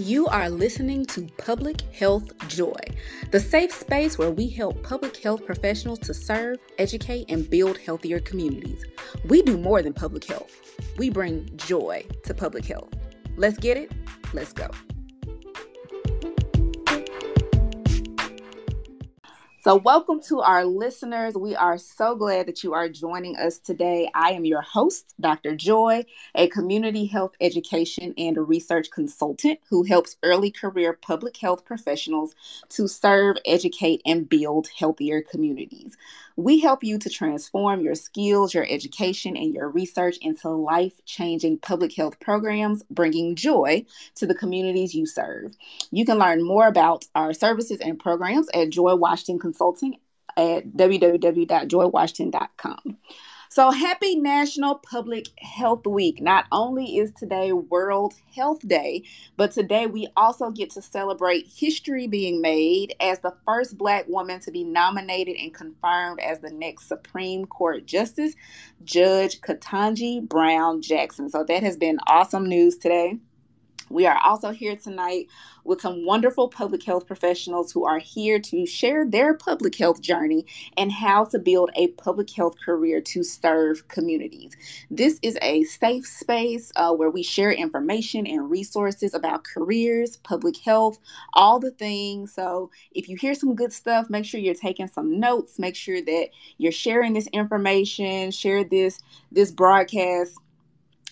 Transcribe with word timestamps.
You 0.00 0.26
are 0.28 0.48
listening 0.48 1.04
to 1.06 1.28
Public 1.36 1.82
Health 1.92 2.32
Joy, 2.48 2.80
the 3.32 3.38
safe 3.38 3.70
space 3.70 4.16
where 4.16 4.30
we 4.30 4.48
help 4.48 4.82
public 4.82 5.18
health 5.18 5.44
professionals 5.44 5.98
to 5.98 6.14
serve, 6.14 6.56
educate, 6.78 7.30
and 7.30 7.48
build 7.50 7.76
healthier 7.76 8.18
communities. 8.18 8.82
We 9.26 9.42
do 9.42 9.58
more 9.58 9.82
than 9.82 9.92
public 9.92 10.24
health, 10.24 10.58
we 10.96 11.10
bring 11.10 11.50
joy 11.56 12.06
to 12.24 12.32
public 12.32 12.64
health. 12.64 12.94
Let's 13.36 13.58
get 13.58 13.76
it, 13.76 13.92
let's 14.32 14.54
go. 14.54 14.70
So, 19.62 19.76
welcome 19.76 20.22
to 20.22 20.40
our 20.40 20.64
listeners. 20.64 21.34
We 21.34 21.54
are 21.54 21.76
so 21.76 22.16
glad 22.16 22.46
that 22.46 22.64
you 22.64 22.72
are 22.72 22.88
joining 22.88 23.36
us 23.36 23.58
today. 23.58 24.08
I 24.14 24.30
am 24.30 24.46
your 24.46 24.62
host, 24.62 25.12
Dr. 25.20 25.54
Joy, 25.54 26.06
a 26.34 26.48
community 26.48 27.04
health 27.04 27.32
education 27.42 28.14
and 28.16 28.48
research 28.48 28.90
consultant 28.90 29.60
who 29.68 29.82
helps 29.82 30.16
early 30.22 30.50
career 30.50 30.94
public 30.94 31.36
health 31.36 31.66
professionals 31.66 32.34
to 32.70 32.88
serve, 32.88 33.36
educate, 33.44 34.00
and 34.06 34.26
build 34.26 34.68
healthier 34.78 35.20
communities. 35.20 35.94
We 36.40 36.60
help 36.60 36.82
you 36.82 36.98
to 36.98 37.10
transform 37.10 37.82
your 37.82 37.94
skills, 37.94 38.54
your 38.54 38.66
education, 38.68 39.36
and 39.36 39.52
your 39.52 39.68
research 39.68 40.16
into 40.22 40.48
life 40.48 40.94
changing 41.04 41.58
public 41.58 41.94
health 41.94 42.18
programs, 42.18 42.82
bringing 42.90 43.36
joy 43.36 43.84
to 44.14 44.26
the 44.26 44.34
communities 44.34 44.94
you 44.94 45.04
serve. 45.04 45.52
You 45.90 46.06
can 46.06 46.18
learn 46.18 46.42
more 46.42 46.66
about 46.66 47.04
our 47.14 47.34
services 47.34 47.80
and 47.80 47.98
programs 47.98 48.48
at 48.54 48.70
Joy 48.70 48.94
Washington 48.94 49.38
Consulting 49.38 49.96
at 50.34 50.68
www.joywashington.com. 50.68 52.96
So, 53.52 53.72
happy 53.72 54.14
National 54.14 54.76
Public 54.76 55.26
Health 55.40 55.84
Week. 55.84 56.22
Not 56.22 56.44
only 56.52 56.98
is 56.98 57.10
today 57.10 57.50
World 57.50 58.14
Health 58.32 58.60
Day, 58.60 59.02
but 59.36 59.50
today 59.50 59.88
we 59.88 60.06
also 60.16 60.52
get 60.52 60.70
to 60.70 60.82
celebrate 60.82 61.48
history 61.48 62.06
being 62.06 62.40
made 62.40 62.94
as 63.00 63.18
the 63.18 63.34
first 63.44 63.76
Black 63.76 64.06
woman 64.06 64.38
to 64.42 64.52
be 64.52 64.62
nominated 64.62 65.34
and 65.34 65.52
confirmed 65.52 66.20
as 66.20 66.38
the 66.38 66.52
next 66.52 66.86
Supreme 66.86 67.44
Court 67.44 67.86
Justice, 67.86 68.36
Judge 68.84 69.40
Ketanji 69.40 70.22
Brown 70.28 70.80
Jackson. 70.80 71.28
So, 71.28 71.42
that 71.42 71.64
has 71.64 71.76
been 71.76 71.98
awesome 72.06 72.48
news 72.48 72.76
today. 72.76 73.18
We 73.90 74.06
are 74.06 74.18
also 74.24 74.50
here 74.52 74.76
tonight 74.76 75.26
with 75.64 75.80
some 75.80 76.06
wonderful 76.06 76.48
public 76.48 76.84
health 76.84 77.08
professionals 77.08 77.72
who 77.72 77.84
are 77.84 77.98
here 77.98 78.38
to 78.38 78.64
share 78.64 79.04
their 79.04 79.34
public 79.34 79.74
health 79.76 80.00
journey 80.00 80.46
and 80.76 80.92
how 80.92 81.24
to 81.26 81.38
build 81.40 81.70
a 81.74 81.88
public 81.88 82.30
health 82.30 82.54
career 82.64 83.00
to 83.00 83.24
serve 83.24 83.88
communities. 83.88 84.56
This 84.90 85.18
is 85.22 85.36
a 85.42 85.64
safe 85.64 86.06
space 86.06 86.70
uh, 86.76 86.92
where 86.92 87.10
we 87.10 87.24
share 87.24 87.50
information 87.50 88.28
and 88.28 88.48
resources 88.48 89.12
about 89.12 89.42
careers, 89.42 90.18
public 90.18 90.56
health, 90.56 90.98
all 91.34 91.58
the 91.58 91.72
things. 91.72 92.32
So 92.32 92.70
if 92.92 93.08
you 93.08 93.16
hear 93.16 93.34
some 93.34 93.56
good 93.56 93.72
stuff, 93.72 94.08
make 94.08 94.24
sure 94.24 94.40
you're 94.40 94.54
taking 94.54 94.86
some 94.86 95.18
notes. 95.18 95.58
Make 95.58 95.74
sure 95.74 96.00
that 96.00 96.28
you're 96.58 96.72
sharing 96.72 97.12
this 97.12 97.26
information, 97.28 98.30
share 98.30 98.62
this 98.62 99.00
this 99.32 99.50
broadcast 99.50 100.38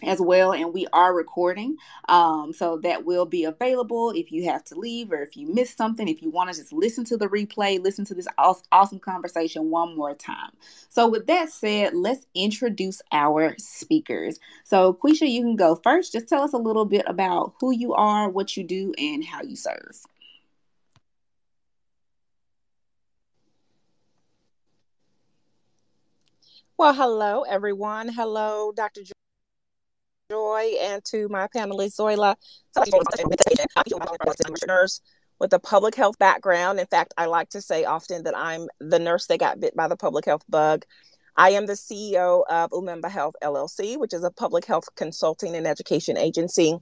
as 0.02 0.20
well 0.20 0.52
and 0.52 0.72
we 0.72 0.86
are 0.92 1.14
recording 1.14 1.76
um, 2.08 2.52
so 2.52 2.78
that 2.78 3.04
will 3.04 3.26
be 3.26 3.44
available 3.44 4.10
if 4.10 4.30
you 4.30 4.44
have 4.44 4.64
to 4.64 4.74
leave 4.78 5.10
or 5.12 5.22
if 5.22 5.36
you 5.36 5.52
missed 5.52 5.76
something. 5.76 6.08
If 6.08 6.22
you 6.22 6.30
want 6.30 6.52
to 6.52 6.58
just 6.58 6.72
listen 6.72 7.04
to 7.06 7.16
the 7.16 7.28
replay 7.28 7.82
listen 7.82 8.04
to 8.06 8.14
this 8.14 8.28
awesome 8.38 8.98
conversation 9.00 9.70
one 9.70 9.96
more 9.96 10.14
time. 10.14 10.50
So 10.88 11.08
with 11.08 11.26
that 11.26 11.50
said 11.50 11.94
let's 11.94 12.26
introduce 12.34 13.02
our 13.12 13.54
speakers. 13.58 14.38
So 14.64 14.94
quisha 14.94 15.28
you 15.28 15.42
can 15.42 15.56
go 15.56 15.76
first. 15.76 16.12
Just 16.12 16.28
tell 16.28 16.42
us 16.42 16.52
a 16.52 16.58
little 16.58 16.84
bit 16.84 17.04
about 17.06 17.54
who 17.60 17.72
you 17.72 17.94
are 17.94 18.28
what 18.28 18.56
you 18.56 18.64
do 18.64 18.94
and 18.98 19.24
how 19.24 19.42
you 19.42 19.56
serve. 19.56 20.02
Well 26.76 26.94
hello 26.94 27.42
everyone. 27.42 28.08
Hello 28.08 28.72
dr 28.72 29.02
Joy 30.30 30.74
and 30.82 31.02
to 31.06 31.26
my 31.30 31.48
panelist 31.48 31.96
Zoila. 31.98 32.36
nurse 34.66 35.00
with 35.38 35.54
a 35.54 35.58
public 35.58 35.94
health 35.94 36.18
background. 36.18 36.78
In 36.78 36.86
fact, 36.86 37.14
I 37.16 37.24
like 37.24 37.48
to 37.50 37.62
say 37.62 37.84
often 37.86 38.24
that 38.24 38.36
I'm 38.36 38.68
the 38.78 38.98
nurse 38.98 39.26
that 39.28 39.40
got 39.40 39.58
bit 39.58 39.74
by 39.74 39.88
the 39.88 39.96
public 39.96 40.26
health 40.26 40.44
bug. 40.46 40.84
I 41.34 41.50
am 41.50 41.64
the 41.64 41.72
CEO 41.72 42.42
of 42.50 42.70
Umemba 42.72 43.10
Health 43.10 43.36
LLC, 43.42 43.96
which 43.96 44.12
is 44.12 44.22
a 44.22 44.30
public 44.30 44.66
health 44.66 44.94
consulting 44.96 45.56
and 45.56 45.66
education 45.66 46.18
agency. 46.18 46.76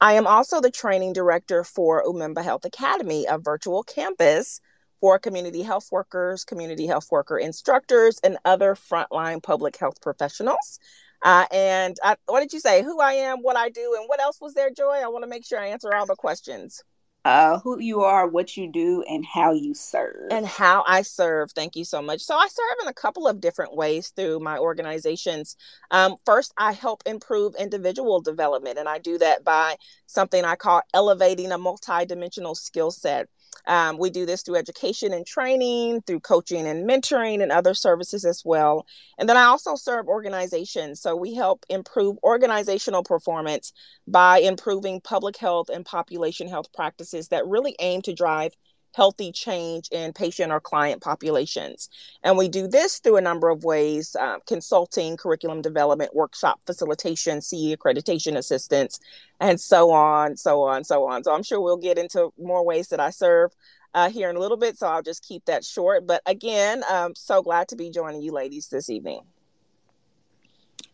I 0.00 0.14
am 0.14 0.26
also 0.26 0.62
the 0.62 0.70
training 0.70 1.12
director 1.12 1.64
for 1.64 2.02
Umemba 2.02 2.42
Health 2.42 2.64
Academy, 2.64 3.26
a 3.28 3.36
virtual 3.36 3.82
campus 3.82 4.62
for 5.02 5.18
community 5.18 5.62
health 5.62 5.88
workers, 5.92 6.44
community 6.44 6.86
health 6.86 7.08
worker 7.10 7.36
instructors, 7.36 8.18
and 8.24 8.38
other 8.46 8.74
frontline 8.74 9.42
public 9.42 9.76
health 9.76 10.00
professionals. 10.00 10.78
Uh, 11.26 11.44
and 11.50 11.96
I, 12.04 12.14
what 12.26 12.38
did 12.38 12.52
you 12.52 12.60
say? 12.60 12.84
Who 12.84 13.00
I 13.00 13.14
am, 13.14 13.38
what 13.38 13.56
I 13.56 13.68
do, 13.68 13.96
and 13.98 14.08
what 14.08 14.20
else 14.20 14.40
was 14.40 14.54
there, 14.54 14.70
Joy? 14.70 15.00
I 15.02 15.08
want 15.08 15.24
to 15.24 15.28
make 15.28 15.44
sure 15.44 15.58
I 15.58 15.66
answer 15.66 15.92
all 15.92 16.06
the 16.06 16.14
questions. 16.14 16.84
Uh, 17.24 17.58
who 17.58 17.80
you 17.80 18.02
are, 18.02 18.28
what 18.28 18.56
you 18.56 18.70
do, 18.70 19.02
and 19.08 19.26
how 19.26 19.52
you 19.52 19.74
serve. 19.74 20.30
And 20.30 20.46
how 20.46 20.84
I 20.86 21.02
serve. 21.02 21.50
Thank 21.50 21.74
you 21.74 21.84
so 21.84 22.00
much. 22.00 22.20
So 22.20 22.36
I 22.36 22.46
serve 22.46 22.76
in 22.84 22.88
a 22.88 22.94
couple 22.94 23.26
of 23.26 23.40
different 23.40 23.74
ways 23.74 24.12
through 24.14 24.38
my 24.38 24.56
organizations. 24.58 25.56
Um, 25.90 26.14
first, 26.24 26.54
I 26.56 26.70
help 26.70 27.02
improve 27.06 27.56
individual 27.58 28.20
development, 28.20 28.78
and 28.78 28.88
I 28.88 28.98
do 28.98 29.18
that 29.18 29.42
by 29.42 29.74
something 30.06 30.44
I 30.44 30.54
call 30.54 30.82
elevating 30.94 31.50
a 31.50 31.58
multidimensional 31.58 32.56
skill 32.56 32.92
set. 32.92 33.28
Um, 33.66 33.98
we 33.98 34.10
do 34.10 34.26
this 34.26 34.42
through 34.42 34.56
education 34.56 35.12
and 35.12 35.26
training, 35.26 36.02
through 36.02 36.20
coaching 36.20 36.66
and 36.66 36.88
mentoring, 36.88 37.42
and 37.42 37.52
other 37.52 37.74
services 37.74 38.24
as 38.24 38.42
well. 38.44 38.86
And 39.18 39.28
then 39.28 39.36
I 39.36 39.44
also 39.44 39.74
serve 39.76 40.08
organizations. 40.08 41.00
So 41.00 41.16
we 41.16 41.34
help 41.34 41.64
improve 41.68 42.16
organizational 42.22 43.02
performance 43.02 43.72
by 44.06 44.38
improving 44.38 45.00
public 45.00 45.36
health 45.36 45.68
and 45.68 45.84
population 45.84 46.48
health 46.48 46.72
practices 46.72 47.28
that 47.28 47.46
really 47.46 47.76
aim 47.80 48.02
to 48.02 48.12
drive 48.12 48.56
healthy 48.96 49.30
change 49.30 49.88
in 49.92 50.10
patient 50.14 50.50
or 50.50 50.58
client 50.58 51.02
populations. 51.02 51.90
And 52.24 52.38
we 52.38 52.48
do 52.48 52.66
this 52.66 52.98
through 52.98 53.18
a 53.18 53.20
number 53.20 53.50
of 53.50 53.62
ways 53.62 54.16
uh, 54.18 54.38
consulting, 54.46 55.18
curriculum 55.18 55.60
development, 55.60 56.14
workshop 56.14 56.60
facilitation, 56.64 57.42
CE 57.42 57.76
accreditation 57.76 58.38
assistance, 58.38 58.98
and 59.38 59.60
so 59.60 59.90
on, 59.90 60.38
so 60.38 60.62
on, 60.62 60.82
so 60.82 61.06
on. 61.06 61.22
So 61.22 61.34
I'm 61.34 61.42
sure 61.42 61.60
we'll 61.60 61.76
get 61.76 61.98
into 61.98 62.32
more 62.38 62.64
ways 62.64 62.88
that 62.88 62.98
I 62.98 63.10
serve. 63.10 63.52
Uh, 63.94 64.10
here 64.10 64.28
in 64.28 64.36
a 64.36 64.38
little 64.38 64.58
bit, 64.58 64.76
so 64.76 64.86
I'll 64.86 65.00
just 65.00 65.26
keep 65.26 65.46
that 65.46 65.64
short. 65.64 66.06
But 66.06 66.20
again, 66.26 66.84
I'm 66.86 67.14
so 67.14 67.42
glad 67.42 67.68
to 67.68 67.76
be 67.76 67.88
joining 67.88 68.20
you 68.20 68.30
ladies 68.30 68.68
this 68.68 68.90
evening. 68.90 69.22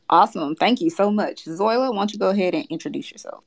Awesome. 0.08 0.54
Thank 0.54 0.80
you 0.80 0.88
so 0.88 1.10
much. 1.10 1.44
Zoila, 1.46 1.90
why 1.90 1.96
don't 1.96 2.12
you 2.12 2.18
go 2.20 2.30
ahead 2.30 2.54
and 2.54 2.64
introduce 2.66 3.10
yourself? 3.10 3.42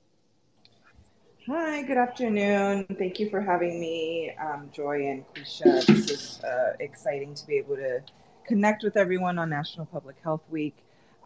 Hi, 1.48 1.84
good 1.84 1.98
afternoon. 1.98 2.88
Thank 2.98 3.20
you 3.20 3.30
for 3.30 3.40
having 3.40 3.80
me, 3.80 4.32
um, 4.32 4.68
Joy 4.74 5.06
and 5.06 5.24
Quisha. 5.32 5.86
This 5.86 6.10
is 6.10 6.44
uh, 6.44 6.74
exciting 6.80 7.36
to 7.36 7.46
be 7.46 7.58
able 7.58 7.76
to 7.76 8.02
connect 8.48 8.82
with 8.82 8.98
everyone 8.98 9.38
on 9.38 9.52
National 9.52 9.86
Public 9.86 10.16
Health 10.24 10.42
Week. 10.50 10.76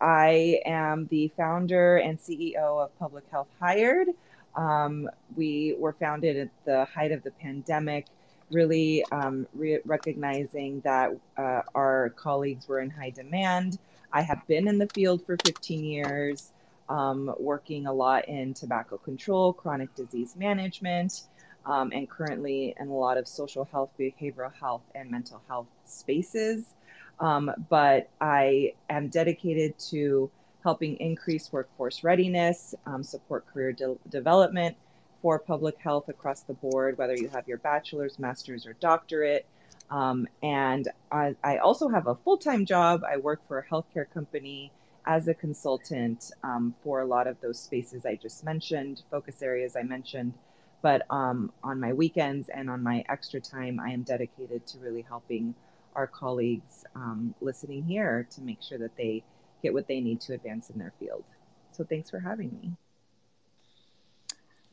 I 0.02 0.60
am 0.66 1.08
the 1.10 1.32
founder 1.38 2.00
and 2.00 2.20
CEO 2.20 2.84
of 2.84 3.00
Public 3.00 3.24
Health 3.32 3.48
Hired. 3.62 4.10
Um, 4.58 5.10
we 5.38 5.78
were 5.80 5.94
founded 5.94 6.36
at 6.36 6.50
the 6.66 6.84
height 6.84 7.14
of 7.14 7.24
the 7.24 7.32
pandemic, 7.32 8.08
really 8.52 9.06
um, 9.14 9.48
re- 9.54 9.80
recognizing 9.86 10.82
that 10.82 11.16
uh, 11.38 11.62
our 11.74 12.10
colleagues 12.18 12.68
were 12.68 12.82
in 12.82 12.90
high 12.90 13.12
demand. 13.12 13.80
I 14.12 14.24
have 14.24 14.46
been 14.48 14.68
in 14.68 14.80
the 14.80 14.88
field 14.88 15.26
for 15.26 15.38
15 15.46 15.82
years 15.82 16.52
um, 16.90 17.34
working 17.40 17.86
a 17.86 17.94
lot 17.94 18.28
in 18.28 18.54
tobacco 18.54 18.98
control, 18.98 19.54
chronic 19.54 19.94
disease 19.96 20.36
management, 20.36 21.22
um, 21.66 21.92
and 21.94 22.10
currently 22.10 22.76
in 22.80 22.88
a 22.88 22.94
lot 22.94 23.18
of 23.18 23.28
social 23.28 23.66
health, 23.66 23.92
behavioral 24.00 24.54
health, 24.54 24.82
and 24.96 25.10
mental 25.10 25.42
health 25.48 25.68
spaces. 25.86 26.74
Um, 27.20 27.52
but 27.70 28.10
I 28.20 28.74
am 28.90 29.10
dedicated 29.10 29.78
to 29.90 30.32
helping 30.64 30.98
increase 30.98 31.52
workforce 31.52 32.04
readiness, 32.04 32.74
um, 32.86 33.04
support 33.04 33.46
career 33.48 33.72
de- 33.72 33.98
development 34.10 34.76
for 35.22 35.38
public 35.38 35.78
health 35.78 36.10
across 36.10 36.42
the 36.42 36.54
board, 36.54 36.98
whether 36.98 37.16
you 37.16 37.28
have 37.30 37.48
your 37.48 37.58
bachelor's, 37.58 38.20
master's, 38.20 38.66
or 38.66 38.74
doctorate. 38.74 39.46
Um, 39.90 40.28
and 40.44 40.88
I, 41.12 41.36
I, 41.44 41.58
also 41.58 41.90
have 41.90 42.08
a 42.08 42.16
full 42.16 42.38
time 42.38 42.66
job. 42.66 43.02
I 43.04 43.18
work 43.18 43.42
for 43.48 43.58
a 43.58 43.66
healthcare 43.66 44.06
company 44.14 44.72
as 45.06 45.28
a 45.28 45.34
consultant 45.34 46.32
um, 46.44 46.76
for 46.84 47.02
a 47.02 47.06
lot 47.06 47.28
of 47.28 47.40
those 47.42 47.60
spaces 47.60 48.06
I 48.06 48.16
just 48.16 48.44
mentioned, 48.44 49.04
focus 49.10 49.42
areas 49.42 49.76
I 49.76 49.84
mentioned. 49.84 50.34
But 50.82 51.04
um, 51.10 51.52
on 51.64 51.80
my 51.80 51.94
weekends 51.94 52.50
and 52.50 52.70
on 52.70 52.82
my 52.82 53.04
extra 53.10 53.42
time, 53.42 53.80
I 53.80 53.90
am 53.90 54.04
dedicated 54.04 54.66
to 54.68 54.78
really 54.80 55.02
helping 55.02 55.54
our 55.96 56.08
colleagues 56.08 56.86
um, 56.96 57.36
listening 57.42 57.84
here 57.84 58.28
to 58.32 58.42
make 58.42 58.62
sure 58.62 58.78
that 58.78 58.96
they 58.96 59.24
get 59.62 59.74
what 59.74 59.88
they 59.88 60.00
need 60.00 60.22
to 60.22 60.34
advance 60.34 60.70
in 60.70 60.80
their 60.80 60.94
field. 61.00 61.24
So 61.72 61.84
thanks 61.84 62.10
for 62.10 62.20
having 62.20 62.52
me. 62.62 62.72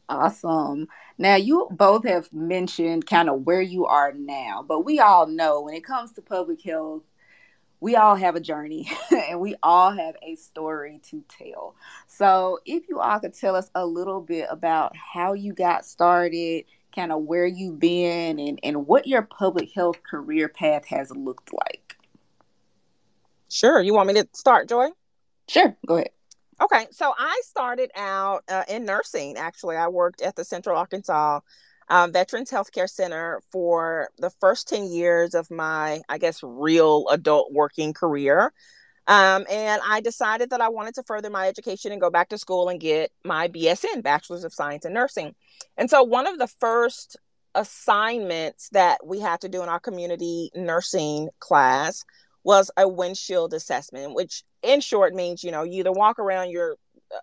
Awesome. 0.08 0.86
Now, 1.18 1.34
you 1.34 1.66
both 1.72 2.04
have 2.06 2.32
mentioned 2.32 3.06
kind 3.06 3.28
of 3.28 3.44
where 3.44 3.60
you 3.60 3.86
are 3.86 4.12
now, 4.12 4.64
but 4.66 4.84
we 4.84 5.00
all 5.00 5.26
know 5.26 5.62
when 5.62 5.74
it 5.74 5.84
comes 5.84 6.12
to 6.12 6.22
public 6.22 6.62
health, 6.62 7.02
we 7.80 7.96
all 7.96 8.14
have 8.14 8.36
a 8.36 8.40
journey 8.40 8.90
and 9.10 9.40
we 9.40 9.54
all 9.62 9.90
have 9.90 10.16
a 10.22 10.34
story 10.36 11.00
to 11.10 11.22
tell. 11.28 11.74
So, 12.06 12.58
if 12.64 12.88
you 12.88 13.00
all 13.00 13.20
could 13.20 13.34
tell 13.34 13.54
us 13.54 13.70
a 13.74 13.84
little 13.84 14.20
bit 14.20 14.46
about 14.50 14.94
how 14.96 15.34
you 15.34 15.52
got 15.52 15.84
started, 15.84 16.64
kind 16.94 17.12
of 17.12 17.22
where 17.22 17.46
you've 17.46 17.78
been, 17.78 18.38
and, 18.38 18.58
and 18.62 18.86
what 18.86 19.06
your 19.06 19.22
public 19.22 19.72
health 19.72 20.02
career 20.02 20.48
path 20.48 20.86
has 20.86 21.10
looked 21.10 21.52
like. 21.52 21.96
Sure. 23.48 23.80
You 23.80 23.94
want 23.94 24.08
me 24.08 24.14
to 24.14 24.28
start, 24.32 24.68
Joy? 24.68 24.88
Sure. 25.48 25.76
Go 25.86 25.96
ahead. 25.96 26.10
Okay, 26.60 26.86
so 26.90 27.12
I 27.16 27.40
started 27.44 27.90
out 27.94 28.42
uh, 28.48 28.64
in 28.66 28.86
nursing. 28.86 29.36
Actually, 29.36 29.76
I 29.76 29.88
worked 29.88 30.22
at 30.22 30.36
the 30.36 30.44
Central 30.44 30.78
Arkansas 30.78 31.40
um, 31.88 32.12
Veterans 32.12 32.50
Healthcare 32.50 32.88
Center 32.88 33.40
for 33.52 34.08
the 34.18 34.30
first 34.40 34.68
10 34.68 34.90
years 34.90 35.34
of 35.34 35.50
my, 35.50 36.00
I 36.08 36.18
guess, 36.18 36.40
real 36.42 37.06
adult 37.10 37.52
working 37.52 37.92
career. 37.92 38.52
Um, 39.08 39.46
and 39.48 39.80
I 39.86 40.00
decided 40.00 40.50
that 40.50 40.60
I 40.60 40.68
wanted 40.68 40.94
to 40.96 41.04
further 41.04 41.30
my 41.30 41.46
education 41.46 41.92
and 41.92 42.00
go 42.00 42.10
back 42.10 42.28
to 42.30 42.38
school 42.38 42.68
and 42.68 42.80
get 42.80 43.12
my 43.24 43.46
BSN, 43.46 44.02
Bachelor's 44.02 44.42
of 44.42 44.52
Science 44.52 44.84
in 44.84 44.92
Nursing. 44.92 45.34
And 45.76 45.88
so, 45.88 46.02
one 46.02 46.26
of 46.26 46.38
the 46.38 46.48
first 46.48 47.16
assignments 47.54 48.68
that 48.70 49.06
we 49.06 49.20
had 49.20 49.40
to 49.42 49.48
do 49.48 49.62
in 49.62 49.68
our 49.68 49.78
community 49.78 50.50
nursing 50.56 51.28
class 51.38 52.04
was 52.42 52.70
a 52.76 52.88
windshield 52.88 53.54
assessment, 53.54 54.14
which 54.14 54.42
in 54.62 54.80
short 54.80 55.14
means, 55.14 55.44
you 55.44 55.52
know, 55.52 55.62
you 55.62 55.80
either 55.80 55.92
walk 55.92 56.18
around 56.18 56.50
your 56.50 56.76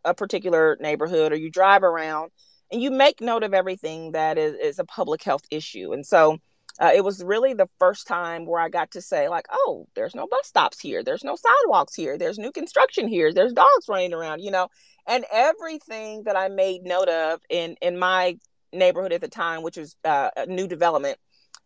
a 0.06 0.14
particular 0.14 0.78
neighborhood 0.80 1.34
or 1.34 1.36
you 1.36 1.50
drive 1.50 1.84
around 1.84 2.32
and 2.74 2.82
you 2.82 2.92
make 2.92 3.22
note 3.22 3.44
of 3.44 3.54
everything 3.54 4.12
that 4.14 4.38
is, 4.38 4.56
is 4.56 4.80
a 4.80 4.84
public 4.84 5.24
health 5.24 5.44
issue. 5.52 5.94
And 5.94 6.06
so 6.06 6.40
uh, 6.80 6.92
it 6.94 7.04
was 7.04 7.24
really 7.24 7.54
the 7.54 7.70
first 7.78 8.08
time 8.08 8.48
where 8.48 8.60
I 8.60 8.68
got 8.68 8.92
to 8.92 9.02
say, 9.02 9.30
like, 9.30 9.46
oh, 9.52 9.88
there's 9.96 10.16
no 10.16 10.28
bus 10.28 10.48
stops 10.48 10.80
here, 10.80 11.04
there's 11.04 11.24
no 11.24 11.36
sidewalks 11.36 11.94
here, 11.94 12.18
there's 12.18 12.40
new 12.40 12.52
construction 12.52 13.08
here, 13.08 13.32
there's 13.32 13.54
dogs 13.54 13.88
running 13.88 14.12
around, 14.12 14.42
you 14.42 14.50
know, 14.50 14.70
and 15.08 15.24
everything 15.32 16.24
that 16.24 16.36
I 16.36 16.48
made 16.48 16.84
note 16.84 17.10
of 17.10 17.42
in 17.48 17.76
in 17.80 18.00
my 18.00 18.38
neighborhood 18.72 19.14
at 19.14 19.22
the 19.22 19.28
time, 19.28 19.62
which 19.62 19.78
was 19.78 19.96
uh, 20.04 20.32
a 20.36 20.48
new 20.48 20.68
development, 20.68 21.20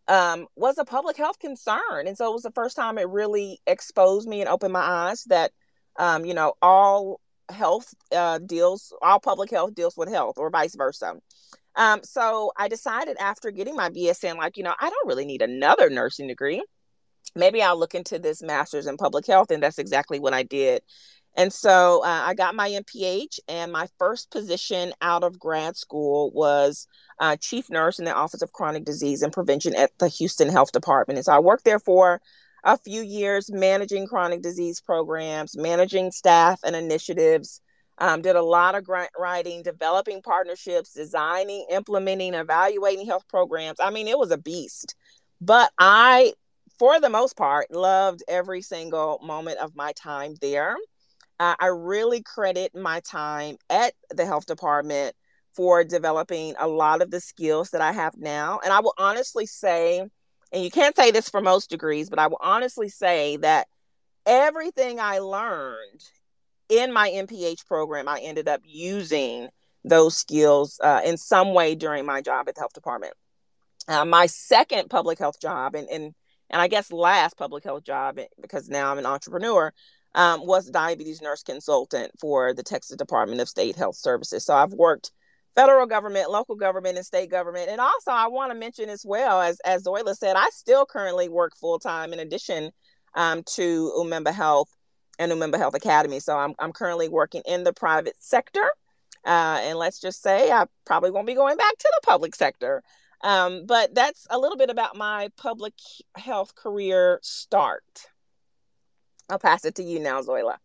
um, 0.08 0.46
was 0.56 0.76
a 0.76 0.84
public 0.84 1.16
health 1.16 1.38
concern. 1.38 2.06
And 2.06 2.18
so 2.18 2.28
it 2.28 2.34
was 2.34 2.42
the 2.42 2.52
first 2.52 2.76
time 2.76 2.98
it 2.98 3.08
really 3.08 3.60
exposed 3.66 4.28
me 4.28 4.42
and 4.42 4.48
opened 4.48 4.74
my 4.74 4.80
eyes 4.80 5.24
that, 5.28 5.52
um, 5.98 6.26
you 6.26 6.34
know, 6.34 6.52
all 6.60 7.18
health 7.50 7.94
uh, 8.14 8.38
deals, 8.38 8.92
all 9.02 9.20
public 9.20 9.50
health 9.50 9.74
deals 9.74 9.96
with 9.96 10.08
health 10.08 10.38
or 10.38 10.50
vice 10.50 10.74
versa. 10.74 11.14
Um, 11.76 12.00
so 12.02 12.52
I 12.56 12.68
decided 12.68 13.16
after 13.20 13.50
getting 13.50 13.76
my 13.76 13.88
BSN, 13.90 14.36
like, 14.36 14.56
you 14.56 14.64
know, 14.64 14.74
I 14.78 14.90
don't 14.90 15.06
really 15.06 15.26
need 15.26 15.42
another 15.42 15.90
nursing 15.90 16.26
degree. 16.26 16.62
Maybe 17.36 17.62
I'll 17.62 17.78
look 17.78 17.94
into 17.94 18.18
this 18.18 18.42
master's 18.42 18.86
in 18.86 18.96
public 18.96 19.26
health. 19.26 19.50
And 19.50 19.62
that's 19.62 19.78
exactly 19.78 20.18
what 20.18 20.34
I 20.34 20.42
did. 20.42 20.82
And 21.38 21.52
so 21.52 22.02
uh, 22.02 22.22
I 22.26 22.34
got 22.34 22.56
my 22.56 22.68
MPH, 22.68 23.38
and 23.46 23.70
my 23.70 23.86
first 23.96 24.32
position 24.32 24.92
out 25.00 25.22
of 25.22 25.38
grad 25.38 25.76
school 25.76 26.32
was 26.32 26.88
uh, 27.20 27.36
chief 27.36 27.70
nurse 27.70 28.00
in 28.00 28.06
the 28.06 28.12
Office 28.12 28.42
of 28.42 28.52
Chronic 28.52 28.84
Disease 28.84 29.22
and 29.22 29.32
Prevention 29.32 29.76
at 29.76 29.96
the 29.98 30.08
Houston 30.08 30.48
Health 30.48 30.72
Department. 30.72 31.16
And 31.16 31.24
so 31.24 31.32
I 31.32 31.38
worked 31.38 31.64
there 31.64 31.78
for 31.78 32.20
a 32.64 32.76
few 32.78 33.02
years 33.02 33.50
managing 33.50 34.06
chronic 34.06 34.42
disease 34.42 34.80
programs, 34.80 35.56
managing 35.56 36.10
staff 36.10 36.60
and 36.64 36.74
initiatives. 36.76 37.60
Um, 38.00 38.22
did 38.22 38.36
a 38.36 38.42
lot 38.42 38.76
of 38.76 38.84
grant 38.84 39.10
writing, 39.18 39.64
developing 39.64 40.22
partnerships, 40.22 40.92
designing, 40.92 41.66
implementing, 41.68 42.34
evaluating 42.34 43.06
health 43.06 43.24
programs. 43.28 43.80
I 43.80 43.90
mean, 43.90 44.06
it 44.06 44.16
was 44.16 44.30
a 44.30 44.38
beast. 44.38 44.94
But 45.40 45.72
I, 45.78 46.32
for 46.78 47.00
the 47.00 47.10
most 47.10 47.36
part, 47.36 47.72
loved 47.72 48.22
every 48.28 48.62
single 48.62 49.18
moment 49.20 49.58
of 49.58 49.74
my 49.74 49.90
time 49.92 50.34
there. 50.40 50.76
Uh, 51.40 51.56
I 51.58 51.66
really 51.66 52.22
credit 52.22 52.74
my 52.74 53.00
time 53.00 53.56
at 53.68 53.94
the 54.10 54.26
health 54.26 54.46
department 54.46 55.16
for 55.54 55.82
developing 55.82 56.54
a 56.58 56.68
lot 56.68 57.02
of 57.02 57.10
the 57.10 57.20
skills 57.20 57.70
that 57.70 57.80
I 57.80 57.90
have 57.90 58.16
now. 58.16 58.60
And 58.62 58.72
I 58.72 58.78
will 58.78 58.94
honestly 58.96 59.46
say, 59.46 60.08
and 60.52 60.62
you 60.62 60.70
can't 60.70 60.96
say 60.96 61.10
this 61.10 61.28
for 61.28 61.40
most 61.40 61.70
degrees, 61.70 62.08
but 62.10 62.18
I 62.18 62.26
will 62.26 62.40
honestly 62.40 62.88
say 62.88 63.36
that 63.38 63.66
everything 64.26 65.00
I 65.00 65.18
learned 65.18 66.02
in 66.68 66.92
my 66.92 67.10
MPH 67.10 67.66
program, 67.66 68.08
I 68.08 68.20
ended 68.20 68.48
up 68.48 68.60
using 68.64 69.48
those 69.84 70.16
skills 70.16 70.78
uh, 70.82 71.00
in 71.04 71.16
some 71.16 71.54
way 71.54 71.74
during 71.74 72.04
my 72.04 72.20
job 72.20 72.48
at 72.48 72.54
the 72.54 72.60
health 72.60 72.72
department. 72.72 73.14
Uh, 73.86 74.04
my 74.04 74.26
second 74.26 74.90
public 74.90 75.18
health 75.18 75.40
job, 75.40 75.74
and, 75.74 75.88
and 75.88 76.14
and 76.50 76.62
I 76.62 76.68
guess 76.68 76.90
last 76.90 77.36
public 77.36 77.64
health 77.64 77.84
job, 77.84 78.18
because 78.40 78.68
now 78.68 78.90
I'm 78.90 78.98
an 78.98 79.06
entrepreneur, 79.06 79.72
um, 80.14 80.46
was 80.46 80.70
diabetes 80.70 81.20
nurse 81.20 81.42
consultant 81.42 82.12
for 82.18 82.54
the 82.54 82.62
Texas 82.62 82.96
Department 82.96 83.40
of 83.40 83.48
State 83.48 83.76
Health 83.76 83.96
Services. 83.96 84.46
So 84.46 84.54
I've 84.54 84.72
worked 84.72 85.10
federal 85.58 85.86
government, 85.86 86.30
local 86.30 86.54
government, 86.54 86.96
and 86.96 87.04
state 87.04 87.30
government. 87.30 87.68
And 87.68 87.80
also, 87.80 88.12
I 88.12 88.28
want 88.28 88.52
to 88.52 88.58
mention 88.58 88.88
as 88.88 89.04
well, 89.04 89.40
as 89.40 89.58
as 89.60 89.82
Zoila 89.82 90.14
said, 90.16 90.36
I 90.36 90.48
still 90.52 90.86
currently 90.86 91.28
work 91.28 91.56
full 91.56 91.80
time 91.80 92.12
in 92.12 92.20
addition 92.20 92.70
um, 93.14 93.42
to 93.54 93.92
Umemba 93.98 94.32
Health 94.32 94.68
and 95.18 95.32
Umemba 95.32 95.58
Health 95.58 95.74
Academy. 95.74 96.20
So 96.20 96.38
I'm 96.38 96.54
I'm 96.60 96.72
currently 96.72 97.08
working 97.08 97.42
in 97.44 97.64
the 97.64 97.72
private 97.72 98.14
sector, 98.20 98.70
uh, 99.26 99.58
and 99.62 99.78
let's 99.78 100.00
just 100.00 100.22
say 100.22 100.52
I 100.52 100.66
probably 100.84 101.10
won't 101.10 101.26
be 101.26 101.34
going 101.34 101.56
back 101.56 101.76
to 101.76 101.92
the 102.00 102.06
public 102.06 102.36
sector. 102.36 102.84
Um, 103.22 103.66
but 103.66 103.96
that's 103.96 104.28
a 104.30 104.38
little 104.38 104.56
bit 104.56 104.70
about 104.70 104.94
my 104.94 105.28
public 105.36 105.74
health 106.14 106.54
career 106.54 107.18
start. 107.20 107.82
I'll 109.28 109.40
pass 109.40 109.64
it 109.64 109.74
to 109.74 109.82
you 109.82 109.98
now, 109.98 110.22
Zoila. 110.22 110.58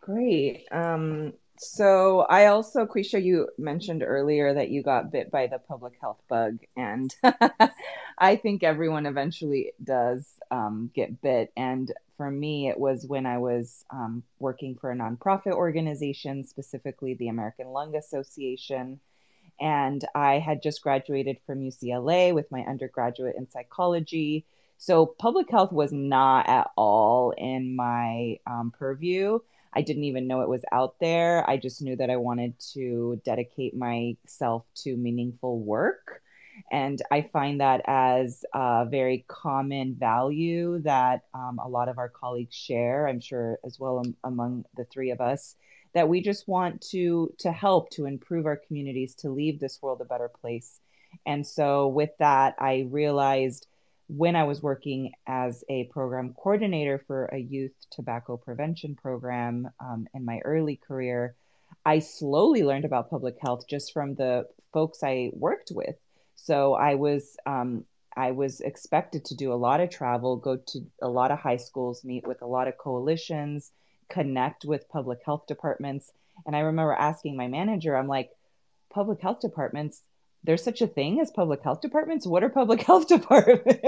Great. 0.00 0.64
Um, 0.72 1.34
so 1.62 2.20
I 2.28 2.46
also, 2.46 2.86
Quisha, 2.86 3.22
you 3.22 3.48
mentioned 3.56 4.02
earlier 4.02 4.52
that 4.52 4.70
you 4.70 4.82
got 4.82 5.12
bit 5.12 5.30
by 5.30 5.46
the 5.46 5.58
public 5.58 5.94
health 6.00 6.20
bug, 6.28 6.58
and 6.76 7.14
I 8.18 8.36
think 8.36 8.64
everyone 8.64 9.06
eventually 9.06 9.72
does 9.82 10.28
um, 10.50 10.90
get 10.92 11.22
bit. 11.22 11.52
And 11.56 11.92
for 12.16 12.30
me, 12.30 12.68
it 12.68 12.78
was 12.78 13.06
when 13.06 13.26
I 13.26 13.38
was 13.38 13.84
um, 13.90 14.24
working 14.40 14.74
for 14.74 14.90
a 14.90 14.96
nonprofit 14.96 15.52
organization, 15.52 16.44
specifically 16.44 17.14
the 17.14 17.28
American 17.28 17.68
Lung 17.68 17.94
Association. 17.94 18.98
And 19.60 20.04
I 20.16 20.40
had 20.40 20.62
just 20.62 20.82
graduated 20.82 21.38
from 21.46 21.60
UCLA 21.60 22.34
with 22.34 22.50
my 22.50 22.62
undergraduate 22.62 23.36
in 23.36 23.48
psychology. 23.48 24.44
So 24.78 25.06
public 25.06 25.48
health 25.48 25.70
was 25.70 25.92
not 25.92 26.48
at 26.48 26.70
all 26.76 27.32
in 27.38 27.76
my 27.76 28.38
um, 28.48 28.72
purview. 28.76 29.38
I 29.74 29.82
didn't 29.82 30.04
even 30.04 30.26
know 30.26 30.42
it 30.42 30.48
was 30.48 30.64
out 30.72 30.96
there. 31.00 31.48
I 31.48 31.56
just 31.56 31.82
knew 31.82 31.96
that 31.96 32.10
I 32.10 32.16
wanted 32.16 32.58
to 32.74 33.20
dedicate 33.24 33.76
myself 33.76 34.64
to 34.76 34.96
meaningful 34.96 35.58
work. 35.60 36.22
And 36.70 37.00
I 37.10 37.22
find 37.32 37.60
that 37.60 37.80
as 37.86 38.44
a 38.52 38.86
very 38.88 39.24
common 39.26 39.94
value 39.94 40.80
that 40.80 41.22
um, 41.32 41.58
a 41.58 41.68
lot 41.68 41.88
of 41.88 41.98
our 41.98 42.10
colleagues 42.10 42.54
share, 42.54 43.08
I'm 43.08 43.20
sure 43.20 43.58
as 43.64 43.78
well 43.80 44.02
among 44.22 44.66
the 44.76 44.84
three 44.84 45.10
of 45.10 45.20
us, 45.20 45.56
that 45.94 46.08
we 46.08 46.20
just 46.20 46.48
want 46.48 46.80
to 46.90 47.32
to 47.38 47.52
help 47.52 47.90
to 47.90 48.06
improve 48.06 48.46
our 48.46 48.56
communities, 48.56 49.14
to 49.16 49.30
leave 49.30 49.60
this 49.60 49.80
world 49.82 50.00
a 50.00 50.06
better 50.06 50.28
place. 50.28 50.80
And 51.26 51.46
so 51.46 51.88
with 51.88 52.10
that, 52.18 52.54
I 52.58 52.86
realized 52.90 53.66
when 54.14 54.36
I 54.36 54.44
was 54.44 54.62
working 54.62 55.12
as 55.26 55.64
a 55.70 55.84
program 55.84 56.34
coordinator 56.34 57.02
for 57.06 57.26
a 57.26 57.38
youth 57.38 57.72
tobacco 57.90 58.36
prevention 58.36 58.94
program 58.94 59.70
um, 59.80 60.06
in 60.12 60.26
my 60.26 60.40
early 60.44 60.76
career, 60.76 61.34
I 61.86 62.00
slowly 62.00 62.62
learned 62.62 62.84
about 62.84 63.08
public 63.08 63.36
health 63.40 63.66
just 63.66 63.92
from 63.92 64.14
the 64.14 64.46
folks 64.72 65.02
I 65.02 65.30
worked 65.32 65.72
with. 65.74 65.96
So 66.36 66.74
I 66.74 66.96
was 66.96 67.38
um, 67.46 67.86
I 68.14 68.32
was 68.32 68.60
expected 68.60 69.24
to 69.26 69.34
do 69.34 69.50
a 69.50 69.54
lot 69.54 69.80
of 69.80 69.88
travel, 69.88 70.36
go 70.36 70.56
to 70.56 70.80
a 71.00 71.08
lot 71.08 71.30
of 71.30 71.38
high 71.38 71.56
schools, 71.56 72.04
meet 72.04 72.26
with 72.26 72.42
a 72.42 72.46
lot 72.46 72.68
of 72.68 72.76
coalitions, 72.76 73.70
connect 74.10 74.66
with 74.66 74.90
public 74.90 75.20
health 75.24 75.46
departments. 75.46 76.12
And 76.44 76.54
I 76.54 76.60
remember 76.60 76.92
asking 76.92 77.36
my 77.36 77.48
manager, 77.48 77.96
I'm 77.96 78.08
like, 78.08 78.30
public 78.92 79.22
health 79.22 79.40
departments, 79.40 80.02
there's 80.44 80.62
such 80.62 80.82
a 80.82 80.86
thing 80.86 81.20
as 81.20 81.30
public 81.30 81.62
health 81.62 81.80
departments. 81.80 82.26
What 82.26 82.44
are 82.44 82.48
public 82.48 82.82
health 82.86 83.08
departments? 83.08 83.80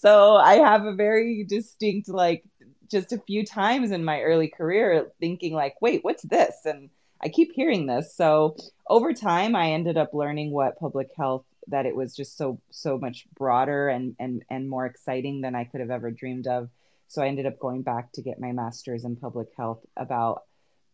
so 0.00 0.36
I 0.36 0.54
have 0.54 0.84
a 0.84 0.94
very 0.94 1.44
distinct, 1.44 2.08
like, 2.08 2.44
just 2.90 3.12
a 3.12 3.18
few 3.18 3.44
times 3.44 3.90
in 3.90 4.04
my 4.04 4.20
early 4.20 4.48
career 4.48 5.10
thinking, 5.20 5.54
like, 5.54 5.74
wait, 5.80 6.04
what's 6.04 6.22
this? 6.22 6.54
And 6.64 6.90
I 7.22 7.28
keep 7.28 7.52
hearing 7.52 7.86
this. 7.86 8.14
So 8.14 8.56
over 8.88 9.12
time, 9.12 9.56
I 9.56 9.72
ended 9.72 9.96
up 9.96 10.12
learning 10.12 10.52
what 10.52 10.78
public 10.78 11.08
health 11.16 11.44
that 11.68 11.86
it 11.86 11.96
was 11.96 12.14
just 12.14 12.36
so 12.36 12.60
so 12.70 12.96
much 12.96 13.26
broader 13.34 13.88
and 13.88 14.14
and 14.20 14.44
and 14.50 14.68
more 14.68 14.86
exciting 14.86 15.40
than 15.40 15.54
I 15.54 15.64
could 15.64 15.80
have 15.80 15.90
ever 15.90 16.10
dreamed 16.10 16.46
of. 16.46 16.68
So 17.08 17.22
I 17.22 17.28
ended 17.28 17.46
up 17.46 17.58
going 17.58 17.82
back 17.82 18.12
to 18.12 18.22
get 18.22 18.40
my 18.40 18.52
master's 18.52 19.04
in 19.04 19.16
public 19.16 19.48
health 19.56 19.84
about 19.96 20.42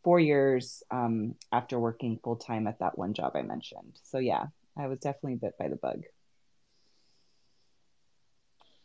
four 0.03 0.21
years 0.21 0.83
um, 0.91 1.35
after 1.53 1.79
working 1.79 2.19
full 2.23 2.37
time 2.37 2.67
at 2.67 2.79
that 2.81 2.99
one 2.99 3.15
job 3.15 3.33
I 3.35 3.43
mentioned. 3.43 3.99
So 4.03 4.19
yeah, 4.19 4.47
I 4.77 4.87
was 4.87 4.99
definitely 4.99 5.37
bit 5.37 5.57
by 5.59 5.69
the 5.69 5.77
bug. 5.77 6.05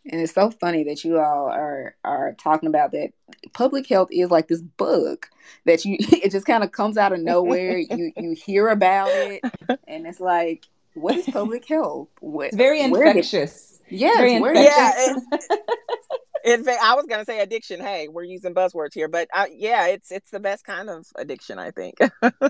And 0.10 0.22
it's 0.22 0.34
so 0.34 0.52
funny 0.52 0.86
that 0.86 1.04
you 1.04 1.20
all 1.20 1.48
are 1.48 1.96
are 2.04 2.34
talking 2.40 2.70
about 2.70 2.92
that. 2.94 3.12
Public 3.54 3.88
health 3.88 4.10
is 4.12 4.32
like 4.32 4.48
this 4.48 4.62
bug 4.62 5.26
that 5.66 5.84
you 5.84 5.98
it 6.00 6.32
just 6.32 6.46
kind 6.46 6.64
of 6.64 6.72
comes 6.72 6.98
out 6.98 7.14
of 7.14 7.20
nowhere. 7.20 7.78
you 7.78 8.14
you 8.16 8.32
hear 8.32 8.70
about 8.70 9.10
it, 9.12 9.42
and 9.88 10.08
it's 10.08 10.22
like, 10.22 10.66
what 10.94 11.18
is 11.18 11.26
public 11.26 11.68
health? 11.68 12.08
What, 12.22 12.48
it's 12.48 12.56
very 12.56 12.82
infectious. 12.82 13.82
Yes, 13.90 14.18
very 14.18 14.36
infectious. 14.36 15.22
yeah. 15.32 15.58
It's, 16.44 16.68
I 16.68 16.94
was 16.96 17.06
gonna 17.08 17.26
say 17.26 17.40
addiction. 17.40 17.80
Hey, 17.80 18.08
we're 18.08 18.24
using 18.24 18.54
buzzwords 18.54 18.94
here, 18.94 19.08
but 19.08 19.28
uh, 19.34 19.46
yeah, 19.52 19.88
it's 19.88 20.12
it's 20.12 20.32
the 20.32 20.40
best 20.40 20.66
kind 20.66 20.90
of 20.90 21.06
addiction, 21.16 21.60
I 21.60 21.72
think. 21.72 21.98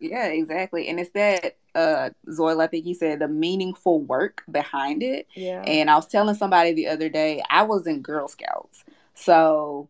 Yeah, 0.00 0.28
exactly. 0.28 0.88
And 0.88 0.98
it's 0.98 1.10
that 1.10 1.56
uh 1.74 2.10
Zoila, 2.26 2.64
I 2.64 2.66
think 2.66 2.86
you 2.86 2.94
said 2.94 3.18
the 3.20 3.28
meaningful 3.28 4.00
work 4.00 4.42
behind 4.50 5.02
it. 5.02 5.28
Yeah. 5.34 5.62
And 5.62 5.90
I 5.90 5.94
was 5.94 6.06
telling 6.06 6.34
somebody 6.34 6.72
the 6.72 6.88
other 6.88 7.08
day, 7.08 7.42
I 7.50 7.62
was 7.62 7.86
in 7.86 8.00
Girl 8.00 8.26
Scouts. 8.26 8.84
So 9.14 9.88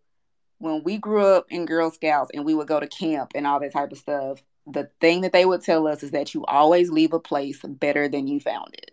when 0.59 0.83
we 0.83 0.99
grew 0.99 1.25
up 1.25 1.47
in 1.49 1.65
Girl 1.65 1.91
Scouts 1.91 2.33
and 2.35 2.45
we 2.45 2.55
would 2.55 2.67
go 2.67 2.81
to 2.81 2.89
camp 2.89 3.33
and 3.35 3.47
all 3.47 3.61
that 3.61 3.73
type 3.73 3.93
of 3.93 3.99
stuff, 3.99 4.43
the 4.67 4.91
thing 5.01 5.23
that 5.23 5.33
they 5.33 5.47
would 5.47 5.63
tell 5.63 5.87
us 5.87 6.03
is 6.03 6.11
that 6.11 6.35
you 6.35 6.45
always 6.47 6.91
leave 6.91 7.13
a 7.13 7.21
place 7.21 7.61
better 7.63 8.09
than 8.09 8.27
you 8.27 8.41
found 8.41 8.75
it 8.75 8.91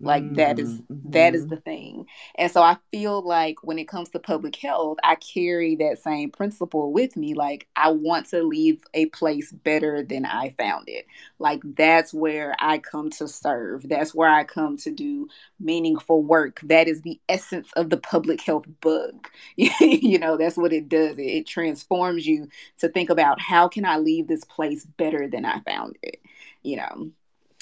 like 0.00 0.22
mm-hmm. 0.22 0.34
that 0.34 0.58
is 0.58 0.80
mm-hmm. 0.82 1.10
that 1.10 1.34
is 1.34 1.46
the 1.46 1.56
thing 1.56 2.06
and 2.34 2.50
so 2.52 2.62
i 2.62 2.76
feel 2.90 3.26
like 3.26 3.62
when 3.62 3.78
it 3.78 3.88
comes 3.88 4.10
to 4.10 4.18
public 4.18 4.54
health 4.56 4.98
i 5.02 5.14
carry 5.14 5.74
that 5.74 6.02
same 6.02 6.30
principle 6.30 6.92
with 6.92 7.16
me 7.16 7.32
like 7.32 7.66
i 7.76 7.88
want 7.88 8.26
to 8.26 8.42
leave 8.42 8.82
a 8.92 9.06
place 9.06 9.52
better 9.52 10.02
than 10.02 10.26
i 10.26 10.50
found 10.58 10.88
it 10.88 11.06
like 11.38 11.60
that's 11.76 12.12
where 12.12 12.54
i 12.60 12.76
come 12.76 13.08
to 13.08 13.26
serve 13.26 13.88
that's 13.88 14.14
where 14.14 14.30
i 14.30 14.44
come 14.44 14.76
to 14.76 14.90
do 14.90 15.26
meaningful 15.58 16.22
work 16.22 16.60
that 16.62 16.88
is 16.88 17.00
the 17.00 17.18
essence 17.28 17.68
of 17.76 17.88
the 17.88 17.96
public 17.96 18.42
health 18.42 18.66
bug 18.82 19.28
you 19.56 20.18
know 20.18 20.36
that's 20.36 20.58
what 20.58 20.72
it 20.72 20.88
does 20.88 21.16
it 21.18 21.46
transforms 21.46 22.26
you 22.26 22.48
to 22.78 22.88
think 22.88 23.08
about 23.08 23.40
how 23.40 23.66
can 23.66 23.86
i 23.86 23.96
leave 23.96 24.28
this 24.28 24.44
place 24.44 24.84
better 24.84 25.26
than 25.26 25.46
i 25.46 25.58
found 25.60 25.96
it 26.02 26.20
you 26.62 26.76
know 26.76 27.10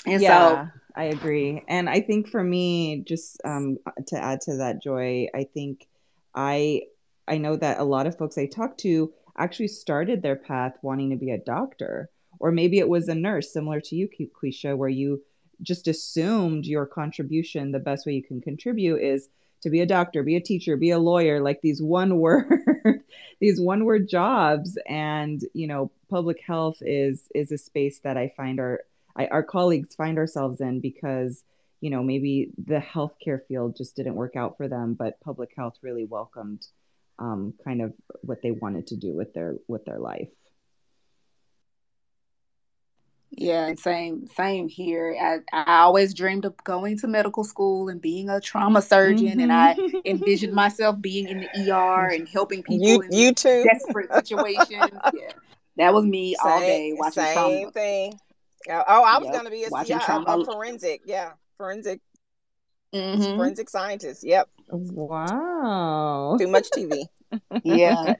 and 0.07 0.21
yeah. 0.21 0.67
so 0.67 0.81
I 0.95 1.05
agree. 1.05 1.63
And 1.67 1.89
I 1.91 2.01
think 2.01 2.29
for 2.29 2.43
me, 2.43 3.01
just 3.01 3.41
um, 3.45 3.79
to 4.07 4.17
add 4.17 4.41
to 4.43 4.57
that, 4.59 4.83
Joy, 4.83 5.29
I 5.35 5.45
think 5.45 5.89
I 6.35 6.83
I 7.27 7.39
know 7.39 7.57
that 7.57 7.81
a 7.81 7.85
lot 7.85 8.07
of 8.07 8.17
folks 8.17 8.39
I 8.39 8.47
talk 8.47 8.77
to 8.79 9.13
actually 9.37 9.69
started 9.69 10.23
their 10.23 10.37
path 10.37 10.77
wanting 10.83 11.11
to 11.11 11.17
be 11.17 11.31
a 11.31 11.39
doctor, 11.39 12.11
or 12.39 12.53
maybe 12.53 12.79
it 12.79 12.89
was 12.89 13.09
a 13.09 13.15
nurse, 13.15 13.53
similar 13.53 13.81
to 13.81 13.97
you, 13.97 14.09
Quisha, 14.09 14.77
where 14.77 14.89
you 14.89 15.23
just 15.63 15.89
assumed 15.89 16.67
your 16.67 16.87
contribution, 16.87 17.73
the 17.73 17.79
best 17.79 18.07
way 18.07 18.13
you 18.13 18.23
can 18.23 18.41
contribute 18.41 19.01
is 19.01 19.29
to 19.63 19.71
be 19.71 19.81
a 19.81 19.87
doctor, 19.87 20.23
be 20.23 20.37
a 20.37 20.41
teacher, 20.41 20.77
be 20.77 20.91
a 20.91 20.99
lawyer, 20.99 21.41
like 21.41 21.61
these 21.63 21.83
one 21.83 22.19
word, 22.21 23.03
these 23.41 23.61
one 23.61 23.85
word 23.85 24.09
jobs. 24.09 24.79
And 24.87 25.43
you 25.55 25.67
know, 25.67 25.91
public 26.09 26.41
health 26.41 26.79
is 26.83 27.29
is 27.35 27.51
a 27.51 27.59
space 27.59 27.99
that 28.01 28.17
I 28.17 28.33
find 28.37 28.61
are 28.61 28.85
I, 29.17 29.27
our 29.27 29.43
colleagues 29.43 29.95
find 29.95 30.19
ourselves 30.19 30.61
in 30.61 30.81
because 30.81 31.45
you 31.81 31.91
know 31.91 32.03
maybe 32.03 32.51
the 32.63 32.79
healthcare 32.79 33.41
field 33.47 33.77
just 33.77 33.97
didn't 33.97 34.15
work 34.15 34.37
out 34.37 34.57
for 34.57 34.69
them, 34.69 34.95
but 34.95 35.21
public 35.21 35.51
health 35.57 35.77
really 35.83 36.05
welcomed 36.05 36.67
um, 37.19 37.55
kind 37.65 37.83
of 37.83 37.93
what 38.23 38.43
they 38.43 38.51
wanted 38.51 38.89
to 38.89 38.97
do 38.97 39.15
with 39.15 39.33
their 39.35 39.57
with 39.69 39.85
their 39.85 39.99
life. 39.99 40.29
Yeah, 43.37 43.75
same 43.75 44.29
same 44.37 44.69
here. 44.69 45.17
I, 45.21 45.39
I 45.53 45.83
always 45.83 46.15
dreamed 46.15 46.45
of 46.45 46.55
going 46.63 46.99
to 46.99 47.09
medical 47.09 47.43
school 47.43 47.89
and 47.89 48.01
being 48.01 48.31
a 48.31 48.41
trauma 48.41 48.81
surgeon, 48.81 49.27
mm-hmm. 49.27 49.41
and 49.41 49.53
I 49.53 49.75
mm-hmm. 49.75 49.99
envisioned 50.05 50.53
myself 50.55 51.01
being 51.01 51.29
in 51.29 51.41
the 51.41 51.73
ER 51.73 52.11
and 52.11 52.29
helping 52.29 52.63
people 52.63 52.87
you, 52.87 53.01
in 53.03 53.13
you 53.13 53.33
too. 53.33 53.65
desperate 53.65 54.13
situations. 54.13 54.69
yeah, 54.71 55.33
that 55.77 55.93
was 55.93 56.05
me 56.05 56.37
same, 56.43 56.53
all 56.53 56.61
day 56.61 56.93
watching 56.97 57.25
same 57.25 57.35
trauma. 57.35 57.73
thing. 57.73 58.21
Oh, 58.69 59.03
I 59.05 59.19
was 59.19 59.27
yep. 59.27 59.33
going 59.33 59.45
to 59.45 59.51
be 59.51 59.65
a, 59.65 59.69
yeah, 59.85 60.25
a, 60.27 60.41
a, 60.41 60.45
forensic, 60.45 61.03
yeah, 61.05 61.33
forensic, 61.57 62.01
mm-hmm. 62.95 63.37
forensic 63.37 63.69
scientist. 63.69 64.25
Yep. 64.25 64.49
Wow. 64.71 66.37
Too 66.39 66.49
much 66.49 66.69
TV. 66.71 67.05
yeah. 67.65 68.15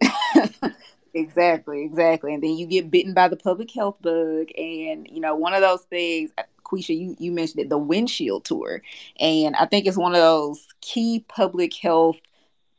exactly, 1.14 1.84
exactly. 1.84 2.34
And 2.34 2.42
then 2.42 2.56
you 2.56 2.66
get 2.66 2.90
bitten 2.90 3.14
by 3.14 3.28
the 3.28 3.36
public 3.36 3.70
health 3.70 3.96
bug, 4.00 4.48
and 4.56 5.08
you 5.10 5.20
know 5.20 5.34
one 5.34 5.54
of 5.54 5.60
those 5.60 5.82
things. 5.82 6.30
Uh, 6.38 6.42
Quisha, 6.64 6.98
you, 6.98 7.14
you 7.18 7.32
mentioned 7.32 7.60
it, 7.60 7.68
the 7.68 7.76
windshield 7.76 8.44
tour. 8.44 8.82
And 9.20 9.54
I 9.56 9.66
think 9.66 9.86
it's 9.86 9.98
one 9.98 10.14
of 10.14 10.20
those 10.20 10.66
key 10.80 11.22
public 11.28 11.74
health 11.74 12.16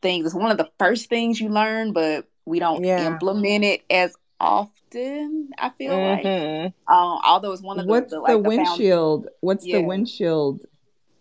things. 0.01 0.25
It's 0.25 0.33
one 0.33 0.49
of 0.49 0.57
the 0.57 0.69
first 0.79 1.09
things 1.09 1.39
you 1.39 1.49
learn, 1.49 1.93
but 1.93 2.27
we 2.45 2.59
don't 2.59 2.83
yeah. 2.83 3.05
implement 3.05 3.63
it 3.63 3.83
as 3.91 4.15
often. 4.39 5.49
I 5.57 5.69
feel 5.69 5.93
mm-hmm. 5.93 6.63
like, 6.63 6.73
um, 6.87 7.19
although 7.23 7.51
it's 7.51 7.61
one 7.61 7.79
of 7.79 7.85
the 7.85 7.89
what's 7.89 8.11
the, 8.11 8.19
like, 8.19 8.31
the 8.31 8.39
windshield? 8.39 9.25
The 9.25 9.31
what's 9.41 9.65
yeah. 9.65 9.77
the 9.77 9.83
windshield? 9.83 10.65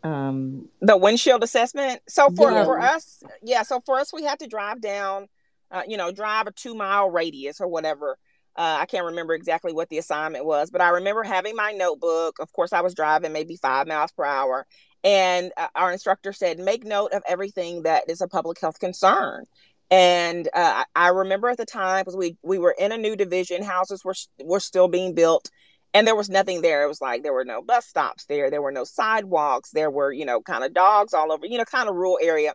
Um, 0.02 0.68
the 0.80 0.96
windshield 0.96 1.42
assessment. 1.42 2.02
So 2.08 2.28
for 2.30 2.50
yeah. 2.50 2.64
for 2.64 2.80
us, 2.80 3.22
yeah. 3.42 3.62
So 3.62 3.80
for 3.86 3.98
us, 3.98 4.12
we 4.12 4.24
had 4.24 4.40
to 4.40 4.46
drive 4.46 4.80
down, 4.80 5.28
uh, 5.70 5.82
you 5.86 5.96
know, 5.96 6.10
drive 6.10 6.46
a 6.46 6.52
two 6.52 6.74
mile 6.74 7.10
radius 7.10 7.60
or 7.60 7.68
whatever. 7.68 8.18
Uh, 8.54 8.78
I 8.80 8.86
can't 8.86 9.06
remember 9.06 9.34
exactly 9.34 9.72
what 9.72 9.88
the 9.88 9.96
assignment 9.98 10.44
was, 10.44 10.70
but 10.70 10.82
I 10.82 10.90
remember 10.90 11.22
having 11.22 11.56
my 11.56 11.72
notebook. 11.72 12.36
Of 12.38 12.52
course, 12.52 12.72
I 12.72 12.82
was 12.82 12.94
driving 12.94 13.32
maybe 13.32 13.56
five 13.56 13.86
miles 13.86 14.12
per 14.12 14.24
hour, 14.24 14.66
and 15.02 15.52
uh, 15.56 15.68
our 15.74 15.90
instructor 15.92 16.32
said, 16.34 16.58
"Make 16.58 16.84
note 16.84 17.12
of 17.12 17.22
everything 17.26 17.84
that 17.84 18.10
is 18.10 18.20
a 18.20 18.28
public 18.28 18.60
health 18.60 18.78
concern." 18.78 19.46
And 19.92 20.48
uh, 20.54 20.84
I 20.96 21.08
remember 21.08 21.50
at 21.50 21.58
the 21.58 21.66
time 21.66 22.00
because 22.00 22.16
we 22.16 22.38
we 22.42 22.58
were 22.58 22.74
in 22.78 22.92
a 22.92 22.96
new 22.96 23.14
division, 23.14 23.62
houses 23.62 24.02
were 24.02 24.14
were 24.42 24.58
still 24.58 24.88
being 24.88 25.14
built, 25.14 25.50
and 25.92 26.06
there 26.06 26.16
was 26.16 26.30
nothing 26.30 26.62
there. 26.62 26.82
It 26.82 26.88
was 26.88 27.02
like 27.02 27.22
there 27.22 27.34
were 27.34 27.44
no 27.44 27.60
bus 27.60 27.86
stops 27.86 28.24
there, 28.24 28.50
there 28.50 28.62
were 28.62 28.72
no 28.72 28.84
sidewalks, 28.84 29.70
there 29.70 29.90
were 29.90 30.10
you 30.10 30.24
know 30.24 30.40
kind 30.40 30.64
of 30.64 30.72
dogs 30.72 31.12
all 31.12 31.30
over, 31.30 31.44
you 31.46 31.58
know, 31.58 31.66
kind 31.66 31.90
of 31.90 31.94
rural 31.94 32.18
area. 32.22 32.54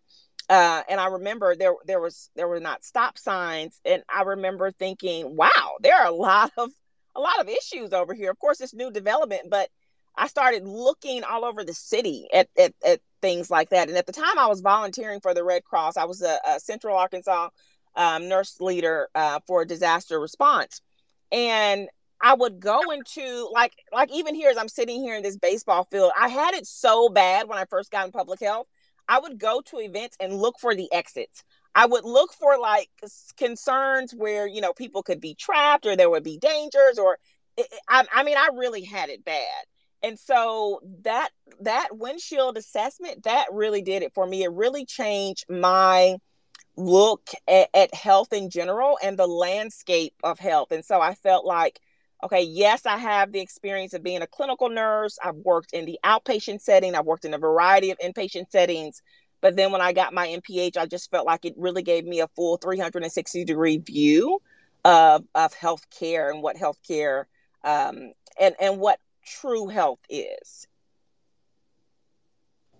Uh, 0.50 0.82
and 0.89 1.00
I 1.00 1.10
remember 1.10 1.56
there 1.56 1.75
there 1.86 2.00
was 2.01 2.32
there 2.36 2.48
were 2.48 2.60
not 2.60 2.84
stop 2.84 3.20
signs, 3.20 3.79
and 3.86 4.01
I 4.10 4.24
remember 4.24 4.72
thinking, 4.72 5.36
wow, 5.36 5.77
there 5.82 5.96
are 5.96 6.08
a 6.08 6.12
lot 6.15 6.51
of 6.58 6.72
a 7.15 7.20
lot 7.22 7.39
of 7.39 7.48
issues 7.48 7.94
over 7.94 8.15
here. 8.15 8.32
Of 8.32 8.39
course, 8.39 8.62
it's 8.62 8.74
new 8.74 8.89
development, 8.89 9.44
but 9.51 9.70
I 10.17 10.27
started 10.27 10.67
looking 10.67 11.24
all 11.24 11.45
over 11.45 11.63
the 11.63 11.74
city 11.74 12.27
at, 12.33 12.50
at, 12.57 12.74
at 12.86 13.01
things 13.21 13.51
like 13.51 13.69
that. 13.69 13.88
And 13.88 13.97
at 13.97 14.05
the 14.05 14.12
time, 14.12 14.38
I 14.38 14.47
was 14.47 14.62
volunteering 14.62 15.19
for 15.21 15.33
the 15.33 15.43
Red 15.43 15.63
Cross. 15.63 15.97
I 15.97 16.05
was 16.05 16.21
a, 16.21 16.39
a 16.47 16.59
Central 16.59 16.97
Arkansas 16.97 17.50
um, 17.95 18.27
nurse 18.27 18.59
leader 18.59 19.09
uh, 19.15 19.39
for 19.45 19.65
disaster 19.65 20.19
response, 20.19 20.81
and 21.31 21.88
I 22.21 22.33
would 22.33 22.59
go 22.59 22.91
into 22.91 23.50
like 23.51 23.74
like 23.91 24.12
even 24.13 24.36
here 24.36 24.50
as 24.50 24.57
I'm 24.57 24.67
sitting 24.67 25.01
here 25.01 25.15
in 25.15 25.24
this 25.24 25.38
baseball 25.38 25.88
field. 25.91 26.12
I 26.19 26.29
had 26.29 26.53
it 26.53 26.67
so 26.67 27.09
bad 27.09 27.47
when 27.47 27.57
I 27.57 27.65
first 27.65 27.91
got 27.91 28.05
in 28.05 28.12
public 28.12 28.39
health. 28.39 28.67
I 29.09 29.19
would 29.19 29.39
go 29.39 29.62
to 29.67 29.79
events 29.79 30.17
and 30.19 30.33
look 30.33 30.59
for 30.59 30.75
the 30.75 30.91
exits. 30.91 31.43
I 31.74 31.86
would 31.86 32.05
look 32.05 32.33
for 32.33 32.59
like 32.59 32.89
concerns 33.36 34.13
where 34.13 34.47
you 34.47 34.62
know 34.62 34.74
people 34.74 35.01
could 35.01 35.21
be 35.21 35.33
trapped 35.33 35.86
or 35.86 35.95
there 35.95 36.09
would 36.09 36.24
be 36.24 36.38
dangers 36.38 37.00
or 37.00 37.17
I, 37.88 38.05
I 38.13 38.24
mean 38.24 38.38
I 38.38 38.50
really 38.53 38.83
had 38.83 39.09
it 39.09 39.25
bad 39.25 39.65
and 40.04 40.20
so 40.20 40.82
that 41.04 41.30
that 41.62 41.89
windshield 41.92 42.58
assessment 42.58 43.24
that 43.24 43.48
really 43.51 43.82
did 43.82 44.04
it 44.04 44.13
for 44.13 44.25
me. 44.25 44.44
It 44.44 44.51
really 44.51 44.86
changed 44.86 45.46
my 45.50 46.18
look 46.75 47.30
at, 47.48 47.70
at, 47.74 47.94
health 47.94 48.32
in 48.34 48.51
general 48.51 49.00
and 49.01 49.18
the 49.18 49.25
landscape 49.25 50.13
of 50.24 50.38
health. 50.39 50.72
And 50.72 50.86
so 50.86 51.01
i 51.01 51.16
felt 51.16 51.46
like 51.46 51.80
okay 52.24 52.42
yes 52.42 52.86
i 52.86 52.98
have 52.98 53.32
the 53.32 53.39
experience 53.39 53.94
of 53.94 54.04
being 54.04 54.22
a 54.22 54.27
clinical 54.27 54.70
nurse. 54.70 55.18
I've 55.24 55.36
worked 55.36 55.74
in 55.74 55.86
the 55.86 56.00
outpatient 56.04 56.62
setting. 56.62 56.96
I've 56.96 57.06
worked 57.06 57.25
in 57.25 57.34
a 57.34 57.39
variety 57.39 57.92
of 57.92 57.98
inpatient 58.00 58.51
settings. 58.51 59.01
But 59.42 59.56
then 59.56 59.72
when 59.72 59.82
i 59.82 59.94
got 59.94 60.13
my 60.13 60.27
mph 60.27 60.77
i 60.77 60.86
just 60.86 61.12
felt 61.12 61.25
like 61.25 61.46
it 61.46 61.54
really 61.58 61.84
gave 61.84 62.06
me 62.06 62.22
a 62.22 62.27
full 62.30 62.58
360 62.58 63.46
degree 63.46 63.77
view 63.77 64.39
of, 64.86 65.25
of 65.36 65.54
health 65.54 65.86
care 65.89 66.32
and 66.32 66.42
what 66.42 66.58
health 66.58 66.80
care 66.88 67.27
um, 67.63 68.13
and, 68.39 68.56
and 68.60 68.80
what 68.80 69.00
true 69.27 69.67
health 69.67 70.00
is. 70.10 70.67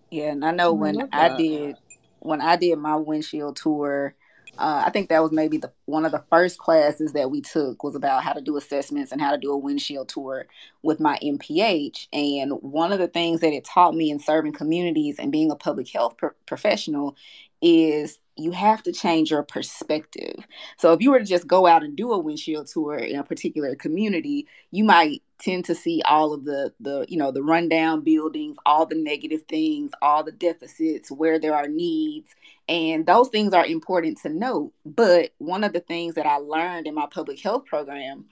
Yeah, 0.10 0.32
and 0.32 0.46
I 0.46 0.52
know 0.52 0.74
when 0.74 1.02
I, 1.12 1.30
I 1.30 1.38
did 1.38 1.76
when 2.20 2.42
I 2.42 2.56
did 2.56 2.78
my 2.78 2.96
windshield 2.96 3.58
tour, 3.58 4.16
uh, 4.58 4.84
I 4.86 4.90
think 4.90 5.10
that 5.10 5.22
was 5.22 5.32
maybe 5.32 5.58
the 5.58 5.72
one 5.86 6.06
of 6.06 6.12
the 6.12 6.24
first 6.30 6.58
classes 6.58 7.14
that 7.14 7.30
we 7.30 7.42
took 7.42 7.84
was 7.84 7.96
about 7.96 8.24
how 8.24 8.34
to 8.34 8.42
do 8.42 8.58
assessments 8.58 9.12
and 9.12 9.22
how 9.22 9.32
to 9.32 9.38
do 9.38 9.52
a 9.52 9.58
windshield 9.58 10.10
tour 10.10 10.48
with 10.82 11.00
my 11.00 11.20
MPH. 11.22 12.08
And 12.14 12.54
one 12.62 12.92
of 12.92 13.00
the 13.00 13.08
things 13.08 13.42
that 13.42 13.54
it 13.54 13.66
taught 13.66 13.96
me 13.96 14.10
in 14.10 14.20
serving 14.20 14.54
communities 14.54 15.20
and 15.20 15.32
being 15.32 15.52
a 15.52 15.56
public 15.56 15.90
health 15.90 16.16
pro- 16.18 16.32
professional 16.46 17.16
is 17.62 18.20
you 18.38 18.52
have 18.52 18.84
to 18.84 18.92
change 18.92 19.32
your 19.32 19.44
perspective. 19.44 20.36
So 20.78 20.94
if 20.94 21.02
you 21.02 21.12
were 21.12 21.20
to 21.20 21.26
just 21.26 21.48
go 21.48 21.68
out 21.68 21.84
and 21.84 21.96
do 21.96 22.12
a 22.12 22.20
windshield 22.20 22.68
tour 22.68 22.98
in 22.98 23.18
a 23.18 23.24
particular 23.24 23.76
community, 23.76 24.48
you 24.72 24.84
might 24.84 25.24
tend 25.40 25.66
to 25.66 25.76
see 25.76 26.02
all 26.04 26.34
of 26.34 26.46
the 26.46 26.74
the 26.80 27.06
you 27.08 27.18
know 27.18 27.32
the 27.32 27.44
rundown 27.44 28.02
buildings, 28.02 28.58
all 28.66 28.86
the 28.86 28.96
negative 28.96 29.44
things, 29.50 29.92
all 30.02 30.24
the 30.24 30.32
deficits, 30.32 31.12
where 31.12 31.40
there 31.40 31.56
are 31.56 31.68
needs, 31.68 32.30
and 32.70 33.06
those 33.06 33.30
things 33.30 33.54
are 33.54 33.66
important 33.66 34.18
to 34.24 34.30
note. 34.30 34.74
But 34.86 35.32
one 35.38 35.64
of 35.64 35.72
the 35.72 35.80
things 35.80 36.16
that 36.16 36.26
I 36.26 36.38
learned 36.38 36.86
in 36.86 36.96
my 36.96 37.08
public 37.10 37.40
health 37.40 37.66
program 37.66 38.26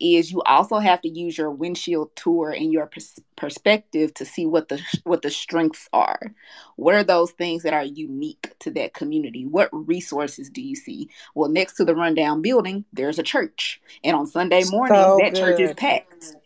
is 0.00 0.32
you 0.32 0.42
also 0.42 0.78
have 0.78 1.00
to 1.02 1.08
use 1.08 1.36
your 1.36 1.50
windshield 1.50 2.10
tour 2.16 2.50
and 2.50 2.72
your 2.72 2.86
pers- 2.86 3.20
perspective 3.36 4.14
to 4.14 4.24
see 4.24 4.46
what 4.46 4.68
the 4.68 4.80
what 5.04 5.20
the 5.20 5.30
strengths 5.30 5.88
are. 5.92 6.32
What 6.76 6.94
are 6.94 7.04
those 7.04 7.32
things 7.32 7.62
that 7.64 7.74
are 7.74 7.84
unique 7.84 8.54
to 8.60 8.70
that 8.72 8.94
community? 8.94 9.44
What 9.44 9.68
resources 9.72 10.48
do 10.48 10.62
you 10.62 10.74
see? 10.74 11.10
Well, 11.34 11.50
next 11.50 11.74
to 11.74 11.84
the 11.84 11.94
rundown 11.94 12.40
building, 12.40 12.86
there's 12.94 13.18
a 13.18 13.22
church, 13.22 13.80
and 14.02 14.16
on 14.16 14.26
Sunday 14.26 14.64
mornings, 14.64 15.04
so 15.04 15.18
that 15.18 15.34
good. 15.34 15.38
church 15.38 15.60
is 15.60 15.74
packed. 15.74 16.36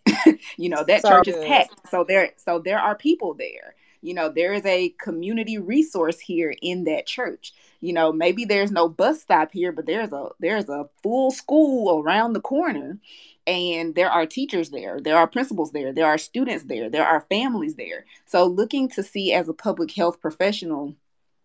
you 0.57 0.69
know 0.69 0.85
that 0.85 1.03
so 1.03 1.11
church 1.11 1.26
good. 1.26 1.37
is 1.37 1.45
packed, 1.47 1.88
so 1.91 2.05
there 2.07 2.33
so 2.37 2.59
there 2.59 2.81
are 2.81 2.97
people 2.97 3.35
there 3.35 3.75
you 4.03 4.15
know 4.15 4.29
there 4.29 4.53
is 4.55 4.65
a 4.65 4.91
community 5.00 5.59
resource 5.59 6.19
here 6.19 6.55
in 6.62 6.85
that 6.85 7.07
church. 7.07 7.53
You 7.81 7.93
know 7.93 8.12
maybe 8.12 8.45
there's 8.45 8.73
no 8.73 8.88
bus 8.88 9.21
stop 9.23 9.53
here 9.53 9.73
but 9.73 9.87
there's 9.87 10.12
a 10.12 10.29
there's 10.41 10.69
a 10.69 10.88
full 11.03 11.31
school 11.31 12.00
around 12.00 12.33
the 12.33 12.41
corner 12.41 12.99
and 13.47 13.95
there 13.95 14.11
are 14.11 14.26
teachers 14.26 14.71
there 14.71 15.00
there 15.00 15.17
are 15.17 15.29
principals 15.29 15.73
there 15.73 15.93
there 15.93 16.07
are 16.07 16.19
students 16.19 16.65
there 16.65 16.91
there 16.91 17.07
are 17.07 17.26
families 17.29 17.76
there. 17.76 18.05
So 18.26 18.47
looking 18.47 18.88
to 18.91 19.03
see 19.03 19.33
as 19.33 19.49
a 19.49 19.55
public 19.55 19.93
health 19.93 20.21
professional 20.21 20.95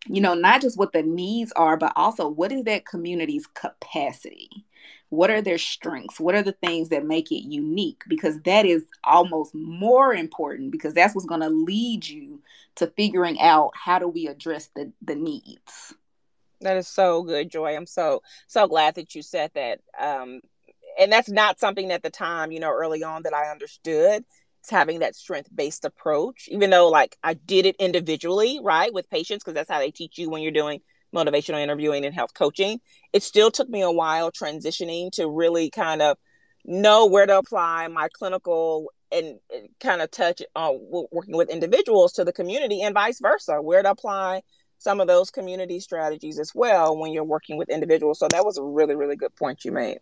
you 0.08 0.22
know 0.22 0.34
not 0.34 0.62
just 0.62 0.78
what 0.78 0.94
the 0.94 1.04
needs 1.04 1.52
are 1.54 1.78
but 1.78 1.94
also 1.96 2.28
what 2.28 2.52
is 2.52 2.64
that 2.64 2.86
community's 2.86 3.46
capacity 3.48 4.50
what 5.12 5.30
are 5.30 5.42
their 5.42 5.58
strengths? 5.58 6.22
What 6.22 6.36
are 6.36 6.42
the 6.42 6.54
things 6.54 6.88
that 6.90 7.06
make 7.06 7.34
it 7.34 7.44
unique? 7.44 8.02
Because 8.08 8.40
that 8.44 8.66
is 8.66 8.86
almost 9.04 9.54
more 9.54 10.14
important 10.14 10.72
because 10.72 10.94
that's 10.94 11.14
what's 11.14 11.28
going 11.28 11.42
to 11.42 11.50
lead 11.50 12.08
you 12.08 12.42
to 12.76 12.88
figuring 12.88 13.38
out 13.42 13.72
how 13.76 14.00
do 14.00 14.08
we 14.08 14.28
address 14.28 14.70
the 14.74 14.92
the 15.02 15.16
needs. 15.16 15.94
That 16.62 16.78
is 16.78 16.88
so 16.88 17.24
good 17.24 17.52
joy. 17.52 17.76
I'm 17.76 17.86
so 17.86 18.24
so 18.48 18.68
glad 18.68 18.96
that 18.96 19.14
you 19.14 19.22
said 19.22 19.52
that 19.54 19.82
um 20.00 20.40
and 20.98 21.12
that's 21.12 21.30
not 21.30 21.60
something 21.60 21.92
at 21.92 22.04
the 22.04 22.10
time 22.10 22.52
you 22.52 22.60
know 22.60 22.72
early 22.72 23.04
on 23.04 23.24
that 23.24 23.34
i 23.34 23.50
understood 23.50 24.24
it's 24.60 24.70
having 24.70 25.00
that 25.00 25.16
strength 25.16 25.50
based 25.54 25.86
approach 25.86 26.48
even 26.52 26.70
though 26.70 26.90
like 26.90 27.18
i 27.24 27.34
did 27.34 27.66
it 27.66 27.76
individually 27.80 28.60
right 28.62 28.94
with 28.94 29.10
patients 29.10 29.44
because 29.44 29.56
that's 29.56 29.70
how 29.70 29.80
they 29.80 29.92
teach 29.92 30.18
you 30.18 30.30
when 30.30 30.42
you're 30.42 30.52
doing 30.52 30.82
motivational 31.14 31.62
interviewing 31.62 32.06
and 32.06 32.14
health 32.14 32.34
coaching. 32.34 32.80
It 33.14 33.24
still 33.24 33.52
took 33.52 33.70
me 33.70 33.82
a 33.82 33.92
while 33.92 34.32
transitioning 34.32 35.12
to 35.14 35.30
really 35.30 35.70
kind 35.70 36.02
of 36.02 36.18
know 36.66 37.06
where 37.06 37.26
to 37.26 37.38
apply 37.38 37.88
my 37.88 38.08
clinical 38.14 38.92
and 39.12 39.40
kind 39.80 40.02
of 40.02 40.10
touch 40.10 40.42
uh, 40.56 40.72
working 40.72 41.36
with 41.36 41.50
individuals 41.50 42.14
to 42.14 42.24
the 42.24 42.32
community 42.32 42.82
and 42.82 42.94
vice 42.94 43.20
versa, 43.20 43.62
where 43.62 43.84
to 43.84 43.92
apply 43.92 44.42
some 44.78 45.00
of 45.00 45.08
those 45.08 45.30
community 45.30 45.80
strategies 45.80 46.40
as 46.40 46.54
well 46.56 46.98
when 46.98 47.12
you're 47.12 47.24
working 47.24 47.58
with 47.58 47.70
individuals. 47.70 48.20
So 48.20 48.28
that 48.30 48.46
was 48.46 48.58
a 48.58 48.64
really, 48.64 48.96
really 48.96 49.16
good 49.16 49.36
point 49.36 49.66
you 49.66 49.72
made. 49.72 50.00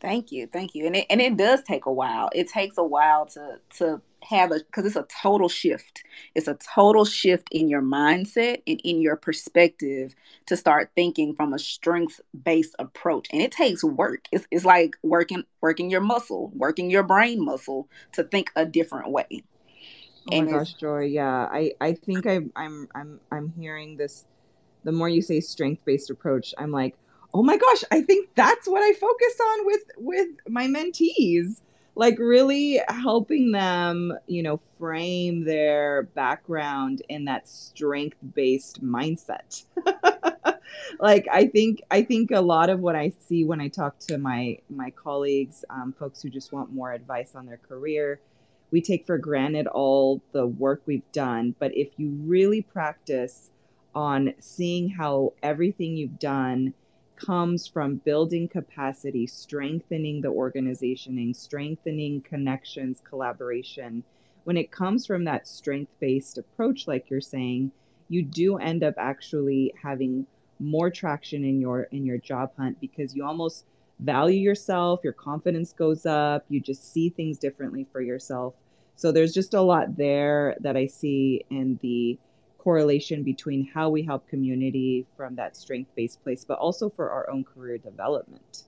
Thank 0.00 0.32
you, 0.32 0.46
thank 0.46 0.74
you, 0.74 0.86
and 0.86 0.96
it 0.96 1.06
and 1.10 1.20
it 1.20 1.36
does 1.36 1.62
take 1.62 1.84
a 1.84 1.92
while. 1.92 2.30
It 2.34 2.48
takes 2.48 2.78
a 2.78 2.84
while 2.84 3.26
to 3.26 3.60
to 3.78 4.00
have 4.24 4.50
a 4.50 4.56
because 4.58 4.86
it's 4.86 4.96
a 4.96 5.06
total 5.22 5.48
shift. 5.48 6.02
It's 6.34 6.48
a 6.48 6.58
total 6.74 7.04
shift 7.04 7.48
in 7.50 7.68
your 7.68 7.82
mindset 7.82 8.62
and 8.66 8.80
in 8.84 9.00
your 9.00 9.16
perspective 9.16 10.14
to 10.46 10.56
start 10.56 10.90
thinking 10.94 11.34
from 11.34 11.52
a 11.52 11.58
strength 11.58 12.20
based 12.44 12.74
approach, 12.78 13.28
and 13.32 13.42
it 13.42 13.52
takes 13.52 13.82
work. 13.84 14.26
It's 14.32 14.46
it's 14.50 14.64
like 14.64 14.94
working 15.02 15.44
working 15.60 15.90
your 15.90 16.00
muscle, 16.00 16.50
working 16.54 16.90
your 16.90 17.02
brain 17.02 17.44
muscle 17.44 17.88
to 18.12 18.24
think 18.24 18.50
a 18.56 18.64
different 18.64 19.10
way. 19.10 19.42
Oh 20.28 20.32
and 20.32 20.50
my 20.50 20.58
gosh, 20.58 20.74
Joy, 20.74 21.04
yeah, 21.04 21.48
I 21.50 21.72
I 21.80 21.92
think 21.94 22.26
I 22.26 22.40
I'm 22.56 22.88
I'm 22.94 23.20
I'm 23.30 23.52
hearing 23.58 23.96
this. 23.96 24.26
The 24.84 24.92
more 24.92 25.08
you 25.08 25.22
say 25.22 25.40
strength 25.40 25.84
based 25.84 26.10
approach, 26.10 26.54
I'm 26.58 26.70
like 26.70 26.96
oh 27.34 27.42
my 27.42 27.56
gosh, 27.56 27.84
I 27.90 28.02
think 28.02 28.30
that's 28.34 28.66
what 28.68 28.82
I 28.82 28.92
focus 28.92 29.40
on 29.40 29.66
with 29.66 29.82
with 29.96 30.28
my 30.48 30.66
mentees. 30.66 31.60
Like 32.00 32.18
really 32.18 32.80
helping 32.88 33.52
them, 33.52 34.14
you 34.26 34.42
know, 34.42 34.58
frame 34.78 35.44
their 35.44 36.04
background 36.14 37.02
in 37.10 37.26
that 37.26 37.46
strength-based 37.46 38.82
mindset. 38.82 39.64
like 40.98 41.28
I 41.30 41.48
think 41.48 41.82
I 41.90 42.00
think 42.02 42.30
a 42.30 42.40
lot 42.40 42.70
of 42.70 42.80
what 42.80 42.96
I 42.96 43.12
see 43.28 43.44
when 43.44 43.60
I 43.60 43.68
talk 43.68 43.98
to 44.08 44.16
my 44.16 44.56
my 44.70 44.88
colleagues, 44.92 45.62
um, 45.68 45.92
folks 45.92 46.22
who 46.22 46.30
just 46.30 46.54
want 46.54 46.72
more 46.72 46.90
advice 46.90 47.34
on 47.34 47.44
their 47.44 47.60
career, 47.68 48.18
we 48.70 48.80
take 48.80 49.04
for 49.04 49.18
granted 49.18 49.66
all 49.66 50.22
the 50.32 50.46
work 50.46 50.80
we've 50.86 51.12
done. 51.12 51.54
But 51.58 51.76
if 51.76 51.90
you 51.98 52.16
really 52.24 52.62
practice 52.62 53.50
on 53.94 54.32
seeing 54.38 54.88
how 54.88 55.34
everything 55.42 55.98
you've 55.98 56.18
done 56.18 56.72
comes 57.20 57.66
from 57.66 57.96
building 57.96 58.48
capacity, 58.48 59.26
strengthening 59.26 60.20
the 60.20 60.32
organizationing, 60.32 61.34
strengthening 61.36 62.22
connections, 62.22 63.02
collaboration. 63.08 64.02
When 64.44 64.56
it 64.56 64.70
comes 64.70 65.06
from 65.06 65.24
that 65.24 65.46
strength 65.46 65.92
based 66.00 66.38
approach, 66.38 66.88
like 66.88 67.10
you're 67.10 67.20
saying, 67.20 67.72
you 68.08 68.22
do 68.22 68.56
end 68.56 68.82
up 68.82 68.94
actually 68.98 69.72
having 69.80 70.26
more 70.58 70.90
traction 70.90 71.44
in 71.44 71.60
your 71.60 71.84
in 71.84 72.04
your 72.04 72.18
job 72.18 72.50
hunt 72.58 72.78
because 72.80 73.14
you 73.14 73.24
almost 73.24 73.64
value 74.00 74.38
yourself 74.40 75.00
your 75.02 75.12
confidence 75.12 75.72
goes 75.72 76.04
up 76.04 76.44
you 76.50 76.60
just 76.60 76.92
see 76.92 77.08
things 77.08 77.38
differently 77.38 77.86
for 77.90 78.02
yourself 78.02 78.54
so 78.94 79.10
there's 79.10 79.32
just 79.32 79.54
a 79.54 79.60
lot 79.60 79.96
there 79.96 80.54
that 80.60 80.76
i 80.76 80.86
see 80.86 81.42
in 81.50 81.78
the 81.80 82.18
correlation 82.62 83.22
between 83.22 83.66
how 83.66 83.88
we 83.88 84.02
help 84.02 84.28
community 84.28 85.06
from 85.16 85.34
that 85.36 85.56
strength 85.56 85.90
based 85.96 86.22
place, 86.22 86.44
but 86.44 86.58
also 86.58 86.90
for 86.90 87.10
our 87.10 87.28
own 87.30 87.42
career 87.42 87.78
development. 87.78 88.64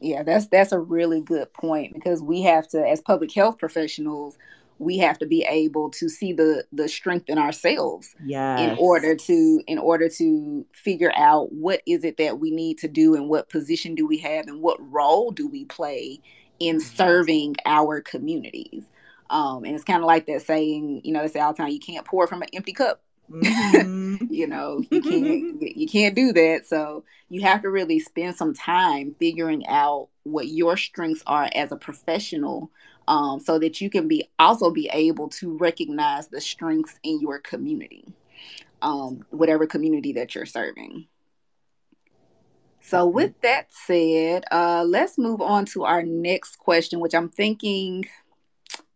Yeah, 0.00 0.24
that's 0.24 0.48
that's 0.48 0.72
a 0.72 0.80
really 0.80 1.20
good 1.20 1.52
point 1.52 1.94
because 1.94 2.22
we 2.22 2.42
have 2.42 2.66
to, 2.68 2.84
as 2.84 3.00
public 3.00 3.32
health 3.32 3.58
professionals, 3.58 4.36
we 4.78 4.98
have 4.98 5.16
to 5.20 5.26
be 5.26 5.46
able 5.48 5.90
to 5.90 6.08
see 6.08 6.32
the 6.32 6.64
the 6.72 6.88
strength 6.88 7.28
in 7.28 7.38
ourselves 7.38 8.16
yes. 8.24 8.60
in 8.60 8.76
order 8.78 9.14
to 9.14 9.62
in 9.68 9.78
order 9.78 10.08
to 10.08 10.66
figure 10.72 11.12
out 11.14 11.52
what 11.52 11.82
is 11.86 12.02
it 12.02 12.16
that 12.16 12.40
we 12.40 12.50
need 12.50 12.78
to 12.78 12.88
do 12.88 13.14
and 13.14 13.28
what 13.28 13.48
position 13.48 13.94
do 13.94 14.06
we 14.06 14.18
have 14.18 14.48
and 14.48 14.60
what 14.60 14.76
role 14.90 15.30
do 15.30 15.46
we 15.46 15.64
play 15.66 16.18
in 16.58 16.76
mm-hmm. 16.76 16.96
serving 16.96 17.54
our 17.64 18.00
communities 18.00 18.84
um, 19.32 19.64
and 19.64 19.74
it's 19.74 19.82
kind 19.82 20.02
of 20.02 20.06
like 20.06 20.26
that 20.26 20.42
saying, 20.42 21.00
you 21.04 21.12
know, 21.12 21.22
they 21.22 21.28
say 21.28 21.40
all 21.40 21.54
the 21.54 21.56
time, 21.56 21.72
you 21.72 21.80
can't 21.80 22.04
pour 22.04 22.26
from 22.26 22.42
an 22.42 22.48
empty 22.52 22.74
cup. 22.74 23.02
Mm-hmm. 23.30 24.26
you 24.30 24.46
know, 24.46 24.84
you 24.90 25.00
can't 25.00 25.62
you 25.76 25.88
can't 25.88 26.14
do 26.14 26.34
that. 26.34 26.66
So 26.66 27.04
you 27.30 27.40
have 27.40 27.62
to 27.62 27.70
really 27.70 27.98
spend 27.98 28.36
some 28.36 28.52
time 28.52 29.16
figuring 29.18 29.66
out 29.66 30.08
what 30.24 30.48
your 30.48 30.76
strengths 30.76 31.22
are 31.26 31.48
as 31.54 31.72
a 31.72 31.76
professional, 31.76 32.70
um, 33.08 33.40
so 33.40 33.58
that 33.58 33.80
you 33.80 33.88
can 33.88 34.06
be 34.06 34.28
also 34.38 34.70
be 34.70 34.90
able 34.92 35.30
to 35.30 35.56
recognize 35.56 36.28
the 36.28 36.40
strengths 36.40 36.98
in 37.02 37.18
your 37.22 37.38
community, 37.38 38.12
um, 38.82 39.24
whatever 39.30 39.66
community 39.66 40.12
that 40.12 40.34
you're 40.34 40.44
serving. 40.44 41.06
So, 42.84 43.06
with 43.06 43.40
that 43.40 43.68
said, 43.70 44.44
uh, 44.50 44.84
let's 44.86 45.16
move 45.16 45.40
on 45.40 45.64
to 45.66 45.84
our 45.84 46.02
next 46.02 46.58
question, 46.58 47.00
which 47.00 47.14
I'm 47.14 47.30
thinking 47.30 48.04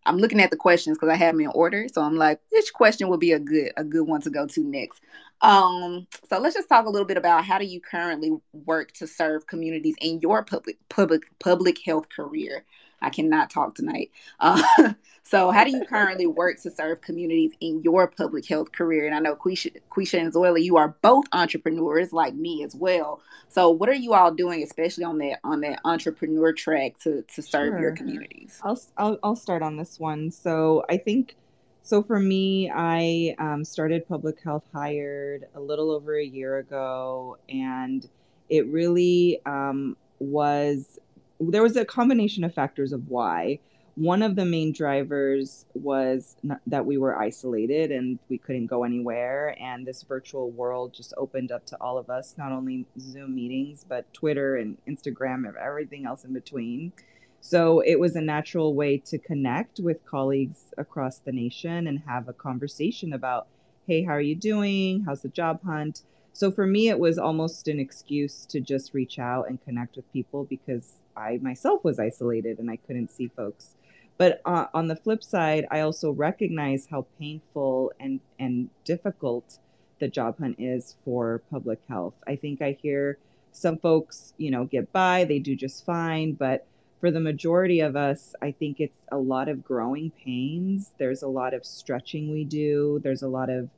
I'm 0.07 0.19
looking 0.19 0.41
at 0.41 0.51
the 0.51 0.57
questions 0.57 0.97
because 0.97 1.11
I 1.13 1.17
have 1.17 1.35
them 1.35 1.41
in 1.43 1.49
order. 1.49 1.87
So 1.93 2.03
I'm 2.03 2.17
like, 2.17 2.41
which 2.51 2.73
question 2.73 3.09
would 3.09 3.21
be 3.21 3.33
a 3.33 3.39
good 3.39 3.73
a 3.77 3.85
good 3.85 4.07
one 4.07 4.21
to 4.23 4.31
go 4.31 4.47
to 4.47 4.65
next? 4.65 5.01
Um, 5.43 6.07
so 6.29 6.39
let's 6.39 6.55
just 6.55 6.69
talk 6.69 6.87
a 6.87 6.91
little 6.91 7.07
bit 7.07 7.19
about 7.19 7.45
how 7.45 7.59
do 7.59 7.67
you 7.67 7.81
currently 7.81 8.33
work 8.53 8.93
to 8.93 9.07
serve 9.07 9.47
communities 9.47 9.97
in 10.01 10.21
your 10.21 10.45
public 10.45 10.79
public 10.89 11.23
public 11.39 11.79
health 11.85 12.09
career. 12.09 12.65
I 13.03 13.11
cannot 13.11 13.51
talk 13.51 13.75
tonight. 13.75 14.11
Uh, 14.41 14.63
so, 15.23 15.51
how 15.51 15.65
do 15.65 15.71
you 15.71 15.85
currently 15.85 16.27
work 16.27 16.61
to 16.63 16.71
serve 16.71 17.01
communities 17.01 17.53
in 17.61 17.83
your 17.83 18.07
public 18.09 18.47
health 18.47 18.73
career? 18.73 19.07
And 19.07 19.15
I 19.15 19.19
know 19.19 19.37
Quisha, 19.37 19.77
Quisha 19.91 20.21
and 20.21 20.33
Zoila, 20.33 20.63
you 20.63 20.77
are 20.77 20.97
both 21.03 21.27
entrepreneurs 21.33 22.13
like 22.13 22.35
me 22.35 22.65
as 22.65 22.75
well. 22.75 23.21
So, 23.49 23.71
what 23.71 23.89
are 23.89 23.95
you 23.95 24.15
all 24.15 24.33
doing, 24.33 24.63
especially 24.63 25.05
on 25.05 25.19
that 25.19 25.41
on 25.45 25.61
that 25.61 25.81
entrepreneur 25.85 26.53
track, 26.53 26.99
to 27.01 27.23
to 27.23 27.43
serve 27.43 27.75
sure. 27.75 27.81
your 27.81 27.93
communities? 27.93 28.61
I'll, 28.63 28.81
I'll 28.97 29.19
I'll 29.23 29.37
start 29.37 29.63
on 29.63 29.77
this 29.77 29.99
one. 30.01 30.31
So, 30.31 30.85
I 30.89 30.97
think. 30.97 31.37
So 31.83 32.03
for 32.03 32.19
me, 32.19 32.69
I 32.75 33.37
um, 33.39 33.65
started 33.65 34.09
public 34.09 34.43
health 34.43 34.65
hired 34.75 35.47
a 35.55 35.61
little 35.61 35.93
over 35.93 36.19
a 36.19 36.25
year 36.25 36.59
ago, 36.59 37.39
and 37.49 38.05
it 38.49 38.67
really 38.67 39.41
um, 39.47 39.97
was 40.19 40.99
there 41.41 41.63
was 41.63 41.77
a 41.77 41.85
combination 41.85 42.45
of 42.45 42.55
factors 42.55 42.93
of 42.93 43.09
why. 43.09 43.59
one 43.97 44.23
of 44.23 44.37
the 44.37 44.45
main 44.45 44.73
drivers 44.73 45.65
was 45.73 46.37
that 46.67 46.85
we 46.85 46.99
were 46.99 47.19
isolated 47.19 47.91
and 47.91 48.19
we 48.29 48.37
couldn't 48.37 48.67
go 48.67 48.85
anywhere 48.85 49.57
and 49.59 49.87
this 49.87 50.03
virtual 50.03 50.51
world 50.51 50.93
just 50.93 51.15
opened 51.17 51.51
up 51.51 51.65
to 51.65 51.77
all 51.81 51.97
of 51.97 52.11
us 52.11 52.35
not 52.37 52.53
only 52.53 52.85
zoom 53.01 53.35
meetings 53.35 53.87
but 53.89 54.13
twitter 54.13 54.57
and 54.57 54.77
instagram 54.87 55.49
and 55.49 55.57
everything 55.57 56.05
else 56.05 56.25
in 56.25 56.35
between. 56.35 56.93
So 57.41 57.81
it 57.81 57.99
was 57.99 58.17
a 58.17 58.21
natural 58.21 58.75
way 58.75 58.99
to 58.99 59.19
connect 59.19 59.81
with 59.81 60.05
colleagues 60.05 60.75
across 60.77 61.19
the 61.19 61.33
nation 61.33 61.87
and 61.87 62.01
have 62.07 62.29
a 62.29 62.35
conversation 62.35 63.13
about 63.15 63.47
hey 63.87 64.03
how 64.03 64.13
are 64.13 64.21
you 64.21 64.37
doing? 64.37 65.05
How's 65.07 65.23
the 65.23 65.29
job 65.29 65.63
hunt? 65.65 66.03
So 66.35 66.51
for 66.51 66.67
me 66.67 66.91
it 66.91 66.99
was 66.99 67.19
almost 67.19 67.67
an 67.67 67.81
excuse 67.81 68.45
to 68.47 68.61
just 68.61 68.93
reach 68.93 69.19
out 69.19 69.49
and 69.49 69.63
connect 69.65 69.97
with 69.97 70.13
people 70.13 70.45
because 70.45 70.97
i 71.17 71.39
myself 71.43 71.83
was 71.85 71.99
isolated 71.99 72.59
and 72.59 72.71
i 72.71 72.77
couldn't 72.77 73.11
see 73.11 73.29
folks 73.29 73.77
but 74.19 74.41
uh, 74.47 74.67
on 74.73 74.89
the 74.89 74.97
flip 74.97 75.23
side, 75.23 75.67
I 75.71 75.81
also 75.81 76.11
recognize 76.11 76.87
how 76.91 77.07
painful 77.19 77.93
and, 78.01 78.21
and 78.39 78.71
difficult 78.85 79.59
the 79.99 80.09
job 80.09 80.39
hunt 80.39 80.57
is 80.59 80.97
for 81.05 81.43
public 81.51 81.81
health. 81.89 82.15
I 82.27 82.37
think 82.37 82.63
I 82.63 82.79
hear 82.81 83.19
some 83.53 83.79
folks, 83.79 84.35
you 84.37 84.51
know, 84.51 84.65
get 84.65 84.93
by, 84.93 85.25
they 85.25 85.39
do 85.39 85.57
just 85.57 85.85
fine, 85.85 86.33
but 86.33 86.67
for 87.01 87.11
the 87.11 87.21
majority 87.21 87.81
of 87.81 87.95
us, 87.95 88.35
I 88.41 88.53
think 88.53 88.81
it's 88.81 89.07
a 89.13 89.19
lot 89.19 89.49
of 89.49 89.65
growing 89.65 90.11
pains. 90.11 90.93
There's 90.99 91.23
a 91.23 91.29
lot 91.29 91.53
of 91.53 91.65
stretching 91.65 92.33
we 92.33 92.45
do. 92.45 93.01
There's 93.03 93.23
a 93.23 93.29
lot 93.29 93.51
of 93.51 93.69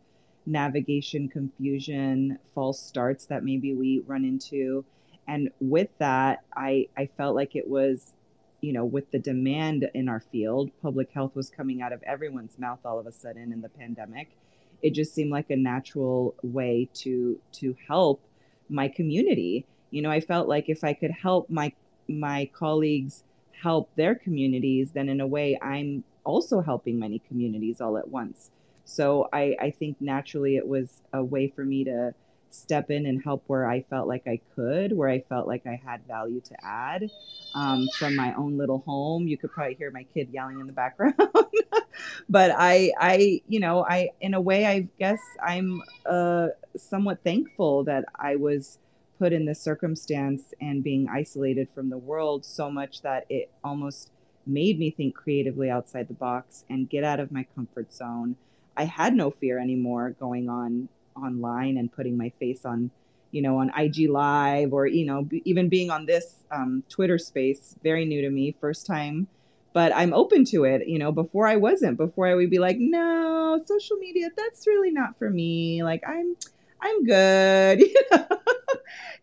navigation 0.47 1.29
confusion, 1.29 2.39
false 2.55 2.81
starts 2.81 3.27
that 3.27 3.45
maybe 3.45 3.75
we 3.75 4.03
run 4.07 4.25
into. 4.25 4.85
And 5.29 5.51
with 5.61 5.91
that, 5.99 6.43
I, 6.57 6.89
I 6.97 7.07
felt 7.17 7.37
like 7.37 7.55
it 7.55 7.69
was 7.69 8.15
you 8.61 8.73
know, 8.73 8.85
with 8.85 9.11
the 9.11 9.19
demand 9.19 9.89
in 9.95 10.09
our 10.09 10.21
field, 10.21 10.71
public 10.83 11.11
health 11.13 11.35
was 11.37 11.49
coming 11.49 11.81
out 11.81 11.93
of 11.93 12.03
everyone's 12.03 12.59
mouth 12.59 12.81
all 12.85 12.99
of 12.99 13.07
a 13.07 13.13
sudden 13.13 13.53
in 13.53 13.61
the 13.61 13.69
pandemic. 13.69 14.31
It 14.83 14.95
just 14.95 15.15
seemed 15.15 15.31
like 15.31 15.51
a 15.51 15.57
natural 15.57 16.35
way 16.43 16.89
to 16.95 17.39
to 17.53 17.77
help 17.87 18.21
my 18.69 18.89
community. 18.89 19.67
You 19.91 20.03
know, 20.03 20.11
I 20.11 20.21
felt 20.21 20.49
like 20.49 20.69
if 20.69 20.85
I 20.85 20.93
could 20.93 21.11
help 21.11 21.49
my 21.51 21.73
my 22.09 22.51
colleagues 22.53 23.23
help 23.53 23.91
their 23.97 24.15
communities, 24.15 24.93
then 24.93 25.09
in 25.09 25.21
a 25.21 25.27
way 25.27 25.59
I'm 25.61 26.05
also 26.25 26.61
helping 26.61 26.99
many 26.99 27.21
communities 27.21 27.81
all 27.81 27.97
at 27.97 28.09
once. 28.09 28.51
So 28.85 29.29
I, 29.33 29.57
I 29.61 29.71
think 29.71 30.01
naturally 30.01 30.57
it 30.57 30.67
was 30.67 31.03
a 31.13 31.23
way 31.23 31.49
for 31.49 31.65
me 31.65 31.85
to 31.85 32.15
step 32.51 32.91
in 32.91 33.07
and 33.07 33.23
help 33.23 33.45
where 33.47 33.69
I 33.69 33.83
felt 33.83 34.09
like 34.09 34.27
I 34.27 34.41
could, 34.55 34.97
where 34.97 35.09
I 35.09 35.21
felt 35.21 35.47
like 35.47 35.67
I 35.67 35.81
had 35.85 36.07
value 36.07 36.41
to 36.41 36.57
add 36.65 37.11
um, 37.55 37.89
from 37.99 38.17
my 38.17 38.35
own 38.35 38.57
little 38.57 38.79
home. 38.79 39.29
You 39.29 39.37
could 39.37 39.53
probably 39.53 39.75
hear 39.75 39.91
my 39.91 40.05
kid 40.15 40.29
yelling 40.33 40.61
in 40.61 40.67
the 40.67 40.73
background, 40.73 41.15
but 42.29 42.53
I, 42.57 42.93
I, 42.99 43.43
you 43.49 43.61
know, 43.61 43.85
I, 43.85 44.11
in 44.21 44.35
a 44.35 44.41
way, 44.41 44.67
I 44.67 44.89
guess 44.99 45.21
I'm 45.43 45.83
uh, 46.07 46.49
somewhat 46.77 47.23
thankful 47.25 47.85
that 47.85 48.05
I 48.15 48.37
was 48.37 48.79
put 49.19 49.33
in 49.33 49.45
this 49.45 49.61
circumstance 49.61 50.55
and 50.61 50.83
being 50.85 51.09
isolated 51.09 51.69
from 51.75 51.91
the 51.91 51.99
world 51.99 52.45
so 52.45 52.71
much 52.71 53.03
that 53.03 53.27
it 53.29 53.51
almost 53.65 54.11
made 54.47 54.79
me 54.79 54.91
think 54.91 55.15
creatively 55.15 55.69
outside 55.69 56.09
the 56.09 56.15
box 56.15 56.65
and 56.71 56.89
get 56.89 57.05
out 57.05 57.21
of 57.21 57.31
my 57.31 57.45
comfort 57.55 57.93
zone. 57.93 58.37
I 58.77 58.85
had 58.85 59.15
no 59.15 59.31
fear 59.31 59.59
anymore 59.59 60.15
going 60.21 60.49
on 60.49 60.89
online 61.25 61.77
and 61.77 61.93
putting 61.93 62.17
my 62.17 62.31
face 62.39 62.65
on 62.65 62.91
you 63.31 63.43
know 63.43 63.59
on 63.59 63.71
ig 63.79 64.09
live 64.09 64.73
or 64.73 64.87
you 64.87 65.05
know 65.05 65.23
b- 65.23 65.43
even 65.45 65.69
being 65.69 65.91
on 65.91 66.07
this 66.07 66.45
um, 66.51 66.83
twitter 66.89 67.19
space 67.19 67.77
very 67.83 68.05
new 68.05 68.23
to 68.23 68.31
me 68.31 68.55
first 68.61 68.87
time. 68.87 69.29
But 69.75 69.93
i'm 69.95 70.15
open 70.15 70.45
to 70.47 70.65
it 70.65 70.89
you 70.89 70.99
know 70.99 71.13
before 71.13 71.47
i 71.47 71.57
wasn't. 71.57 71.97
Before 71.99 72.27
i 72.27 72.35
would 72.35 72.51
be 72.51 72.59
like 72.59 72.79
no 72.79 73.63
social 73.67 73.97
media 73.97 74.29
that's 74.37 74.67
really 74.67 74.91
not 74.91 75.19
for 75.19 75.31
me. 75.31 75.83
Like 75.83 76.03
i'm 76.07 76.37
i'm 76.81 77.05
good 77.05 77.81
you 77.81 77.95
know? 78.13 78.27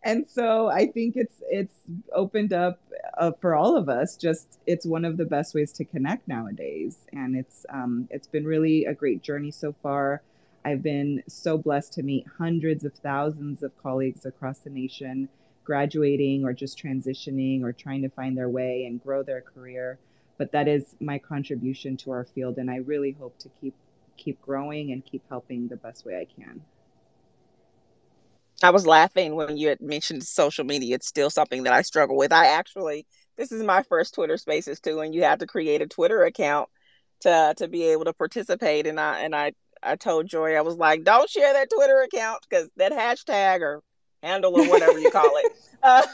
and 0.03 0.27
so 0.27 0.67
i 0.67 0.85
think 0.87 1.15
it's 1.15 1.41
it's 1.49 1.75
opened 2.13 2.51
up 2.51 2.79
uh, 3.17 3.31
for 3.39 3.55
all 3.55 3.77
of 3.77 3.89
us. 3.89 4.15
Just 4.15 4.59
it's 4.65 4.85
one 4.85 5.05
of 5.05 5.17
the 5.17 5.25
best 5.25 5.53
ways 5.53 5.71
to 5.73 5.85
connect 5.85 6.27
nowadays. 6.27 6.97
And 7.11 7.35
it's 7.35 7.65
um, 7.69 8.07
it's 8.11 8.27
been 8.27 8.45
really 8.45 8.85
a 8.85 8.93
great 8.93 9.21
journey 9.21 9.51
so 9.51 9.73
far 9.83 10.21
I've 10.65 10.81
been 10.81 11.23
so 11.27 11.57
blessed 11.57 11.93
to 11.93 12.03
meet 12.03 12.25
hundreds 12.39 12.83
of 12.83 12.93
thousands 12.95 13.63
of 13.63 13.77
colleagues 13.77 14.25
across 14.25 14.59
the 14.59 14.71
nation 14.71 15.29
graduating 15.65 16.45
or 16.45 16.53
just 16.53 16.81
transitioning 16.81 17.63
or 17.63 17.73
trying 17.73 18.01
to 18.03 18.09
find 18.09 18.37
their 18.37 18.49
way 18.49 18.85
and 18.85 19.03
grow 19.03 19.23
their 19.23 19.41
career. 19.41 19.99
But 20.37 20.51
that 20.53 20.67
is 20.67 20.95
my 20.99 21.17
contribution 21.17 21.97
to 21.97 22.11
our 22.11 22.25
field, 22.25 22.57
and 22.57 22.69
I 22.69 22.77
really 22.77 23.11
hope 23.11 23.37
to 23.39 23.49
keep 23.61 23.73
keep 24.17 24.41
growing 24.41 24.91
and 24.91 25.05
keep 25.05 25.23
helping 25.27 25.67
the 25.67 25.75
best 25.75 26.05
way 26.05 26.15
I 26.17 26.41
can. 26.41 26.61
I 28.63 28.69
was 28.69 28.87
laughing 28.87 29.35
when 29.35 29.57
you 29.57 29.67
had 29.67 29.81
mentioned 29.81 30.23
social 30.23 30.63
media. 30.63 30.95
It's 30.95 31.07
still 31.07 31.29
something 31.29 31.63
that 31.63 31.73
I 31.73 31.81
struggle 31.81 32.15
with. 32.15 32.31
I 32.31 32.47
actually, 32.47 33.05
this 33.35 33.51
is 33.51 33.61
my 33.61 33.83
first 33.83 34.13
Twitter 34.13 34.37
Spaces 34.37 34.79
too, 34.79 35.01
and 35.01 35.13
you 35.13 35.23
have 35.23 35.39
to 35.39 35.47
create 35.47 35.81
a 35.81 35.87
Twitter 35.87 36.23
account 36.23 36.69
to 37.21 37.53
to 37.57 37.67
be 37.67 37.83
able 37.83 38.05
to 38.05 38.13
participate. 38.13 38.87
And 38.87 38.99
I 38.99 39.19
and 39.19 39.35
I 39.35 39.53
I 39.85 39.95
told 39.95 40.27
Joy, 40.27 40.55
I 40.55 40.61
was 40.61 40.77
like, 40.77 41.03
don't 41.03 41.29
share 41.29 41.53
that 41.53 41.69
Twitter 41.69 42.01
account 42.01 42.45
because 42.49 42.69
that 42.77 42.91
hashtag 42.91 43.61
or 43.61 43.83
handle 44.25 44.59
or 44.59 44.67
whatever 44.67 44.99
you 44.99 45.11
call 45.11 45.29
it. 45.37 45.53
Because 45.73 46.07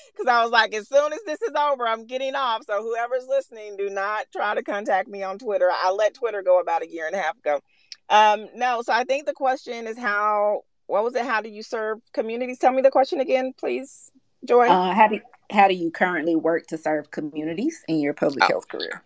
uh, 0.26 0.28
I 0.30 0.42
was 0.42 0.50
like, 0.50 0.74
as 0.74 0.88
soon 0.88 1.12
as 1.12 1.20
this 1.26 1.42
is 1.42 1.54
over, 1.54 1.86
I'm 1.86 2.06
getting 2.06 2.34
off. 2.34 2.64
So 2.66 2.82
whoever's 2.82 3.26
listening, 3.28 3.76
do 3.76 3.90
not 3.90 4.26
try 4.32 4.54
to 4.54 4.62
contact 4.62 5.08
me 5.08 5.22
on 5.22 5.38
Twitter. 5.38 5.70
I 5.70 5.90
let 5.90 6.14
Twitter 6.14 6.42
go 6.42 6.60
about 6.60 6.82
a 6.82 6.90
year 6.90 7.06
and 7.06 7.14
a 7.14 7.20
half 7.20 7.36
ago. 7.38 7.60
Um, 8.08 8.48
no, 8.54 8.82
so 8.82 8.92
I 8.92 9.04
think 9.04 9.26
the 9.26 9.34
question 9.34 9.86
is 9.86 9.98
how. 9.98 10.62
What 10.86 11.04
was 11.04 11.14
it? 11.14 11.26
How 11.26 11.42
do 11.42 11.50
you 11.50 11.62
serve 11.62 11.98
communities? 12.14 12.58
Tell 12.58 12.72
me 12.72 12.80
the 12.80 12.90
question 12.90 13.20
again, 13.20 13.52
please, 13.58 14.10
Joy. 14.46 14.68
Uh, 14.68 14.94
how 14.94 15.08
do 15.08 15.20
how 15.50 15.68
do 15.68 15.74
you 15.74 15.90
currently 15.90 16.34
work 16.34 16.66
to 16.68 16.78
serve 16.78 17.10
communities 17.10 17.84
in 17.88 18.00
your 18.00 18.14
public 18.14 18.44
oh. 18.44 18.48
health 18.48 18.68
career? 18.68 19.02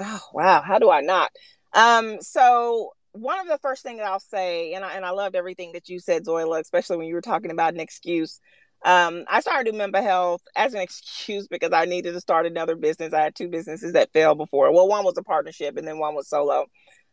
Oh 0.00 0.22
wow, 0.32 0.60
how 0.60 0.80
do 0.80 0.90
I 0.90 1.02
not? 1.02 1.30
Um, 1.72 2.20
so 2.20 2.94
one 3.12 3.40
of 3.40 3.48
the 3.48 3.58
first 3.58 3.82
things 3.82 4.00
I'll 4.04 4.20
say, 4.20 4.74
and 4.74 4.84
I 4.84 4.94
and 4.94 5.04
I 5.04 5.10
loved 5.10 5.36
everything 5.36 5.72
that 5.72 5.88
you 5.88 5.98
said, 5.98 6.24
Zoila, 6.24 6.60
especially 6.60 6.96
when 6.96 7.06
you 7.06 7.14
were 7.14 7.20
talking 7.20 7.50
about 7.50 7.74
an 7.74 7.80
excuse. 7.80 8.40
Um, 8.82 9.24
I 9.28 9.40
started 9.40 9.64
doing 9.64 9.78
mental 9.78 10.02
health 10.02 10.42
as 10.56 10.74
an 10.74 10.80
excuse 10.82 11.48
because 11.48 11.72
I 11.72 11.84
needed 11.84 12.12
to 12.12 12.20
start 12.20 12.46
another 12.46 12.76
business. 12.76 13.12
I 13.12 13.22
had 13.22 13.34
two 13.34 13.48
businesses 13.48 13.92
that 13.92 14.12
failed 14.12 14.38
before. 14.38 14.72
Well, 14.72 14.88
one 14.88 15.04
was 15.04 15.18
a 15.18 15.22
partnership, 15.22 15.76
and 15.76 15.86
then 15.86 15.98
one 15.98 16.14
was 16.14 16.28
solo. 16.28 16.66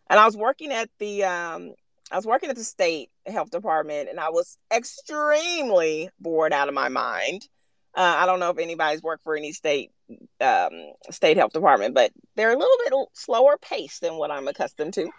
And 0.09 0.19
I 0.19 0.25
was 0.25 0.37
working 0.37 0.71
at 0.71 0.89
the 0.99 1.23
um, 1.25 1.73
I 2.11 2.15
was 2.15 2.25
working 2.25 2.49
at 2.49 2.55
the 2.55 2.63
state 2.63 3.09
health 3.25 3.49
department, 3.49 4.09
and 4.09 4.19
I 4.19 4.29
was 4.29 4.57
extremely 4.73 6.09
bored 6.19 6.53
out 6.53 6.69
of 6.69 6.73
my 6.73 6.89
mind. 6.89 7.47
Uh, 7.95 8.15
I 8.17 8.25
don't 8.27 8.39
know 8.39 8.51
if 8.51 8.59
anybody's 8.59 9.01
worked 9.01 9.23
for 9.23 9.35
any 9.35 9.51
state 9.51 9.91
um, 10.39 10.69
state 11.09 11.35
health 11.35 11.51
department, 11.51 11.95
but 11.95 12.11
they're 12.35 12.53
a 12.53 12.57
little 12.57 12.77
bit 12.85 12.93
slower 13.13 13.57
paced 13.57 14.01
than 14.01 14.15
what 14.15 14.31
I'm 14.31 14.47
accustomed 14.47 14.93
to. 14.93 15.09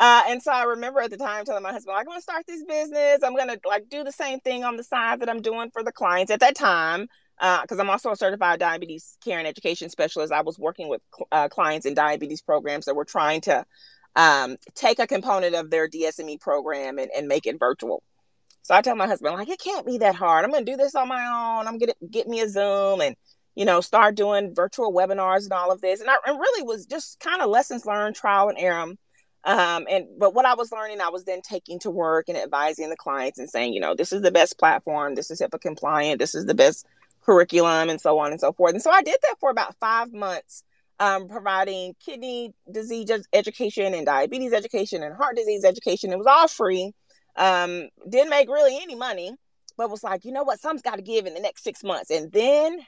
Uh, 0.00 0.22
and 0.28 0.42
so 0.42 0.50
I 0.50 0.62
remember 0.62 1.00
at 1.00 1.10
the 1.10 1.18
time 1.18 1.44
telling 1.44 1.62
my 1.62 1.72
husband, 1.72 1.94
I'm 1.94 2.06
going 2.06 2.16
to 2.16 2.22
start 2.22 2.46
this 2.48 2.64
business. 2.64 3.18
I'm 3.22 3.36
going 3.36 3.48
to 3.48 3.60
like 3.66 3.90
do 3.90 4.02
the 4.02 4.10
same 4.10 4.40
thing 4.40 4.64
on 4.64 4.78
the 4.78 4.82
side 4.82 5.20
that 5.20 5.28
I'm 5.28 5.42
doing 5.42 5.70
for 5.70 5.84
the 5.84 5.92
clients 5.92 6.32
at 6.32 6.40
that 6.40 6.56
time. 6.56 7.06
Because 7.38 7.78
uh, 7.78 7.82
I'm 7.82 7.90
also 7.90 8.10
a 8.10 8.16
certified 8.16 8.60
diabetes 8.60 9.18
care 9.22 9.38
and 9.38 9.46
education 9.46 9.90
specialist. 9.90 10.32
I 10.32 10.40
was 10.40 10.58
working 10.58 10.88
with 10.88 11.02
uh, 11.30 11.48
clients 11.48 11.84
in 11.84 11.92
diabetes 11.92 12.40
programs 12.40 12.86
that 12.86 12.94
were 12.94 13.04
trying 13.04 13.42
to 13.42 13.64
um, 14.16 14.56
take 14.74 14.98
a 15.00 15.06
component 15.06 15.54
of 15.54 15.70
their 15.70 15.86
DSME 15.86 16.40
program 16.40 16.98
and, 16.98 17.10
and 17.14 17.28
make 17.28 17.46
it 17.46 17.58
virtual. 17.58 18.02
So 18.62 18.74
I 18.74 18.80
tell 18.80 18.96
my 18.96 19.06
husband, 19.06 19.36
like, 19.36 19.48
it 19.50 19.60
can't 19.60 19.86
be 19.86 19.98
that 19.98 20.14
hard. 20.14 20.44
I'm 20.44 20.50
going 20.50 20.64
to 20.64 20.70
do 20.70 20.76
this 20.78 20.94
on 20.94 21.08
my 21.08 21.26
own. 21.26 21.66
I'm 21.66 21.78
going 21.78 21.92
to 21.92 22.06
get 22.10 22.26
me 22.26 22.40
a 22.40 22.48
Zoom 22.48 23.02
and, 23.02 23.16
you 23.54 23.66
know, 23.66 23.82
start 23.82 24.14
doing 24.14 24.54
virtual 24.54 24.92
webinars 24.92 25.44
and 25.44 25.52
all 25.52 25.70
of 25.70 25.80
this. 25.82 26.00
And 26.00 26.08
I 26.08 26.16
and 26.26 26.38
really 26.38 26.62
was 26.62 26.86
just 26.86 27.20
kind 27.20 27.42
of 27.42 27.50
lessons 27.50 27.84
learned, 27.84 28.16
trial 28.16 28.48
and 28.48 28.58
error 28.58 28.94
um 29.44 29.86
and 29.88 30.06
but 30.18 30.34
what 30.34 30.44
i 30.44 30.54
was 30.54 30.70
learning 30.70 31.00
i 31.00 31.08
was 31.08 31.24
then 31.24 31.40
taking 31.40 31.78
to 31.78 31.90
work 31.90 32.28
and 32.28 32.36
advising 32.36 32.90
the 32.90 32.96
clients 32.96 33.38
and 33.38 33.48
saying 33.48 33.72
you 33.72 33.80
know 33.80 33.94
this 33.94 34.12
is 34.12 34.22
the 34.22 34.30
best 34.30 34.58
platform. 34.58 35.14
This 35.14 35.30
is 35.30 35.40
HIPAA 35.40 35.60
compliant. 35.60 36.18
This 36.18 36.34
is 36.34 36.46
the 36.46 36.54
best 36.54 36.86
curriculum 37.24 37.88
and 37.88 38.00
so 38.00 38.18
on 38.18 38.32
and 38.32 38.40
so 38.40 38.52
forth. 38.52 38.74
And 38.74 38.82
so 38.82 38.90
i 38.90 39.02
did 39.02 39.16
that 39.22 39.36
for 39.40 39.50
about 39.50 39.76
five 39.76 40.12
months 40.12 40.62
um, 40.98 41.28
providing 41.28 41.94
kidney 42.04 42.52
disease 42.70 43.10
education 43.32 43.94
and 43.94 44.04
diabetes 44.04 44.52
education 44.52 45.02
and 45.02 45.14
heart 45.14 45.36
disease 45.36 45.64
education. 45.64 46.12
It 46.12 46.18
was 46.18 46.26
all 46.26 46.48
free. 46.48 46.92
Um 47.36 47.88
didn't 48.08 48.30
make 48.30 48.48
really 48.48 48.78
any 48.82 48.94
money 48.94 49.32
but 49.76 49.90
was 49.90 50.04
like 50.04 50.24
you 50.26 50.32
know 50.32 50.42
what? 50.42 50.60
Something's 50.60 50.82
got 50.82 50.96
to 50.96 51.02
give 51.02 51.26
in 51.26 51.34
the 51.34 51.40
next 51.40 51.64
six 51.64 51.82
months. 51.82 52.10
And 52.10 52.30
then 52.32 52.80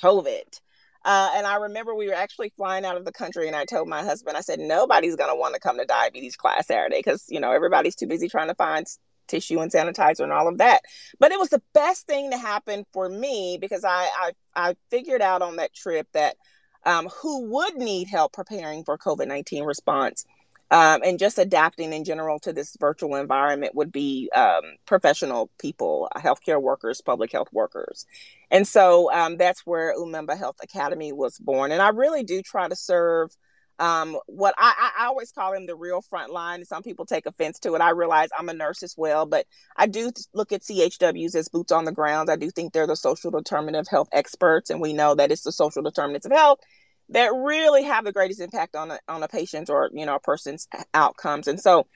covid 0.00 0.60
uh, 1.04 1.30
and 1.34 1.46
I 1.46 1.56
remember 1.56 1.94
we 1.94 2.08
were 2.08 2.14
actually 2.14 2.52
flying 2.56 2.84
out 2.84 2.96
of 2.96 3.04
the 3.04 3.12
country, 3.12 3.46
and 3.46 3.56
I 3.56 3.64
told 3.64 3.88
my 3.88 4.02
husband, 4.02 4.36
I 4.36 4.42
said, 4.42 4.58
nobody's 4.58 5.16
going 5.16 5.30
to 5.30 5.36
want 5.36 5.54
to 5.54 5.60
come 5.60 5.78
to 5.78 5.84
diabetes 5.84 6.36
class 6.36 6.66
Saturday 6.66 6.98
because, 6.98 7.24
you 7.28 7.40
know, 7.40 7.52
everybody's 7.52 7.96
too 7.96 8.06
busy 8.06 8.28
trying 8.28 8.48
to 8.48 8.54
find 8.54 8.86
tissue 9.26 9.60
and 9.60 9.72
sanitizer 9.72 10.20
and 10.20 10.32
all 10.32 10.48
of 10.48 10.58
that. 10.58 10.82
But 11.18 11.32
it 11.32 11.38
was 11.38 11.48
the 11.48 11.62
best 11.72 12.06
thing 12.06 12.30
to 12.32 12.36
happen 12.36 12.84
for 12.92 13.08
me 13.08 13.56
because 13.60 13.84
I, 13.84 14.08
I, 14.20 14.32
I 14.54 14.74
figured 14.90 15.22
out 15.22 15.40
on 15.40 15.56
that 15.56 15.72
trip 15.72 16.08
that 16.12 16.36
um, 16.84 17.08
who 17.22 17.50
would 17.50 17.76
need 17.76 18.08
help 18.08 18.32
preparing 18.32 18.84
for 18.84 18.98
COVID 18.98 19.28
19 19.28 19.64
response. 19.64 20.24
Um, 20.72 21.00
and 21.04 21.18
just 21.18 21.38
adapting 21.38 21.92
in 21.92 22.04
general 22.04 22.38
to 22.40 22.52
this 22.52 22.76
virtual 22.78 23.16
environment 23.16 23.74
would 23.74 23.90
be 23.90 24.30
um, 24.34 24.62
professional 24.86 25.50
people, 25.58 26.08
healthcare 26.16 26.62
workers, 26.62 27.00
public 27.00 27.32
health 27.32 27.48
workers. 27.52 28.06
And 28.52 28.66
so 28.68 29.12
um, 29.12 29.36
that's 29.36 29.66
where 29.66 29.96
Umemba 29.96 30.38
Health 30.38 30.56
Academy 30.62 31.12
was 31.12 31.38
born. 31.38 31.72
And 31.72 31.82
I 31.82 31.88
really 31.88 32.22
do 32.22 32.40
try 32.40 32.68
to 32.68 32.76
serve 32.76 33.30
um, 33.80 34.18
what 34.26 34.54
I, 34.58 34.92
I, 34.98 35.06
always 35.06 35.32
call 35.32 35.52
them 35.52 35.64
the 35.64 35.74
real 35.74 36.02
front 36.02 36.30
line. 36.30 36.66
Some 36.66 36.82
people 36.82 37.06
take 37.06 37.24
offense 37.24 37.58
to 37.60 37.74
it. 37.74 37.80
I 37.80 37.90
realize 37.90 38.28
I'm 38.38 38.50
a 38.50 38.54
nurse 38.54 38.82
as 38.82 38.94
well, 38.96 39.24
but 39.24 39.46
I 39.74 39.86
do 39.86 40.12
look 40.34 40.52
at 40.52 40.60
CHWs 40.60 41.34
as 41.34 41.48
boots 41.48 41.72
on 41.72 41.86
the 41.86 41.92
ground. 41.92 42.28
I 42.28 42.36
do 42.36 42.50
think 42.50 42.74
they're 42.74 42.86
the 42.86 42.94
social 42.94 43.30
determinant 43.30 43.86
of 43.86 43.90
health 43.90 44.10
experts, 44.12 44.68
and 44.68 44.82
we 44.82 44.92
know 44.92 45.14
that 45.14 45.32
it's 45.32 45.44
the 45.44 45.52
social 45.52 45.82
determinants 45.82 46.26
of 46.26 46.32
health 46.32 46.60
that 47.10 47.32
really 47.34 47.84
have 47.84 48.04
the 48.04 48.12
greatest 48.12 48.40
impact 48.40 48.76
on 48.76 48.90
a, 48.90 48.98
on 49.08 49.22
a 49.22 49.28
patient 49.28 49.70
or 49.70 49.90
you 49.92 50.06
know 50.06 50.16
a 50.16 50.20
person's 50.20 50.68
outcomes. 50.94 51.48
And 51.48 51.60
so, 51.60 51.86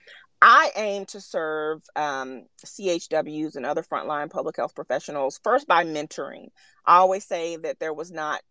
I 0.41 0.71
aim 0.75 1.05
to 1.07 1.21
serve 1.21 1.81
um, 1.95 2.45
CHWs 2.65 3.55
and 3.55 3.65
other 3.65 3.83
frontline 3.83 4.29
public 4.29 4.57
health 4.57 4.75
professionals 4.75 5.39
first 5.43 5.67
by 5.67 5.83
mentoring. 5.83 6.47
I 6.85 6.97
always 6.97 7.25
say 7.25 7.55
that 7.57 7.79
there 7.79 7.93
was 7.93 8.11
not 8.11 8.41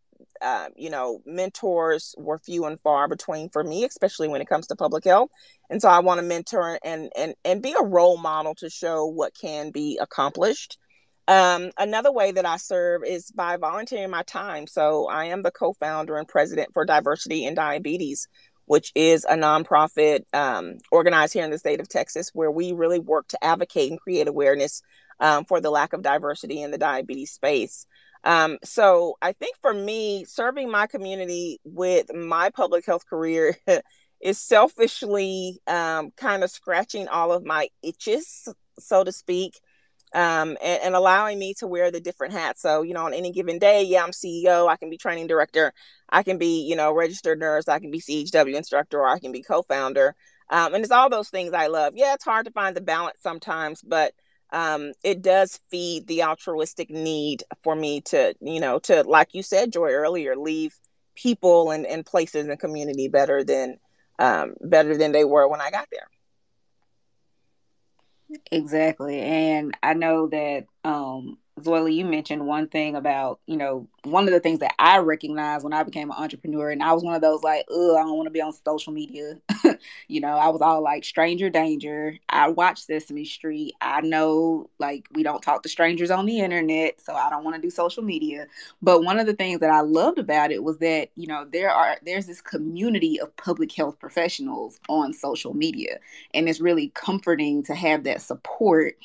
uh, 0.41 0.69
you 0.77 0.91
know, 0.91 1.21
mentors 1.27 2.15
were 2.19 2.39
few 2.39 2.65
and 2.67 2.81
far 2.81 3.09
between 3.09 3.49
for 3.51 3.63
me, 3.63 3.85
especially 3.85 4.29
when 4.29 4.41
it 4.41 4.49
comes 4.49 4.67
to 4.67 4.77
public 4.77 5.05
health. 5.05 5.31
And 5.71 5.81
so 5.81 5.89
I 5.89 6.01
want 6.01 6.19
to 6.19 6.27
mentor 6.27 6.79
and 6.85 7.11
and 7.17 7.35
and 7.45 7.63
be 7.63 7.75
a 7.79 7.85
role 7.85 8.19
model 8.19 8.55
to 8.57 8.71
show 8.71 9.07
what 9.07 9.33
can 9.41 9.71
be 9.71 9.99
accomplished. 10.01 10.79
Um, 11.27 11.71
another 11.79 12.13
way 12.13 12.33
that 12.33 12.45
I 12.45 12.59
serve 12.59 13.03
is 13.05 13.31
by 13.31 13.57
volunteering 13.57 14.11
my 14.11 14.23
time. 14.25 14.67
So 14.67 15.09
I 15.09 15.27
am 15.27 15.43
the 15.43 15.51
co-founder 15.51 16.17
and 16.17 16.29
president 16.29 16.71
for 16.75 16.85
Diversity 16.85 17.47
in 17.47 17.55
Diabetes, 17.55 18.29
which 18.67 18.93
is 18.95 19.25
a 19.25 19.35
nonprofit 19.35 20.25
um, 20.35 20.79
organized 20.91 21.33
here 21.33 21.45
in 21.45 21.51
the 21.51 21.59
state 21.59 21.81
of 21.81 21.89
Texas, 21.89 22.31
where 22.35 22.51
we 22.51 22.73
really 22.73 22.99
work 22.99 23.29
to 23.29 23.43
advocate 23.43 23.91
and 23.91 24.01
create 24.01 24.29
awareness 24.29 24.83
um, 25.21 25.45
for 25.45 25.61
the 25.61 25.71
lack 25.71 25.93
of 25.93 26.03
diversity 26.03 26.61
in 26.61 26.71
the 26.71 26.79
diabetes 26.79 27.33
space. 27.33 27.87
Um, 28.25 28.59
so 28.65 29.17
I 29.21 29.33
think 29.33 29.57
for 29.61 29.73
me, 29.73 30.25
serving 30.25 30.71
my 30.71 30.87
community 30.87 31.61
with 31.65 32.13
my 32.15 32.51
public 32.51 32.87
health 32.87 33.07
career 33.07 33.57
is 34.21 34.39
selfishly 34.39 35.61
um, 35.67 36.11
kind 36.17 36.43
of 36.43 36.51
scratching 36.51 37.09
all 37.09 37.33
of 37.33 37.45
my 37.45 37.69
itches, 37.83 38.49
so 38.79 39.05
to 39.05 39.13
speak, 39.13 39.61
um, 40.15 40.57
and, 40.63 40.83
and, 40.85 40.95
allowing 40.95 41.39
me 41.41 41.55
to 41.55 41.67
wear 41.67 41.91
the 41.91 42.01
different 42.01 42.33
hats. 42.33 42.63
So, 42.63 42.83
you 42.83 42.95
know, 42.95 43.05
on 43.05 43.13
any 43.13 43.33
given 43.33 43.59
day, 43.59 43.83
yeah, 43.83 44.05
I'm 44.05 44.13
CEO, 44.13 44.69
I 44.69 44.77
can 44.77 44.89
be 44.89 44.97
training 44.97 45.27
director, 45.27 45.73
I 46.09 46.23
can 46.23 46.39
be, 46.39 46.63
you 46.63 46.77
know, 46.77 46.93
registered 46.93 47.41
nurse, 47.41 47.69
I 47.69 47.81
can 47.81 47.91
be 47.91 48.01
CHW 48.01 48.55
instructor, 48.55 49.01
or 49.01 49.09
I 49.09 49.19
can 49.19 49.33
be 49.33 49.43
co 49.43 49.63
founder. 49.63 50.15
Um, 50.51 50.75
and 50.75 50.85
it's 50.85 50.93
all 50.93 51.11
those 51.11 51.31
things 51.31 51.53
I 51.53 51.67
love. 51.67 51.95
Yeah, 51.97 52.15
it's 52.15 52.25
hard 52.25 52.47
to 52.47 52.53
find 52.53 52.77
the 52.77 52.81
balance 52.81 53.19
sometimes, 53.21 53.83
but 53.83 54.13
um, 54.53 54.93
it 55.03 55.21
does 55.21 55.59
feed 55.71 56.07
the 56.07 56.23
altruistic 56.23 56.91
need 56.91 57.43
for 57.63 57.75
me 57.75 58.01
to, 58.03 58.35
you 58.41 58.61
know, 58.61 58.79
to, 58.81 59.03
like 59.03 59.35
you 59.35 59.43
said, 59.43 59.73
Joy, 59.73 59.91
earlier, 59.91 60.37
leave 60.37 60.77
people 61.17 61.73
and, 61.73 61.87
and 61.87 62.07
places 62.07 62.47
and 62.47 62.59
community 62.59 63.09
better 63.09 63.43
than 63.43 63.79
um, 64.21 64.55
better 64.61 64.97
than 64.97 65.11
they 65.11 65.25
were 65.25 65.49
when 65.49 65.61
I 65.61 65.71
got 65.71 65.89
there. 65.91 66.07
Exactly. 68.51 69.21
And 69.21 69.77
I 69.83 69.95
know 69.95 70.29
that 70.29 70.67
um, 70.85 71.39
Zoila, 71.61 71.95
you 71.95 72.05
mentioned 72.05 72.45
one 72.47 72.67
thing 72.67 72.97
about, 72.97 73.39
you 73.47 73.57
know, 73.57 73.87
one 74.03 74.27
of 74.27 74.35
the 74.35 74.41
things 74.41 74.59
that 74.59 74.75
I 74.77 74.99
recognized 74.99 75.63
when 75.63 75.73
I 75.73 75.85
became 75.85 76.11
an 76.11 76.17
entrepreneur, 76.19 76.71
and 76.71 76.83
I 76.83 76.93
was 76.93 77.05
one 77.05 77.15
of 77.15 77.23
those 77.23 77.45
like, 77.45 77.65
oh, 77.71 77.97
I 77.97 78.01
don't 78.03 78.17
want 78.17 78.27
to 78.27 78.33
be 78.33 78.43
on 78.43 78.53
social 78.53 78.93
media. 78.93 79.39
you 80.09 80.21
know, 80.21 80.37
I 80.37 80.49
was 80.49 80.61
all 80.61 80.83
like 80.83 81.05
stranger 81.05 81.51
danger. 81.51 82.19
I 82.29 82.49
watch 82.49 82.81
Sesame 82.83 83.25
Street. 83.25 83.75
I 83.81 84.01
know 84.01 84.69
like 84.81 85.07
we 85.13 85.23
don't 85.23 85.43
talk 85.43 85.63
to 85.63 85.69
strangers 85.69 86.11
on 86.11 86.27
the 86.27 86.41
internet, 86.41 87.01
so 87.01 87.15
I 87.15 87.31
don't 87.31 87.45
want 87.45 87.55
to 87.55 87.63
do 87.63 87.71
social 87.71 88.03
media. 88.03 88.49
But 88.83 89.05
one 89.05 89.21
of 89.21 89.27
the 89.27 89.35
things 89.35 89.61
that 89.61 89.71
I 89.71 89.81
loved 89.81 90.19
about 90.19 90.51
it 90.51 90.65
was 90.65 90.79
that, 90.79 91.11
you 91.15 91.29
know, 91.29 91.47
there 91.53 91.71
are 91.71 91.99
there's 92.05 92.27
this 92.27 92.41
community 92.41 93.21
of 93.21 93.35
public 93.37 93.71
health 93.73 94.01
professionals 94.01 94.81
on 94.89 95.13
social 95.13 95.55
media. 95.55 96.01
And 96.35 96.49
it's 96.49 96.61
really 96.61 96.89
comforting 96.95 97.63
to 97.65 97.77
have 97.77 98.03
that 98.05 98.23
support 98.23 98.97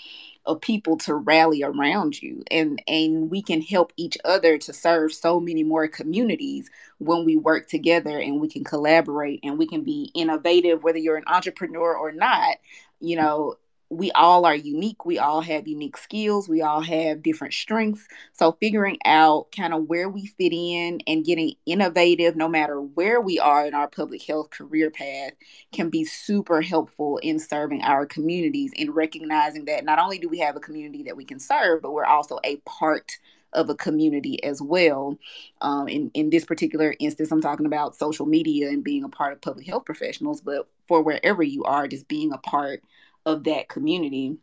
of 0.46 0.62
people 0.62 0.98
to 0.98 1.14
rally 1.16 1.64
around 1.64 2.22
you 2.22 2.44
and 2.50 2.82
and 2.88 3.30
we 3.30 3.42
can 3.42 3.62
help 3.62 3.94
each 3.98 4.18
other 4.26 4.58
to 4.58 4.74
serve 4.74 5.14
so 5.14 5.40
many 5.40 5.64
more 5.64 5.88
communities 5.88 6.70
when 6.98 7.26
we 7.26 7.38
work 7.38 7.68
together 7.68 8.20
and 8.20 8.40
we 8.42 8.48
can 8.48 8.64
collaborate 8.64 9.40
and 9.44 9.58
we 9.58 9.68
can 9.68 9.84
be 9.84 10.12
innovative 10.16 10.84
whether 10.84 10.98
you're 10.98 11.18
an 11.18 11.24
entrepreneur 11.28 11.96
or 11.96 12.12
not 12.12 12.58
you 13.00 13.16
know 13.16 13.56
we 13.90 14.12
all 14.12 14.46
are 14.46 14.56
unique. 14.56 15.04
We 15.06 15.18
all 15.18 15.42
have 15.42 15.68
unique 15.68 15.98
skills. 15.98 16.48
We 16.48 16.62
all 16.62 16.82
have 16.82 17.24
different 17.24 17.54
strengths. 17.54 18.08
So, 18.34 18.52
figuring 18.60 19.00
out 19.04 19.48
kind 19.56 19.74
of 19.74 19.88
where 19.88 20.08
we 20.08 20.28
fit 20.28 20.54
in 20.54 21.00
and 21.08 21.26
getting 21.26 21.56
innovative, 21.66 22.36
no 22.36 22.48
matter 22.48 22.80
where 22.80 23.20
we 23.20 23.40
are 23.40 23.66
in 23.66 23.74
our 23.74 23.88
public 23.88 24.22
health 24.22 24.52
career 24.52 24.92
path, 24.92 25.32
can 25.72 25.90
be 25.90 26.06
super 26.06 26.62
helpful 26.62 27.18
in 27.18 27.40
serving 27.40 27.82
our 27.82 28.06
communities 28.06 28.72
and 28.78 28.96
recognizing 28.96 29.66
that 29.66 29.86
not 29.86 29.98
only 29.98 30.20
do 30.20 30.30
we 30.30 30.40
have 30.40 30.56
a 30.56 30.62
community 30.62 31.04
that 31.04 31.18
we 31.18 31.26
can 31.26 31.40
serve, 31.40 31.82
but 31.82 31.92
we're 31.92 32.06
also 32.06 32.40
a 32.44 32.58
part 32.58 33.18
of 33.54 33.70
a 33.70 33.76
community 33.76 34.44
as 34.44 34.62
well. 34.62 35.18
Um, 35.62 35.88
in, 35.88 36.12
in 36.14 36.30
this 36.30 36.46
particular 36.46 36.94
instance, 37.00 37.32
I'm 37.32 37.42
talking 37.42 37.66
about 37.66 37.96
social 37.96 38.28
media 38.28 38.70
and 38.70 38.84
being 38.84 39.04
a 39.04 39.10
part 39.10 39.34
of 39.34 39.42
public 39.42 39.66
health 39.66 39.86
professionals, 39.86 40.42
but 40.42 40.68
for 40.88 41.02
wherever 41.02 41.42
you 41.42 41.64
are, 41.64 41.88
just 41.88 42.08
being 42.08 42.32
a 42.32 42.38
part 42.38 42.84
of 43.30 43.44
that 43.46 43.70
community 43.70 44.38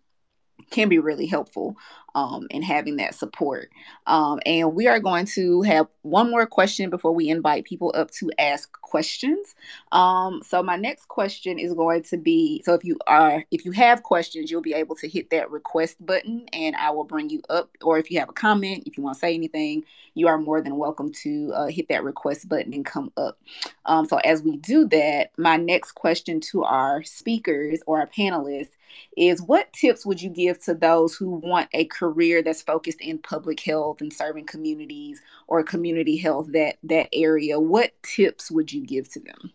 can 0.71 0.89
be 0.89 0.99
really 0.99 1.27
helpful 1.27 1.77
um, 2.15 2.47
in 2.51 2.63
having 2.63 2.97
that 2.97 3.15
support. 3.15 3.69
Um, 4.07 4.41
and 4.47 4.75
we 4.75 4.89
are 4.89 4.99
going 4.99 5.27
to 5.35 5.61
have 5.63 5.87
one 6.01 6.31
more 6.31 6.47
question 6.47 6.89
before 6.89 7.13
we 7.13 7.29
invite 7.29 7.67
people 7.67 7.93
up 7.95 8.11
to 8.13 8.33
ask 8.39 8.73
questions. 8.81 9.55
Um, 9.93 10.41
so 10.43 10.63
my 10.63 10.77
next 10.77 11.09
question 11.09 11.59
is 11.59 11.75
going 11.75 12.05
to 12.05 12.17
be 12.17 12.63
so 12.65 12.73
if 12.73 12.85
you 12.85 12.97
are 13.07 13.45
if 13.51 13.67
you 13.67 13.73
have 13.73 14.03
questions, 14.03 14.51
you'll 14.51 14.63
be 14.63 14.73
able 14.73 14.97
to 14.97 15.09
hit 15.09 15.29
that 15.31 15.51
request 15.51 16.05
button 16.05 16.47
and 16.55 16.75
I 16.77 16.91
will 16.91 17.05
bring 17.05 17.29
you 17.29 17.43
up. 17.51 17.71
Or 17.83 17.99
if 17.99 18.11
you 18.11 18.19
have 18.19 18.31
a 18.31 18.35
comment, 18.35 18.85
if 18.87 18.97
you 18.97 19.03
want 19.05 19.17
to 19.17 19.21
say 19.21 19.35
anything, 19.35 19.85
you 20.15 20.27
are 20.29 20.39
more 20.39 20.63
than 20.63 20.77
welcome 20.79 21.13
to 21.23 21.53
uh, 21.55 21.67
hit 21.67 21.89
that 21.91 22.03
request 22.03 22.49
button 22.49 22.73
and 22.73 22.87
come 22.87 23.13
up. 23.19 23.39
Um, 23.85 24.07
so 24.07 24.17
as 24.19 24.43
we 24.43 24.57
do 24.57 24.87
that, 24.89 25.33
my 25.37 25.59
next 25.59 25.93
question 25.93 26.41
to 26.53 26.65
our 26.65 27.03
speakers 27.05 27.81
or 27.87 28.01
our 28.01 28.07
panelists 28.07 28.71
is 29.17 29.43
what 29.43 29.73
tips 29.73 30.05
would 30.07 30.21
you 30.21 30.31
give 30.31 30.59
to 30.65 30.75
those 30.75 31.15
who 31.15 31.31
want 31.31 31.69
a 31.73 31.85
career 31.87 32.43
that's 32.43 32.63
focused 32.63 33.01
in 33.01 33.19
public 33.19 33.61
health 33.61 34.01
and 34.01 34.13
serving 34.13 34.47
communities 34.47 35.21
or 35.47 35.63
community 35.63 36.17
health 36.17 36.53
that 36.53 36.77
that 36.85 37.09
area? 37.13 37.59
What 37.59 37.93
tips 38.03 38.51
would 38.51 38.73
you 38.73 38.85
give 38.85 39.11
to 39.13 39.21
them? 39.21 39.53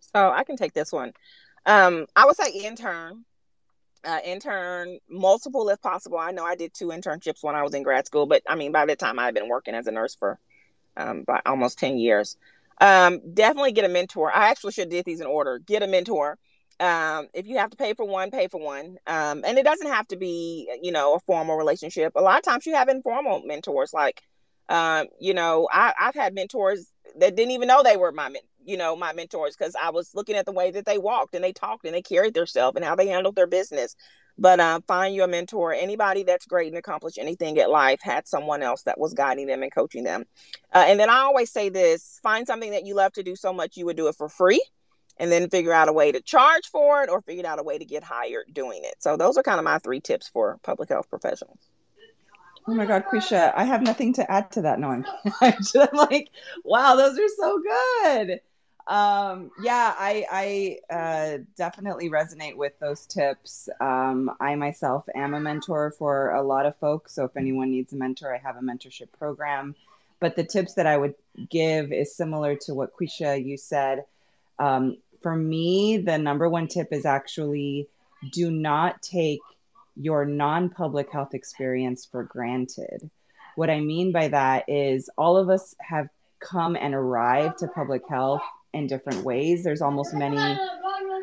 So 0.00 0.30
i 0.30 0.44
can 0.44 0.56
take 0.56 0.74
this 0.74 0.92
one. 0.92 1.12
Um 1.66 2.06
i 2.16 2.24
would 2.24 2.36
say 2.36 2.50
intern 2.50 3.24
uh, 4.02 4.18
intern 4.24 4.98
multiple 5.10 5.68
if 5.68 5.80
possible. 5.82 6.18
I 6.18 6.30
know 6.30 6.44
i 6.44 6.54
did 6.54 6.72
two 6.74 6.86
internships 6.86 7.42
when 7.42 7.54
i 7.54 7.62
was 7.62 7.74
in 7.74 7.82
grad 7.82 8.06
school 8.06 8.26
but 8.26 8.42
i 8.48 8.54
mean 8.54 8.72
by 8.72 8.86
the 8.86 8.96
time 8.96 9.18
i've 9.18 9.34
been 9.34 9.48
working 9.48 9.74
as 9.74 9.86
a 9.86 9.90
nurse 9.90 10.14
for 10.14 10.38
um, 10.96 11.22
by 11.22 11.40
almost 11.46 11.78
10 11.78 11.98
years. 11.98 12.36
Um, 12.80 13.20
definitely 13.34 13.72
get 13.72 13.84
a 13.84 13.88
mentor. 13.88 14.34
I 14.34 14.48
actually 14.48 14.72
should 14.72 14.84
have 14.84 14.90
did 14.90 15.04
these 15.04 15.20
in 15.20 15.26
order. 15.26 15.58
Get 15.58 15.82
a 15.82 15.86
mentor 15.86 16.38
um, 16.80 17.28
if 17.34 17.46
you 17.46 17.58
have 17.58 17.70
to 17.70 17.76
pay 17.76 17.92
for 17.92 18.06
one, 18.06 18.30
pay 18.30 18.48
for 18.48 18.58
one. 18.58 18.96
Um, 19.06 19.44
and 19.46 19.58
it 19.58 19.64
doesn't 19.64 19.86
have 19.86 20.08
to 20.08 20.16
be, 20.16 20.68
you 20.82 20.90
know, 20.90 21.14
a 21.14 21.20
formal 21.20 21.56
relationship. 21.56 22.14
A 22.16 22.22
lot 22.22 22.38
of 22.38 22.44
times 22.44 22.64
you 22.64 22.74
have 22.74 22.88
informal 22.88 23.42
mentors. 23.44 23.92
Like, 23.92 24.22
um, 24.70 25.06
you 25.20 25.34
know, 25.34 25.68
I, 25.70 25.92
I've 26.00 26.14
had 26.14 26.34
mentors 26.34 26.90
that 27.18 27.36
didn't 27.36 27.50
even 27.50 27.68
know 27.68 27.82
they 27.82 27.98
were 27.98 28.12
my, 28.12 28.34
you 28.64 28.78
know, 28.78 28.96
my 28.96 29.12
mentors 29.12 29.54
because 29.56 29.76
I 29.80 29.90
was 29.90 30.14
looking 30.14 30.36
at 30.36 30.46
the 30.46 30.52
way 30.52 30.70
that 30.70 30.86
they 30.86 30.96
walked 30.96 31.34
and 31.34 31.44
they 31.44 31.52
talked 31.52 31.84
and 31.84 31.94
they 31.94 32.02
carried 32.02 32.32
themselves 32.32 32.76
and 32.76 32.84
how 32.84 32.94
they 32.94 33.08
handled 33.08 33.36
their 33.36 33.46
business. 33.46 33.94
But 34.38 34.58
uh, 34.58 34.80
find 34.86 35.14
you 35.14 35.22
a 35.22 35.28
mentor. 35.28 35.74
Anybody 35.74 36.22
that's 36.22 36.46
great 36.46 36.68
and 36.68 36.78
accomplished 36.78 37.18
anything 37.18 37.58
at 37.58 37.68
life 37.68 38.00
had 38.02 38.26
someone 38.26 38.62
else 38.62 38.84
that 38.84 38.98
was 38.98 39.12
guiding 39.12 39.48
them 39.48 39.62
and 39.62 39.74
coaching 39.74 40.04
them. 40.04 40.24
Uh, 40.72 40.84
and 40.86 40.98
then 40.98 41.10
I 41.10 41.18
always 41.18 41.50
say 41.50 41.68
this: 41.68 42.18
find 42.22 42.46
something 42.46 42.70
that 42.70 42.86
you 42.86 42.94
love 42.94 43.12
to 43.14 43.22
do 43.22 43.36
so 43.36 43.52
much 43.52 43.76
you 43.76 43.84
would 43.84 43.98
do 43.98 44.08
it 44.08 44.14
for 44.14 44.30
free 44.30 44.62
and 45.20 45.30
then 45.30 45.48
figure 45.50 45.72
out 45.72 45.88
a 45.88 45.92
way 45.92 46.10
to 46.10 46.20
charge 46.20 46.66
for 46.72 47.02
it 47.02 47.10
or 47.10 47.20
figure 47.20 47.46
out 47.46 47.60
a 47.60 47.62
way 47.62 47.78
to 47.78 47.84
get 47.84 48.02
hired 48.02 48.46
doing 48.52 48.80
it. 48.82 48.96
So 48.98 49.16
those 49.16 49.36
are 49.36 49.42
kind 49.42 49.58
of 49.58 49.64
my 49.64 49.78
three 49.78 50.00
tips 50.00 50.28
for 50.28 50.58
public 50.62 50.88
health 50.88 51.08
professionals. 51.08 51.58
Oh 52.66 52.74
my 52.74 52.86
God, 52.86 53.04
Quisha, 53.04 53.52
I 53.54 53.64
have 53.64 53.82
nothing 53.82 54.14
to 54.14 54.30
add 54.30 54.50
to 54.52 54.62
that. 54.62 54.80
No, 54.80 54.90
I'm, 54.90 55.04
I'm 55.42 55.88
like, 55.94 56.30
wow, 56.64 56.96
those 56.96 57.18
are 57.18 57.28
so 57.36 57.60
good. 57.60 58.40
Um, 58.86 59.50
yeah, 59.62 59.94
I, 59.98 60.78
I 60.90 60.94
uh, 60.94 61.38
definitely 61.56 62.10
resonate 62.10 62.56
with 62.56 62.78
those 62.80 63.06
tips. 63.06 63.68
Um, 63.80 64.30
I 64.40 64.54
myself 64.56 65.08
am 65.14 65.34
a 65.34 65.40
mentor 65.40 65.92
for 65.92 66.30
a 66.30 66.42
lot 66.42 66.66
of 66.66 66.76
folks. 66.76 67.14
So 67.14 67.24
if 67.24 67.36
anyone 67.36 67.70
needs 67.70 67.92
a 67.92 67.96
mentor, 67.96 68.34
I 68.34 68.38
have 68.38 68.56
a 68.56 68.60
mentorship 68.60 69.08
program 69.18 69.76
But 70.18 70.34
the 70.36 70.44
tips 70.44 70.74
that 70.74 70.86
I 70.86 70.96
would 70.96 71.14
give 71.50 71.92
is 71.92 72.16
similar 72.16 72.56
to 72.56 72.74
what 72.74 72.96
Quisha 72.96 73.44
you 73.44 73.56
said. 73.56 74.04
Um, 74.58 74.98
for 75.20 75.36
me, 75.36 75.98
the 75.98 76.18
number 76.18 76.48
one 76.48 76.68
tip 76.68 76.88
is 76.92 77.04
actually 77.04 77.88
do 78.32 78.50
not 78.50 79.02
take 79.02 79.40
your 79.96 80.24
non 80.24 80.70
public 80.70 81.10
health 81.10 81.34
experience 81.34 82.06
for 82.06 82.24
granted. 82.24 83.10
What 83.56 83.70
I 83.70 83.80
mean 83.80 84.12
by 84.12 84.28
that 84.28 84.68
is 84.68 85.10
all 85.18 85.36
of 85.36 85.50
us 85.50 85.74
have 85.80 86.08
come 86.38 86.76
and 86.76 86.94
arrived 86.94 87.58
to 87.58 87.68
public 87.68 88.02
health 88.08 88.42
in 88.72 88.86
different 88.86 89.24
ways. 89.24 89.64
There's 89.64 89.82
almost 89.82 90.14
many, 90.14 90.58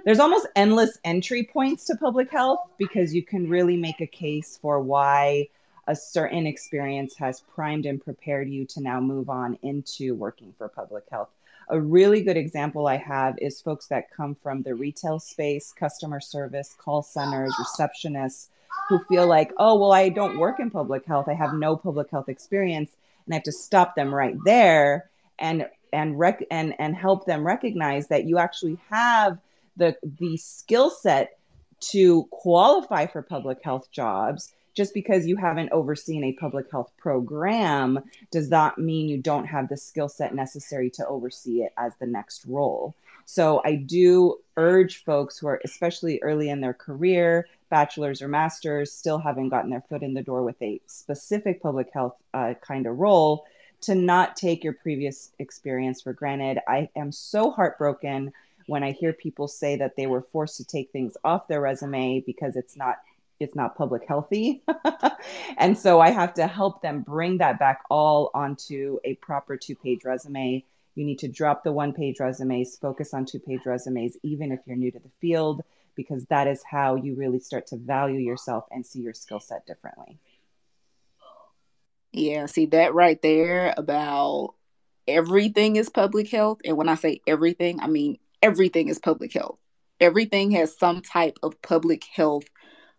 there's 0.05 0.19
almost 0.19 0.47
endless 0.55 0.99
entry 1.03 1.43
points 1.43 1.85
to 1.85 1.95
public 1.95 2.29
health 2.29 2.59
because 2.77 3.15
you 3.15 3.23
can 3.23 3.49
really 3.49 3.77
make 3.77 4.01
a 4.01 4.07
case 4.07 4.59
for 4.61 4.79
why 4.79 5.47
a 5.87 5.95
certain 5.95 6.45
experience 6.45 7.15
has 7.15 7.41
primed 7.55 7.85
and 7.85 8.03
prepared 8.03 8.49
you 8.49 8.65
to 8.65 8.81
now 8.81 8.99
move 8.99 9.29
on 9.29 9.57
into 9.63 10.13
working 10.13 10.53
for 10.57 10.67
public 10.67 11.05
health. 11.09 11.29
A 11.69 11.79
really 11.79 12.21
good 12.21 12.37
example 12.37 12.87
I 12.87 12.97
have 12.97 13.37
is 13.39 13.61
folks 13.61 13.87
that 13.87 14.11
come 14.11 14.35
from 14.35 14.61
the 14.61 14.73
retail 14.73 15.19
space, 15.19 15.73
customer 15.73 16.21
service, 16.21 16.75
call 16.77 17.03
centers, 17.03 17.53
receptionists 17.55 18.47
who 18.87 18.99
feel 19.05 19.27
like, 19.27 19.51
oh, 19.57 19.77
well, 19.77 19.91
I 19.91 20.09
don't 20.09 20.37
work 20.37 20.59
in 20.59 20.69
public 20.69 21.05
health. 21.05 21.27
I 21.27 21.33
have 21.33 21.53
no 21.53 21.75
public 21.75 22.09
health 22.09 22.29
experience. 22.29 22.91
And 23.25 23.33
I 23.33 23.37
have 23.37 23.43
to 23.43 23.51
stop 23.51 23.95
them 23.95 24.13
right 24.13 24.37
there 24.45 25.09
and 25.39 25.67
and 25.93 26.17
rec- 26.17 26.45
and 26.51 26.73
and 26.79 26.95
help 26.95 27.25
them 27.25 27.45
recognize 27.45 28.07
that 28.07 28.25
you 28.25 28.37
actually 28.37 28.77
have 28.89 29.37
the 29.75 29.95
the 30.19 30.37
skill 30.37 30.89
set 30.89 31.37
to 31.79 32.23
qualify 32.31 33.05
for 33.05 33.21
public 33.21 33.63
health 33.63 33.91
jobs 33.91 34.53
just 34.77 34.93
because 34.93 35.25
you 35.25 35.35
haven't 35.35 35.71
overseen 35.71 36.23
a 36.23 36.33
public 36.33 36.69
health 36.69 36.91
program 36.97 37.99
does 38.29 38.47
not 38.47 38.77
mean 38.77 39.09
you 39.09 39.17
don't 39.17 39.47
have 39.47 39.67
the 39.69 39.75
skill 39.75 40.07
set 40.07 40.35
necessary 40.35 40.87
to 40.91 41.07
oversee 41.07 41.63
it 41.63 41.73
as 41.77 41.93
the 41.95 42.05
next 42.05 42.45
role. 42.45 42.93
So 43.25 43.59
I 43.65 43.73
do 43.73 44.37
urge 44.55 45.03
folks 45.03 45.39
who 45.39 45.47
are 45.47 45.59
especially 45.65 46.19
early 46.21 46.51
in 46.51 46.61
their 46.61 46.75
career, 46.75 47.47
bachelor's 47.71 48.21
or 48.21 48.27
master's, 48.27 48.93
still 48.93 49.17
haven't 49.17 49.49
gotten 49.49 49.71
their 49.71 49.83
foot 49.89 50.03
in 50.03 50.13
the 50.13 50.21
door 50.21 50.43
with 50.43 50.61
a 50.61 50.79
specific 50.85 51.59
public 51.63 51.89
health 51.91 52.15
uh, 52.35 52.53
kind 52.61 52.85
of 52.85 52.99
role, 52.99 53.45
to 53.81 53.95
not 53.95 54.35
take 54.35 54.63
your 54.63 54.73
previous 54.73 55.31
experience 55.39 56.03
for 56.03 56.13
granted. 56.13 56.59
I 56.67 56.87
am 56.95 57.11
so 57.11 57.49
heartbroken 57.49 58.31
when 58.67 58.83
I 58.83 58.91
hear 58.91 59.11
people 59.11 59.47
say 59.47 59.75
that 59.77 59.95
they 59.95 60.05
were 60.05 60.21
forced 60.21 60.57
to 60.57 60.65
take 60.65 60.91
things 60.91 61.17
off 61.23 61.47
their 61.47 61.61
resume 61.61 62.21
because 62.27 62.55
it's 62.55 62.77
not 62.77 62.97
it's 63.39 63.55
not 63.55 63.77
public 63.77 64.03
healthy. 64.07 64.63
and 65.57 65.77
so 65.77 65.99
I 65.99 66.11
have 66.11 66.33
to 66.35 66.47
help 66.47 66.81
them 66.81 67.01
bring 67.01 67.37
that 67.37 67.59
back 67.59 67.83
all 67.89 68.31
onto 68.33 68.99
a 69.03 69.15
proper 69.15 69.57
two 69.57 69.75
page 69.75 70.03
resume. 70.03 70.63
You 70.95 71.05
need 71.05 71.19
to 71.19 71.27
drop 71.27 71.63
the 71.63 71.71
one 71.71 71.93
page 71.93 72.19
resumes, 72.19 72.77
focus 72.77 73.13
on 73.13 73.25
two 73.25 73.39
page 73.39 73.61
resumes, 73.65 74.17
even 74.23 74.51
if 74.51 74.59
you're 74.65 74.75
new 74.75 74.91
to 74.91 74.99
the 74.99 75.11
field, 75.21 75.61
because 75.95 76.25
that 76.25 76.47
is 76.47 76.63
how 76.63 76.95
you 76.95 77.15
really 77.15 77.39
start 77.39 77.67
to 77.67 77.77
value 77.77 78.19
yourself 78.19 78.65
and 78.71 78.85
see 78.85 78.99
your 78.99 79.13
skill 79.13 79.39
set 79.39 79.65
differently. 79.67 80.17
Yeah, 82.11 82.47
see 82.47 82.65
that 82.67 82.95
right 82.95 83.21
there 83.21 83.73
about 83.77 84.55
everything 85.07 85.75
is 85.75 85.89
public 85.89 86.29
health. 86.29 86.61
And 86.65 86.77
when 86.77 86.89
I 86.89 86.95
say 86.95 87.21
everything, 87.27 87.79
I 87.79 87.87
mean 87.87 88.17
everything 88.41 88.87
is 88.87 88.97
public 88.99 89.33
health. 89.33 89.59
Everything 89.99 90.51
has 90.51 90.77
some 90.77 91.01
type 91.01 91.37
of 91.43 91.61
public 91.61 92.03
health 92.05 92.45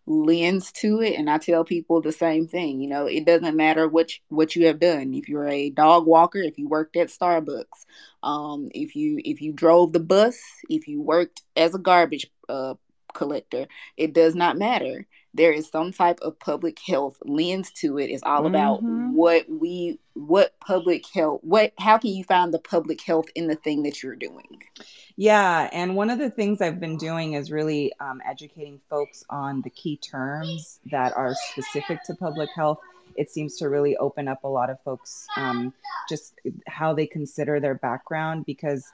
lens 0.08 0.72
to 0.72 1.02
it 1.02 1.18
and 1.18 1.28
i 1.28 1.36
tell 1.36 1.64
people 1.64 2.00
the 2.00 2.12
same 2.12 2.48
thing 2.48 2.80
you 2.80 2.88
know 2.88 3.06
it 3.06 3.26
doesn't 3.26 3.56
matter 3.56 3.86
what 3.86 4.10
you, 4.14 4.20
what 4.28 4.56
you 4.56 4.66
have 4.66 4.80
done. 4.80 5.12
If 5.12 5.28
you're 5.28 5.48
a 5.48 5.70
dog 5.70 6.06
walker 6.06 6.38
if 6.38 6.58
you 6.58 6.66
worked 6.68 6.96
at 6.96 7.08
starbucks 7.08 7.84
um, 8.22 8.68
if 8.74 8.96
you 8.96 9.20
if 9.24 9.42
you 9.42 9.52
drove 9.52 9.92
the 9.92 10.00
bus 10.00 10.40
if 10.70 10.88
you 10.88 11.02
worked 11.02 11.42
as 11.56 11.74
a 11.74 11.78
garbage 11.78 12.26
uh, 12.48 12.74
collector 13.12 13.66
it 13.96 14.14
does 14.14 14.34
not 14.34 14.56
matter 14.56 15.06
there 15.38 15.52
is 15.52 15.70
some 15.70 15.92
type 15.92 16.18
of 16.20 16.38
public 16.38 16.78
health 16.86 17.16
lens 17.24 17.70
to 17.80 17.98
it. 17.98 18.10
It's 18.10 18.22
all 18.22 18.46
about 18.46 18.82
mm-hmm. 18.82 19.14
what 19.14 19.46
we 19.48 19.98
what 20.18 20.58
public 20.58 21.06
health 21.14 21.40
what 21.44 21.72
how 21.78 21.96
can 21.96 22.10
you 22.10 22.24
find 22.24 22.52
the 22.52 22.58
public 22.58 23.00
health 23.00 23.26
in 23.36 23.46
the 23.46 23.54
thing 23.54 23.84
that 23.84 24.02
you're 24.02 24.16
doing 24.16 24.60
yeah 25.16 25.68
and 25.72 25.94
one 25.94 26.10
of 26.10 26.18
the 26.18 26.28
things 26.28 26.60
i've 26.60 26.80
been 26.80 26.96
doing 26.96 27.34
is 27.34 27.52
really 27.52 27.92
um, 28.00 28.20
educating 28.26 28.80
folks 28.90 29.22
on 29.30 29.62
the 29.62 29.70
key 29.70 29.96
terms 29.96 30.80
that 30.90 31.16
are 31.16 31.36
specific 31.52 32.02
to 32.02 32.14
public 32.16 32.48
health 32.54 32.80
it 33.14 33.30
seems 33.30 33.56
to 33.56 33.68
really 33.68 33.96
open 33.98 34.26
up 34.26 34.42
a 34.42 34.48
lot 34.48 34.70
of 34.70 34.80
folks 34.82 35.26
um, 35.36 35.72
just 36.08 36.34
how 36.66 36.92
they 36.92 37.06
consider 37.06 37.60
their 37.60 37.74
background 37.76 38.44
because 38.44 38.84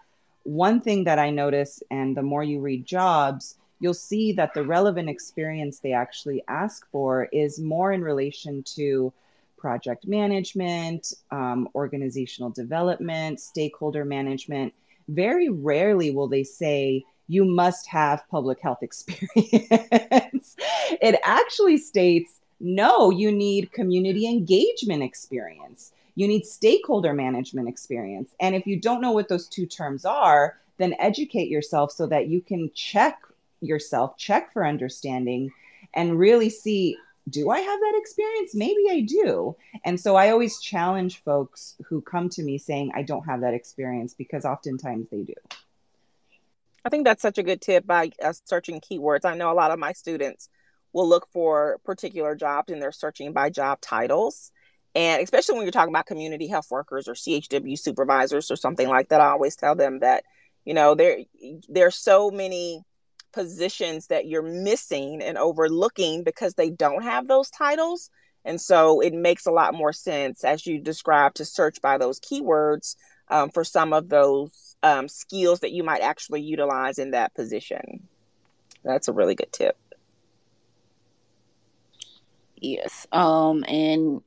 one 0.43 0.79
thing 0.79 1.05
that 1.05 1.19
i 1.19 1.31
notice 1.31 1.83
and 1.91 2.15
the 2.15 2.23
more 2.23 2.45
you 2.45 2.61
read 2.61 2.85
jobs 2.85 3.57
you'll 3.85 3.93
see 3.93 4.33
that 4.33 4.55
the 4.55 4.65
relevant 4.65 5.11
experience 5.11 5.79
they 5.79 5.93
actually 5.93 6.43
ask 6.49 6.91
for 6.91 7.29
is 7.33 7.61
more 7.61 7.93
in 7.93 8.01
relation 8.01 8.63
to 8.63 9.13
project 9.59 10.07
management, 10.07 11.13
um, 11.31 11.69
organizational 11.75 12.49
development, 12.49 13.39
stakeholder 13.39 14.07
management. 14.07 14.73
Very 15.09 15.51
rarely 15.51 16.11
will 16.11 16.29
they 16.29 16.45
say, 16.45 17.05
you 17.29 17.45
must 17.45 17.87
have 17.87 18.27
public 18.31 18.59
health 18.59 18.79
experience. 18.83 20.57
it 21.03 21.21
actually 21.23 21.77
states, 21.77 22.41
no, 22.61 23.11
you 23.11 23.31
need 23.31 23.71
community 23.71 24.27
engagement 24.27 25.03
experience. 25.03 25.93
You 26.15 26.27
need 26.27 26.47
stakeholder 26.47 27.13
management 27.13 27.69
experience. 27.69 28.31
And 28.41 28.55
if 28.55 28.67
you 28.67 28.81
don't 28.81 29.03
know 29.03 29.13
what 29.13 29.29
those 29.29 29.47
two 29.47 29.67
terms 29.67 30.07
are, 30.07 30.57
then 30.79 30.95
educate 30.99 31.51
yourself 31.51 31.93
so 31.93 32.07
that 32.07 32.29
you 32.29 32.41
can 32.41 32.71
check 32.75 33.19
yourself, 33.65 34.17
check 34.17 34.53
for 34.53 34.67
understanding, 34.67 35.51
and 35.95 36.19
really 36.19 36.51
see 36.51 36.97
do 37.29 37.49
I 37.49 37.61
have 37.61 37.81
that 37.81 37.95
experience? 37.97 38.55
Maybe 38.55 38.83
I 38.91 39.01
do. 39.01 39.57
And 39.85 39.99
so 39.99 40.15
I 40.15 40.31
always 40.31 40.61
challenge 40.61 41.23
folks 41.23 41.77
who 41.87 42.03
come 42.03 42.29
to 42.31 42.43
me 42.43 42.59
saying, 42.59 42.93
I 42.95 43.03
don't 43.03 43.25
have 43.25 43.41
that 43.41 43.55
experience 43.55 44.13
because 44.13 44.45
oftentimes 44.45 45.09
they 45.11 45.23
do. 45.23 45.35
I 46.85 46.91
think 46.91 47.05
that's 47.05 47.23
such 47.23 47.39
a 47.39 47.43
good 47.43 47.63
tip 47.63 47.87
by 47.87 48.11
uh, 48.23 48.35
searching 48.45 48.81
keywords. 48.81 49.25
I 49.25 49.37
know 49.37 49.51
a 49.51 49.55
lot 49.55 49.71
of 49.71 49.79
my 49.79 49.93
students 49.93 50.51
will 50.93 51.09
look 51.09 51.27
for 51.33 51.81
particular 51.85 52.35
jobs 52.35 52.71
and 52.71 52.81
they're 52.81 52.93
searching 52.93 53.33
by 53.33 53.49
job 53.49 53.81
titles. 53.81 54.53
And 54.95 55.23
especially 55.23 55.55
when 55.55 55.65
you're 55.65 55.73
talking 55.73 55.93
about 55.93 56.07
community 56.07 56.47
health 56.47 56.71
workers 56.71 57.09
or 57.09 57.15
CHW 57.15 57.79
supervisors 57.79 58.51
or 58.51 58.57
something 58.57 58.89
like 58.89 59.09
that, 59.09 59.21
I 59.21 59.31
always 59.31 59.57
tell 59.57 59.75
them 59.75 60.01
that, 60.01 60.25
you 60.65 60.75
know, 60.75 60.95
there 60.95 61.21
there's 61.69 61.97
so 61.97 62.31
many 62.31 62.85
positions 63.35 64.07
that 64.07 64.27
you're 64.27 64.43
missing 64.43 65.21
and 65.21 65.37
overlooking 65.37 66.23
because 66.23 66.55
they 66.55 66.71
don't 66.71 67.03
have 67.03 67.27
those 67.27 67.51
titles. 67.51 68.11
And 68.45 68.61
so 68.61 69.01
it 69.01 69.13
makes 69.13 69.47
a 69.47 69.51
lot 69.51 69.75
more 69.75 69.93
sense, 69.93 70.45
as 70.45 70.67
you 70.67 70.79
described, 70.79 71.37
to 71.37 71.45
search 71.45 71.81
by 71.81 71.99
those 71.99 72.21
keywords 72.21 72.97
um, 73.29 73.51
for 73.51 73.65
some 73.65 73.93
of 73.93 74.09
those 74.09 74.77
um, 74.83 75.09
skills 75.09 75.61
that 75.61 75.73
you 75.73 75.83
might 75.83 76.03
actually 76.03 76.43
utilize 76.43 76.99
in 76.99 77.11
that 77.13 77.35
position. 77.35 78.07
That's 78.85 79.09
a 79.09 79.13
really 79.13 79.35
good 79.35 79.53
tip. 79.53 79.77
Yes. 82.57 83.07
Um, 83.13 83.65
and 83.67 84.23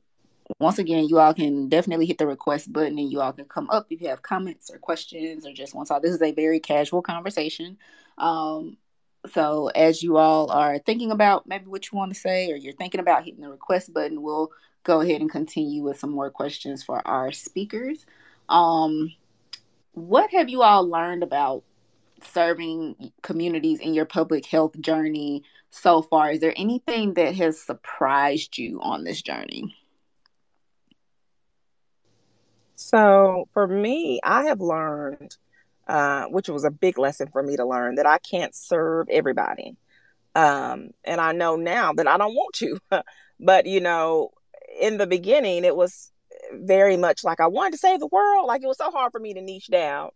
once 0.58 0.78
again, 0.78 1.08
you 1.08 1.18
all 1.18 1.34
can 1.34 1.68
definitely 1.68 2.06
hit 2.06 2.18
the 2.18 2.26
request 2.26 2.72
button 2.72 2.98
and 2.98 3.10
you 3.10 3.20
all 3.20 3.32
can 3.32 3.44
come 3.44 3.70
up 3.70 3.86
if 3.90 4.00
you 4.00 4.08
have 4.08 4.22
comments 4.22 4.70
or 4.70 4.78
questions 4.78 5.46
or 5.46 5.52
just 5.52 5.74
want 5.74 5.86
to 5.86 5.94
talk. 5.94 6.02
This 6.02 6.14
is 6.14 6.22
a 6.22 6.32
very 6.32 6.60
casual 6.60 7.02
conversation. 7.02 7.78
Um, 8.16 8.76
so 9.26 9.68
as 9.68 10.02
you 10.02 10.16
all 10.16 10.50
are 10.50 10.78
thinking 10.78 11.10
about 11.10 11.46
maybe 11.46 11.66
what 11.66 11.90
you 11.90 11.98
want 11.98 12.12
to 12.12 12.18
say 12.18 12.50
or 12.50 12.56
you're 12.56 12.72
thinking 12.72 13.00
about 13.00 13.24
hitting 13.24 13.40
the 13.40 13.50
request 13.50 13.92
button, 13.92 14.22
we'll 14.22 14.50
go 14.84 15.00
ahead 15.00 15.20
and 15.20 15.30
continue 15.30 15.82
with 15.82 15.98
some 15.98 16.10
more 16.10 16.30
questions 16.30 16.82
for 16.82 17.06
our 17.06 17.32
speakers. 17.32 18.06
Um, 18.48 19.14
what 19.92 20.30
have 20.30 20.48
you 20.48 20.62
all 20.62 20.88
learned 20.88 21.22
about 21.22 21.64
serving 22.22 23.12
communities 23.22 23.80
in 23.80 23.94
your 23.94 24.04
public 24.04 24.46
health 24.46 24.78
journey 24.80 25.42
so 25.70 26.02
far? 26.02 26.30
Is 26.30 26.40
there 26.40 26.54
anything 26.56 27.14
that 27.14 27.34
has 27.34 27.60
surprised 27.60 28.56
you 28.58 28.80
on 28.80 29.04
this 29.04 29.22
journey? 29.22 29.76
So 32.76 33.48
for 33.52 33.66
me, 33.66 34.20
I 34.22 34.44
have 34.44 34.60
learned 34.60 35.36
uh, 35.88 36.26
which 36.26 36.48
was 36.48 36.64
a 36.64 36.70
big 36.70 36.98
lesson 36.98 37.28
for 37.28 37.42
me 37.42 37.56
to 37.56 37.64
learn 37.64 37.94
that 37.96 38.06
I 38.06 38.18
can't 38.18 38.54
serve 38.54 39.08
everybody. 39.10 39.76
Um, 40.34 40.90
and 41.04 41.20
I 41.20 41.32
know 41.32 41.56
now 41.56 41.92
that 41.94 42.06
I 42.06 42.18
don't 42.18 42.34
want 42.34 42.54
to. 42.56 42.78
but, 43.40 43.66
you 43.66 43.80
know, 43.80 44.30
in 44.80 44.98
the 44.98 45.06
beginning, 45.06 45.64
it 45.64 45.74
was 45.74 46.12
very 46.52 46.96
much 46.96 47.24
like 47.24 47.40
I 47.40 47.46
wanted 47.46 47.72
to 47.72 47.78
save 47.78 48.00
the 48.00 48.06
world. 48.06 48.46
Like 48.46 48.62
it 48.62 48.66
was 48.66 48.78
so 48.78 48.90
hard 48.90 49.12
for 49.12 49.20
me 49.20 49.34
to 49.34 49.40
niche 49.40 49.68
down. 49.68 50.10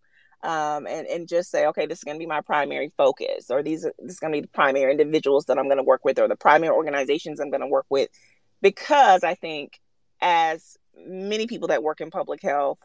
Um, 0.45 0.89
and, 0.89 1.07
and 1.07 1.29
just 1.29 1.53
say, 1.53 1.67
okay, 1.67 1.87
this 1.87 1.99
is 1.99 2.05
going 2.05 2.17
to 2.17 2.19
be 2.19 2.27
my 2.27 2.41
primary 2.41 2.93
focus, 2.97 3.49
or 3.49 3.63
these 3.63 3.83
this 3.83 4.15
is 4.15 4.19
going 4.19 4.33
to 4.33 4.37
be 4.37 4.41
the 4.41 4.49
primary 4.49 4.91
individuals 4.91 5.45
that 5.45 5.57
I'm 5.57 5.67
going 5.67 5.77
to 5.77 5.85
work 5.85 6.05
with, 6.05 6.19
or 6.19 6.27
the 6.27 6.35
primary 6.35 6.75
organizations 6.75 7.39
I'm 7.39 7.51
going 7.51 7.61
to 7.61 7.69
work 7.69 7.87
with, 7.89 8.09
because 8.61 9.23
I 9.23 9.35
think 9.35 9.79
as 10.21 10.77
many 10.97 11.47
people 11.47 11.69
that 11.69 11.85
work 11.85 12.01
in 12.01 12.11
public 12.11 12.43
health, 12.43 12.81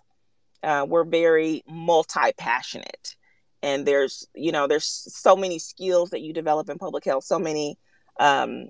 uh, 0.64 0.86
we're 0.88 1.04
very 1.04 1.64
multi 1.68 2.32
passionate. 2.38 3.16
And 3.64 3.86
there's, 3.86 4.28
you 4.36 4.52
know, 4.52 4.68
there's 4.68 4.86
so 4.86 5.36
many 5.36 5.60
skills 5.60 6.12
that 6.12 6.22
you 6.22 6.32
develop 6.34 6.70
in 6.70 6.78
public 6.78 7.06
health, 7.06 7.24
so 7.24 7.40
many, 7.40 7.78
um, 8.20 8.68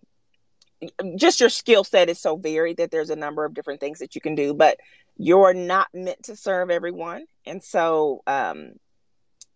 just 1.15 1.39
your 1.39 1.49
skill 1.49 1.83
set 1.83 2.09
is 2.09 2.19
so 2.19 2.37
varied 2.37 2.77
that 2.77 2.91
there's 2.91 3.09
a 3.09 3.15
number 3.15 3.43
of 3.43 3.53
different 3.53 3.79
things 3.79 3.99
that 3.99 4.15
you 4.15 4.21
can 4.21 4.35
do, 4.35 4.53
but 4.53 4.77
you're 5.17 5.53
not 5.53 5.87
meant 5.93 6.23
to 6.23 6.35
serve 6.35 6.69
everyone. 6.69 7.25
And 7.45 7.63
so 7.63 8.21
um, 8.27 8.73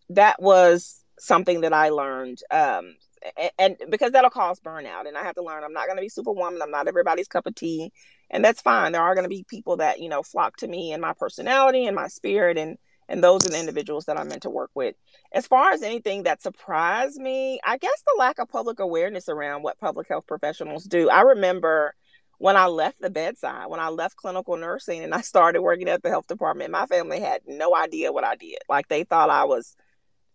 that 0.10 0.42
was 0.42 1.04
something 1.20 1.62
that 1.62 1.74
I 1.74 1.90
learned. 1.90 2.40
Um, 2.50 2.96
and, 3.38 3.52
and 3.60 3.92
because 3.92 4.12
that'll 4.12 4.32
cause 4.32 4.60
burnout, 4.60 5.08
and 5.08 5.16
I 5.16 5.24
have 5.24 5.36
to 5.36 5.44
learn 5.44 5.64
I'm 5.64 5.74
not 5.74 5.86
going 5.86 5.98
to 5.98 6.02
be 6.02 6.10
superwoman. 6.10 6.62
I'm 6.62 6.72
not 6.72 6.88
everybody's 6.88 7.28
cup 7.28 7.46
of 7.46 7.56
tea, 7.56 7.92
and 8.32 8.44
that's 8.44 8.62
fine. 8.62 8.94
There 8.94 9.02
are 9.02 9.14
going 9.14 9.26
to 9.26 9.30
be 9.30 9.46
people 9.48 9.78
that 9.78 10.00
you 10.00 10.10
know 10.10 10.24
flock 10.24 10.58
to 10.58 10.68
me 10.68 10.94
and 10.94 11.02
my 11.02 11.14
personality 11.14 11.86
and 11.86 11.96
my 11.96 12.08
spirit, 12.08 12.58
and 12.58 12.78
and 13.08 13.24
those 13.24 13.46
are 13.46 13.50
the 13.50 13.60
individuals 13.60 14.06
that 14.06 14.18
I'm 14.18 14.30
meant 14.30 14.44
to 14.44 14.50
work 14.50 14.72
with. 14.74 14.96
As 15.34 15.46
far 15.46 15.72
as 15.72 15.84
anything 15.84 16.24
that 16.24 16.42
surprised 16.42 17.20
me, 17.20 17.60
I 17.64 17.78
guess 17.78 18.02
the 18.08 18.16
lack 18.18 18.40
of 18.40 18.48
public 18.48 18.80
awareness 18.80 19.28
around 19.28 19.64
what 19.64 19.80
public 19.80 20.08
health 20.08 20.26
professionals 20.26 20.86
do. 20.86 21.10
I 21.10 21.22
remember 21.22 21.94
when 22.38 22.56
I 22.56 22.68
left 22.68 23.02
the 23.02 23.10
bedside, 23.10 23.68
when 23.68 23.82
I 23.82 23.90
left 23.90 24.16
clinical 24.16 24.58
nursing 24.58 25.04
and 25.04 25.14
I 25.14 25.22
started 25.22 25.62
working 25.62 25.90
at 25.90 26.02
the 26.02 26.10
health 26.10 26.28
department, 26.28 26.72
my 26.72 26.86
family 26.86 27.20
had 27.20 27.42
no 27.46 27.76
idea 27.76 28.12
what 28.12 28.24
I 28.24 28.36
did. 28.36 28.60
Like 28.70 28.88
they 28.88 29.04
thought 29.04 29.30
I 29.30 29.44
was 29.44 29.76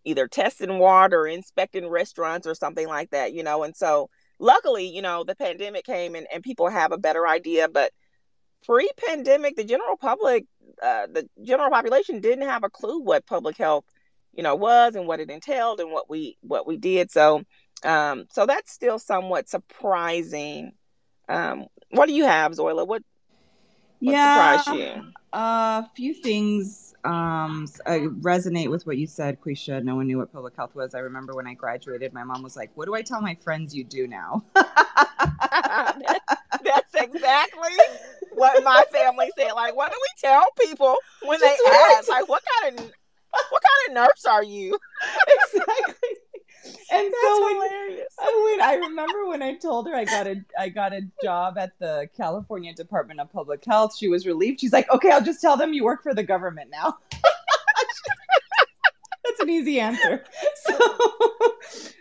either 0.05 0.29
testing 0.29 0.79
water 0.79 1.23
or 1.23 1.27
inspecting 1.27 1.89
restaurants 1.89 2.47
or 2.47 2.55
something 2.55 2.87
like 2.87 3.11
that, 3.11 3.33
you 3.33 3.43
know. 3.43 3.65
And 3.65 3.75
so 3.75 4.09
luckily, 4.39 4.89
you 4.89 5.03
know, 5.03 5.25
the 5.25 5.35
pandemic 5.35 5.85
came 5.85 6.15
and, 6.15 6.27
and 6.33 6.43
people 6.43 6.69
have 6.69 6.93
a 6.93 6.99
better 6.99 7.27
idea. 7.27 7.69
But 7.69 7.93
pre 8.65 8.91
pandemic, 9.07 9.57
the 9.57 9.65
general 9.65 9.97
public, 9.97 10.47
uh, 10.83 11.07
the 11.13 11.29
general 11.43 11.71
population 11.71 12.21
didn't 12.21 12.49
have 12.49 12.65
a 12.65 12.71
clue 12.71 13.01
what 13.01 13.27
public 13.27 13.57
health, 13.57 13.85
you 14.33 14.43
know, 14.43 14.55
was 14.55 14.95
and 14.95 15.07
what 15.07 15.21
it 15.21 15.31
entailed 15.31 15.81
and 15.81 15.91
what 15.91 16.09
we 16.11 16.37
what 16.43 16.67
we 16.67 16.77
did. 16.77 17.11
So 17.11 17.45
um, 17.85 18.27
so 18.31 18.47
that's 18.47 18.73
still 18.73 18.99
somewhat 18.99 19.49
surprising. 19.49 20.73
Um, 21.29 21.67
what 21.91 22.07
do 22.07 22.15
you 22.15 22.25
have, 22.25 22.53
Zoila? 22.53 22.87
What, 22.87 22.87
what 22.87 23.03
yeah, 24.01 24.61
surprised 24.61 24.81
you? 24.81 25.13
A 25.39 25.87
few 25.95 26.15
things 26.15 26.95
um, 27.05 27.69
I 27.85 28.07
resonate 28.21 28.71
with 28.71 28.87
what 28.87 28.97
you 28.97 29.07
said, 29.07 29.39
Quisha. 29.39 29.85
No 29.85 29.97
one 29.97 30.07
knew 30.07 30.17
what 30.17 30.33
public 30.33 30.57
health 30.57 30.75
was. 30.75 30.95
I 30.95 31.01
remember 31.01 31.35
when 31.35 31.47
I 31.47 31.53
graduated, 31.53 32.15
my 32.15 32.25
mom 32.25 32.43
was 32.43 32.57
like, 32.57 32.71
"What 32.75 32.87
do 32.87 32.95
I 32.95 33.03
tell 33.03 33.21
my 33.21 33.35
friends 33.35 33.75
you 33.75 33.85
do 33.85 34.07
now?" 34.07 34.43
That's 34.55 34.65
exactly 36.95 37.71
what 38.33 38.65
my 38.65 38.83
family 38.91 39.29
said. 39.39 39.53
Like, 39.53 39.77
what 39.77 39.93
do 39.93 39.99
we 40.01 40.29
tell 40.29 40.47
people 40.59 40.97
when 41.23 41.39
Just 41.39 41.61
they 41.67 41.71
ask? 41.71 42.09
Like, 42.09 42.31
what 42.31 42.43
kind 42.63 42.81
of 42.81 42.91
what 43.51 43.63
kind 43.63 43.89
of 43.89 43.95
nurse 43.95 44.25
are 44.25 44.43
you? 44.43 44.79
exactly 45.29 46.17
and 46.91 47.07
That's 47.07 47.23
so 47.23 47.45
when, 47.45 47.55
hilarious. 47.55 48.15
when 48.19 48.61
I 48.63 48.75
remember 48.75 49.27
when 49.27 49.43
I 49.43 49.55
told 49.55 49.89
her 49.89 49.95
I 49.95 50.05
got 50.05 50.27
a 50.27 50.45
I 50.59 50.69
got 50.69 50.93
a 50.93 51.03
job 51.23 51.59
at 51.59 51.73
the 51.79 52.09
California 52.17 52.75
Department 52.75 53.21
of 53.21 53.33
Public 53.33 53.65
Health, 53.65 53.97
she 53.97 54.09
was 54.09 54.27
relieved. 54.27 54.61
She's 54.61 54.73
like, 54.73 54.91
"Okay, 54.91 55.11
I'll 55.11 55.23
just 55.25 55.41
tell 55.41 55.57
them 55.57 55.73
you 55.73 55.85
work 55.85 56.03
for 56.03 56.15
the 56.15 56.23
government 56.23 56.71
now." 56.71 56.99
That's 59.25 59.41
an 59.41 59.51
easy 59.51 59.81
answer. 59.81 60.25
So, 60.65 60.79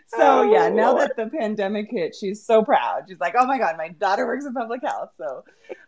so 0.06 0.40
oh, 0.40 0.52
yeah, 0.52 0.68
now 0.68 0.92
Lord. 0.92 1.10
that 1.10 1.16
the 1.16 1.36
pandemic 1.36 1.88
hit, 1.90 2.14
she's 2.14 2.44
so 2.44 2.64
proud. 2.64 3.04
She's 3.08 3.20
like, 3.20 3.34
"Oh 3.38 3.46
my 3.46 3.58
god, 3.58 3.76
my 3.76 3.88
daughter 3.88 4.26
works 4.26 4.46
in 4.46 4.54
public 4.54 4.82
health." 4.82 5.10
So, 5.18 5.44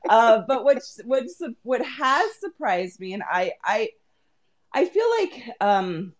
uh, 0.08 0.42
but 0.46 0.64
what 0.64 0.82
what 1.04 1.24
what 1.62 1.84
has 1.84 2.30
surprised 2.40 3.00
me, 3.00 3.14
and 3.14 3.22
I 3.22 3.52
I 3.64 3.90
I 4.72 4.84
feel 4.84 5.06
like 5.20 5.44
um, 5.60 6.12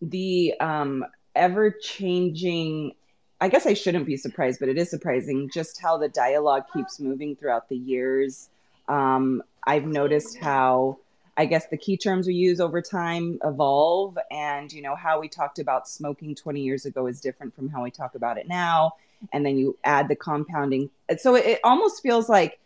the 0.00 0.54
um, 0.60 1.04
ever 1.36 1.70
changing 1.70 2.92
I 3.40 3.48
guess 3.48 3.66
I 3.66 3.74
shouldn't 3.74 4.06
be 4.06 4.16
surprised, 4.16 4.60
but 4.60 4.68
it 4.68 4.78
is 4.78 4.88
surprising 4.88 5.50
just 5.52 5.80
how 5.80 5.98
the 5.98 6.08
dialogue 6.08 6.64
keeps 6.72 6.98
moving 6.98 7.36
throughout 7.36 7.68
the 7.68 7.76
years. 7.76 8.48
Um, 8.88 9.42
I've 9.66 9.84
noticed 9.84 10.38
how 10.38 10.98
I 11.36 11.44
guess 11.44 11.66
the 11.66 11.76
key 11.76 11.98
terms 11.98 12.26
we 12.26 12.34
use 12.34 12.60
over 12.60 12.80
time 12.80 13.38
evolve, 13.44 14.16
and 14.30 14.72
you 14.72 14.80
know 14.80 14.94
how 14.94 15.20
we 15.20 15.28
talked 15.28 15.58
about 15.58 15.86
smoking 15.86 16.34
20 16.34 16.62
years 16.62 16.86
ago 16.86 17.06
is 17.06 17.20
different 17.20 17.54
from 17.54 17.68
how 17.68 17.82
we 17.82 17.90
talk 17.90 18.14
about 18.14 18.38
it 18.38 18.48
now. 18.48 18.92
And 19.32 19.44
then 19.44 19.58
you 19.58 19.76
add 19.84 20.08
the 20.08 20.16
compounding, 20.16 20.88
so 21.18 21.34
it, 21.34 21.44
it 21.44 21.60
almost 21.62 22.02
feels 22.02 22.28
like 22.28 22.58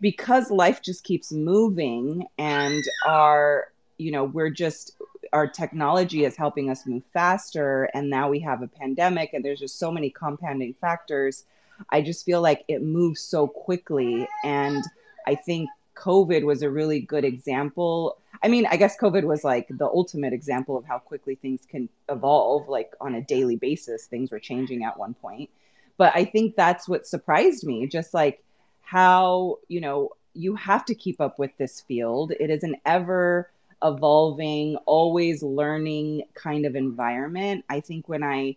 because 0.00 0.50
life 0.50 0.82
just 0.82 1.04
keeps 1.04 1.30
moving, 1.30 2.26
and 2.38 2.82
our 3.06 3.68
you 3.98 4.12
know 4.12 4.24
we're 4.24 4.50
just 4.50 4.96
our 5.32 5.46
technology 5.46 6.24
is 6.24 6.36
helping 6.36 6.70
us 6.70 6.86
move 6.86 7.02
faster 7.12 7.84
and 7.94 8.08
now 8.10 8.28
we 8.28 8.40
have 8.40 8.62
a 8.62 8.68
pandemic 8.68 9.32
and 9.32 9.44
there's 9.44 9.60
just 9.60 9.78
so 9.78 9.90
many 9.90 10.10
compounding 10.10 10.74
factors. 10.80 11.44
I 11.90 12.00
just 12.02 12.24
feel 12.24 12.40
like 12.40 12.64
it 12.68 12.82
moves 12.82 13.20
so 13.20 13.46
quickly 13.46 14.26
and 14.44 14.82
i 15.26 15.34
think 15.34 15.68
covid 15.94 16.44
was 16.44 16.62
a 16.62 16.70
really 16.70 17.00
good 17.00 17.24
example. 17.24 18.18
I 18.42 18.48
mean 18.48 18.66
i 18.66 18.76
guess 18.76 18.96
covid 18.98 19.24
was 19.24 19.44
like 19.44 19.66
the 19.68 19.86
ultimate 19.86 20.32
example 20.32 20.76
of 20.76 20.84
how 20.84 20.98
quickly 20.98 21.34
things 21.34 21.66
can 21.68 21.88
evolve 22.08 22.68
like 22.68 22.92
on 23.00 23.14
a 23.14 23.22
daily 23.22 23.56
basis 23.56 24.06
things 24.06 24.30
were 24.30 24.40
changing 24.40 24.84
at 24.84 24.98
one 24.98 25.14
point. 25.14 25.50
But 25.96 26.12
i 26.14 26.24
think 26.24 26.56
that's 26.56 26.88
what 26.88 27.06
surprised 27.06 27.64
me 27.64 27.86
just 27.86 28.14
like 28.14 28.42
how 28.82 29.58
you 29.68 29.80
know 29.80 30.12
you 30.36 30.54
have 30.54 30.84
to 30.84 30.94
keep 30.94 31.20
up 31.20 31.38
with 31.38 31.50
this 31.58 31.80
field. 31.80 32.32
It 32.38 32.50
is 32.50 32.62
an 32.62 32.76
ever 32.84 33.50
evolving, 33.82 34.76
always 34.86 35.42
learning 35.42 36.24
kind 36.34 36.66
of 36.66 36.76
environment. 36.76 37.64
I 37.68 37.80
think 37.80 38.08
when 38.08 38.22
I 38.22 38.56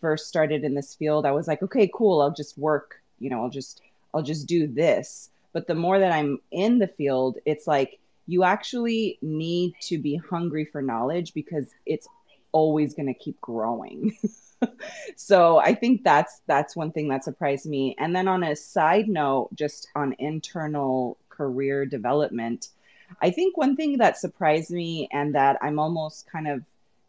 first 0.00 0.28
started 0.28 0.64
in 0.64 0.74
this 0.74 0.94
field, 0.94 1.26
I 1.26 1.32
was 1.32 1.48
like, 1.48 1.62
okay, 1.62 1.90
cool, 1.92 2.20
I'll 2.20 2.30
just 2.30 2.56
work, 2.58 3.00
you 3.18 3.30
know, 3.30 3.42
I'll 3.42 3.50
just 3.50 3.82
I'll 4.14 4.22
just 4.22 4.46
do 4.46 4.66
this. 4.66 5.30
But 5.52 5.66
the 5.66 5.74
more 5.74 5.98
that 5.98 6.12
I'm 6.12 6.40
in 6.50 6.78
the 6.78 6.86
field, 6.86 7.38
it's 7.44 7.66
like 7.66 7.98
you 8.26 8.44
actually 8.44 9.18
need 9.22 9.74
to 9.82 9.98
be 9.98 10.16
hungry 10.16 10.64
for 10.64 10.82
knowledge 10.82 11.34
because 11.34 11.66
it's 11.86 12.06
always 12.52 12.94
going 12.94 13.06
to 13.06 13.14
keep 13.14 13.40
growing. 13.40 14.16
so 15.16 15.58
I 15.58 15.74
think 15.74 16.04
that's 16.04 16.42
that's 16.46 16.76
one 16.76 16.92
thing 16.92 17.08
that 17.08 17.24
surprised 17.24 17.66
me. 17.66 17.96
And 17.98 18.14
then 18.14 18.28
on 18.28 18.42
a 18.42 18.54
side 18.54 19.08
note, 19.08 19.48
just 19.54 19.88
on 19.94 20.14
internal 20.18 21.16
career 21.28 21.86
development, 21.86 22.68
I 23.20 23.30
think 23.30 23.56
one 23.56 23.76
thing 23.76 23.98
that 23.98 24.18
surprised 24.18 24.70
me 24.70 25.08
and 25.12 25.34
that 25.34 25.58
I'm 25.60 25.78
almost 25.78 26.30
kind 26.30 26.48
of 26.48 26.62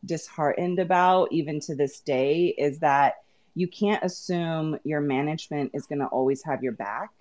disheartened 0.06 0.80
about, 0.80 1.32
even 1.32 1.60
to 1.62 1.76
this 1.76 2.00
day, 2.00 2.47
is 2.58 2.80
that 2.80 3.16
you 3.56 3.68
can't 3.68 4.04
assume 4.04 4.80
your 4.84 5.02
management 5.02 5.72
is 5.74 5.86
going 5.86 6.00
to 6.00 6.08
always 6.08 6.43
have 6.43 6.64
your 6.64 6.72
back. 6.72 7.12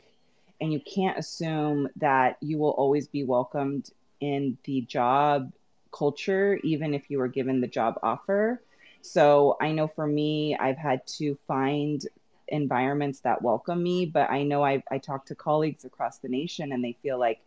And 0.60 0.72
you 0.72 0.80
can't 0.80 1.18
assume 1.18 1.88
that 1.96 2.36
you 2.40 2.58
will 2.58 2.70
always 2.70 3.06
be 3.06 3.24
welcomed 3.24 3.90
in 4.20 4.58
the 4.64 4.80
job 4.82 5.52
culture, 5.92 6.58
even 6.64 6.94
if 6.94 7.10
you 7.10 7.18
were 7.18 7.28
given 7.28 7.60
the 7.60 7.66
job 7.66 7.98
offer. 8.02 8.60
So 9.02 9.56
I 9.60 9.72
know 9.72 9.86
for 9.86 10.06
me, 10.06 10.56
I've 10.56 10.76
had 10.76 11.06
to 11.18 11.38
find 11.46 12.04
environments 12.48 13.20
that 13.20 13.42
welcome 13.42 13.82
me, 13.82 14.06
but 14.06 14.30
I 14.30 14.42
know 14.42 14.62
I've, 14.62 14.82
I 14.90 14.98
talk 14.98 15.26
to 15.26 15.34
colleagues 15.34 15.84
across 15.84 16.18
the 16.18 16.28
nation 16.28 16.72
and 16.72 16.82
they 16.82 16.96
feel 17.02 17.18
like 17.18 17.40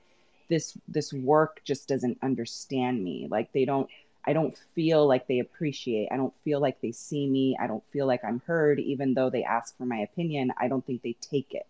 this 0.51 0.77
this 0.87 1.11
work 1.13 1.61
just 1.63 1.87
doesn't 1.87 2.19
understand 2.21 3.03
me. 3.03 3.27
Like 3.31 3.51
they 3.53 3.65
don't 3.65 3.89
i 4.25 4.33
don't 4.33 4.57
feel 4.75 5.07
like 5.07 5.27
they 5.27 5.39
appreciate 5.39 6.07
i 6.11 6.17
don't 6.17 6.33
feel 6.43 6.59
like 6.59 6.79
they 6.81 6.91
see 6.91 7.27
me 7.27 7.57
i 7.59 7.65
don't 7.65 7.83
feel 7.91 8.05
like 8.05 8.23
i'm 8.23 8.41
heard 8.45 8.79
even 8.79 9.13
though 9.15 9.29
they 9.29 9.43
ask 9.43 9.75
for 9.77 9.85
my 9.85 9.97
opinion 9.97 10.53
i 10.57 10.67
don't 10.67 10.85
think 10.85 11.01
they 11.01 11.15
take 11.21 11.53
it. 11.53 11.65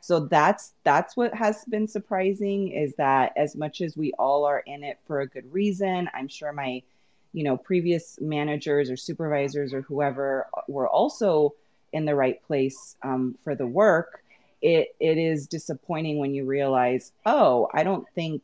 So 0.00 0.20
that's 0.20 0.72
that's 0.82 1.16
what 1.16 1.34
has 1.34 1.64
been 1.66 1.86
surprising 1.86 2.72
is 2.72 2.94
that 2.96 3.32
as 3.36 3.54
much 3.54 3.80
as 3.80 3.96
we 3.96 4.12
all 4.18 4.44
are 4.44 4.60
in 4.60 4.82
it 4.82 4.98
for 5.06 5.20
a 5.20 5.28
good 5.28 5.52
reason 5.52 6.08
i'm 6.14 6.28
sure 6.28 6.52
my 6.52 6.82
you 7.32 7.44
know 7.44 7.56
previous 7.56 8.18
managers 8.20 8.90
or 8.90 8.96
supervisors 8.96 9.72
or 9.72 9.82
whoever 9.82 10.48
were 10.68 10.88
also 10.88 11.54
in 11.92 12.04
the 12.04 12.14
right 12.14 12.42
place 12.42 12.96
um, 13.02 13.36
for 13.44 13.54
the 13.54 13.66
work 13.66 14.21
it 14.62 14.94
it 15.00 15.18
is 15.18 15.46
disappointing 15.46 16.18
when 16.18 16.34
you 16.34 16.44
realize, 16.46 17.12
oh, 17.26 17.68
I 17.74 17.82
don't 17.82 18.08
think 18.14 18.42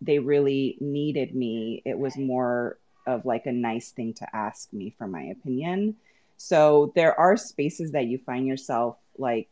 they 0.00 0.18
really 0.18 0.76
needed 0.80 1.34
me. 1.34 1.82
It 1.84 1.98
was 1.98 2.16
more 2.16 2.76
of 3.06 3.24
like 3.24 3.46
a 3.46 3.52
nice 3.52 3.90
thing 3.90 4.12
to 4.14 4.36
ask 4.36 4.72
me 4.72 4.94
for 4.98 5.06
my 5.06 5.22
opinion. 5.22 5.96
So 6.36 6.92
there 6.94 7.18
are 7.18 7.36
spaces 7.36 7.92
that 7.92 8.06
you 8.06 8.18
find 8.18 8.46
yourself 8.46 8.96
like, 9.16 9.48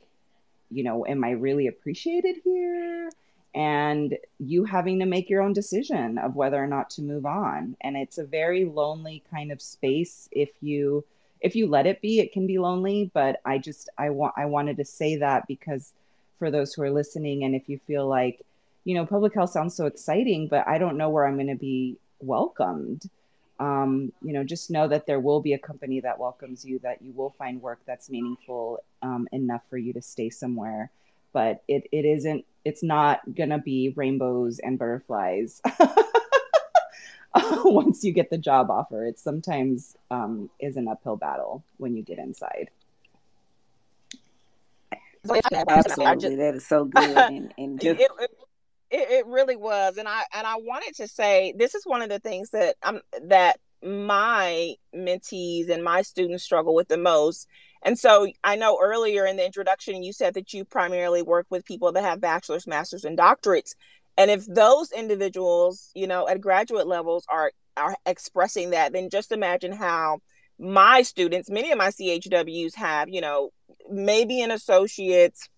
you 0.71 0.83
know, 0.83 1.07
am 1.07 1.23
I 1.25 1.31
really 1.31 1.69
appreciated 1.69 2.37
here? 2.43 3.11
And 3.55 4.17
you 4.39 4.65
having 4.65 4.99
to 5.01 5.07
make 5.07 5.29
your 5.29 5.43
own 5.43 5.53
decision 5.53 6.19
of 6.19 6.35
whether 6.35 6.63
or 6.63 6.67
not 6.67 6.91
to 6.91 7.03
move 7.03 7.27
on. 7.27 7.77
And 7.83 7.97
it's 7.97 8.19
a 8.19 8.25
very 8.25 8.65
lonely 8.65 9.23
kind 9.31 9.53
of 9.53 9.61
space 9.61 10.29
if 10.33 10.51
you 10.61 11.05
if 11.43 11.57
you 11.57 11.67
let 11.67 11.87
it 11.87 12.01
be, 12.01 12.21
it 12.21 12.33
can 12.33 12.47
be 12.47 12.59
lonely. 12.59 13.11
But 13.13 13.41
I 13.45 13.59
just 13.59 13.89
I 13.99 14.11
want 14.11 14.35
I 14.37 14.47
wanted 14.47 14.77
to 14.79 14.85
say 14.85 15.17
that 15.17 15.47
because 15.47 15.93
for 16.39 16.51
those 16.51 16.75
who 16.75 16.83
are 16.83 16.91
listening, 16.91 17.45
and 17.45 17.55
if 17.55 17.69
you 17.69 17.79
feel 17.87 18.07
like 18.07 18.45
you 18.85 18.95
know, 18.95 19.07
public 19.07 19.35
health 19.35 19.51
sounds 19.51 19.75
so 19.75 19.87
exciting, 19.87 20.49
but 20.49 20.67
I 20.67 20.79
don't 20.79 20.97
know 20.97 21.09
where 21.09 21.27
I'm 21.27 21.37
going 21.37 21.47
to 21.49 21.55
be 21.55 21.97
welcomed. 22.21 23.09
Um, 23.61 24.13
you 24.23 24.33
know, 24.33 24.43
just 24.43 24.71
know 24.71 24.89
that 24.89 25.07
there 25.07 25.21
will 25.21 25.41
be 25.41 25.53
a 25.53 25.59
company 25.59 26.01
that 26.01 26.19
welcomes 26.19 26.65
you, 26.65 26.81
that 26.81 27.01
you 27.01 27.13
will 27.13 27.31
find 27.31 27.63
work 27.63 27.79
that's 27.87 28.11
meaningful 28.11 28.83
um, 29.03 29.29
enough 29.31 29.63
for 29.71 29.79
you 29.79 29.93
to 29.93 30.03
stay 30.03 30.31
somewhere. 30.31 30.91
But 31.33 31.63
it, 31.69 31.85
it 31.93 32.05
isn't, 32.05 32.45
it's 32.65 32.83
not 32.83 33.21
going 33.35 33.51
to 33.51 33.59
be 33.59 33.93
rainbows 33.95 34.59
and 34.59 34.79
butterflies. 34.79 35.63
once 37.65 38.05
you 38.05 38.13
get 38.13 38.31
the 38.31 38.39
job 38.39 38.71
offer, 38.71 39.07
it 39.07 39.19
sometimes 39.19 39.97
um, 40.11 40.51
is 40.61 40.77
an 40.77 40.89
uphill 40.89 41.17
battle 41.17 41.65
when 41.79 41.97
you 41.97 42.03
get 42.03 42.19
inside. 42.19 42.71
Absolutely, 45.29 46.37
that 46.37 46.55
is 46.55 46.67
so 46.67 46.85
good. 46.85 47.17
And, 47.17 47.55
and 47.59 47.81
just... 47.81 48.01
it, 48.01 48.11
it, 48.91 49.11
it, 49.11 49.27
really 49.27 49.57
was, 49.57 49.97
and 49.97 50.09
I 50.09 50.25
and 50.35 50.47
I 50.47 50.57
wanted 50.57 50.95
to 50.97 51.09
say 51.09 51.55
this 51.57 51.75
is 51.75 51.87
one 51.87 52.03
of 52.03 52.09
the 52.09 52.19
things 52.19 52.51
that 52.51 52.77
I'm 52.83 53.01
that 53.29 53.59
my 53.83 54.75
mentees 54.95 55.69
and 55.71 55.83
my 55.83 56.03
students 56.03 56.45
struggle 56.45 56.75
with 56.75 56.89
the 56.89 56.99
most. 56.99 57.49
And 57.83 57.99
so 57.99 58.29
I 58.45 58.57
know 58.57 58.79
earlier 58.81 59.27
in 59.27 59.37
the 59.37 59.45
introduction 59.45 60.03
you 60.03 60.13
said 60.13 60.35
that 60.35 60.53
you 60.53 60.65
primarily 60.65 61.23
work 61.23 61.47
with 61.51 61.65
people 61.65 61.91
that 61.93 62.05
have 62.05 62.21
bachelor's, 62.21 62.67
master's, 62.67 63.05
and 63.05 63.19
doctorates. 63.19 63.75
And 64.17 64.31
if 64.31 64.47
those 64.47 64.93
individuals, 64.93 65.91
you 65.95 66.07
know, 66.07 66.29
at 66.29 66.41
graduate 66.41 66.87
levels 66.87 67.25
are 67.29 67.53
are 67.77 67.97
expressing 68.05 68.71
that, 68.71 68.93
then 68.93 69.09
just 69.09 69.33
imagine 69.33 69.73
how 69.73 70.21
my 70.59 71.03
students, 71.03 71.51
many 71.51 71.73
of 71.73 71.79
my 71.79 71.89
CHWs 71.89 72.75
have, 72.75 73.09
you 73.09 73.21
know, 73.21 73.51
maybe 73.91 74.43
an 74.43 74.51
associate's, 74.51 75.49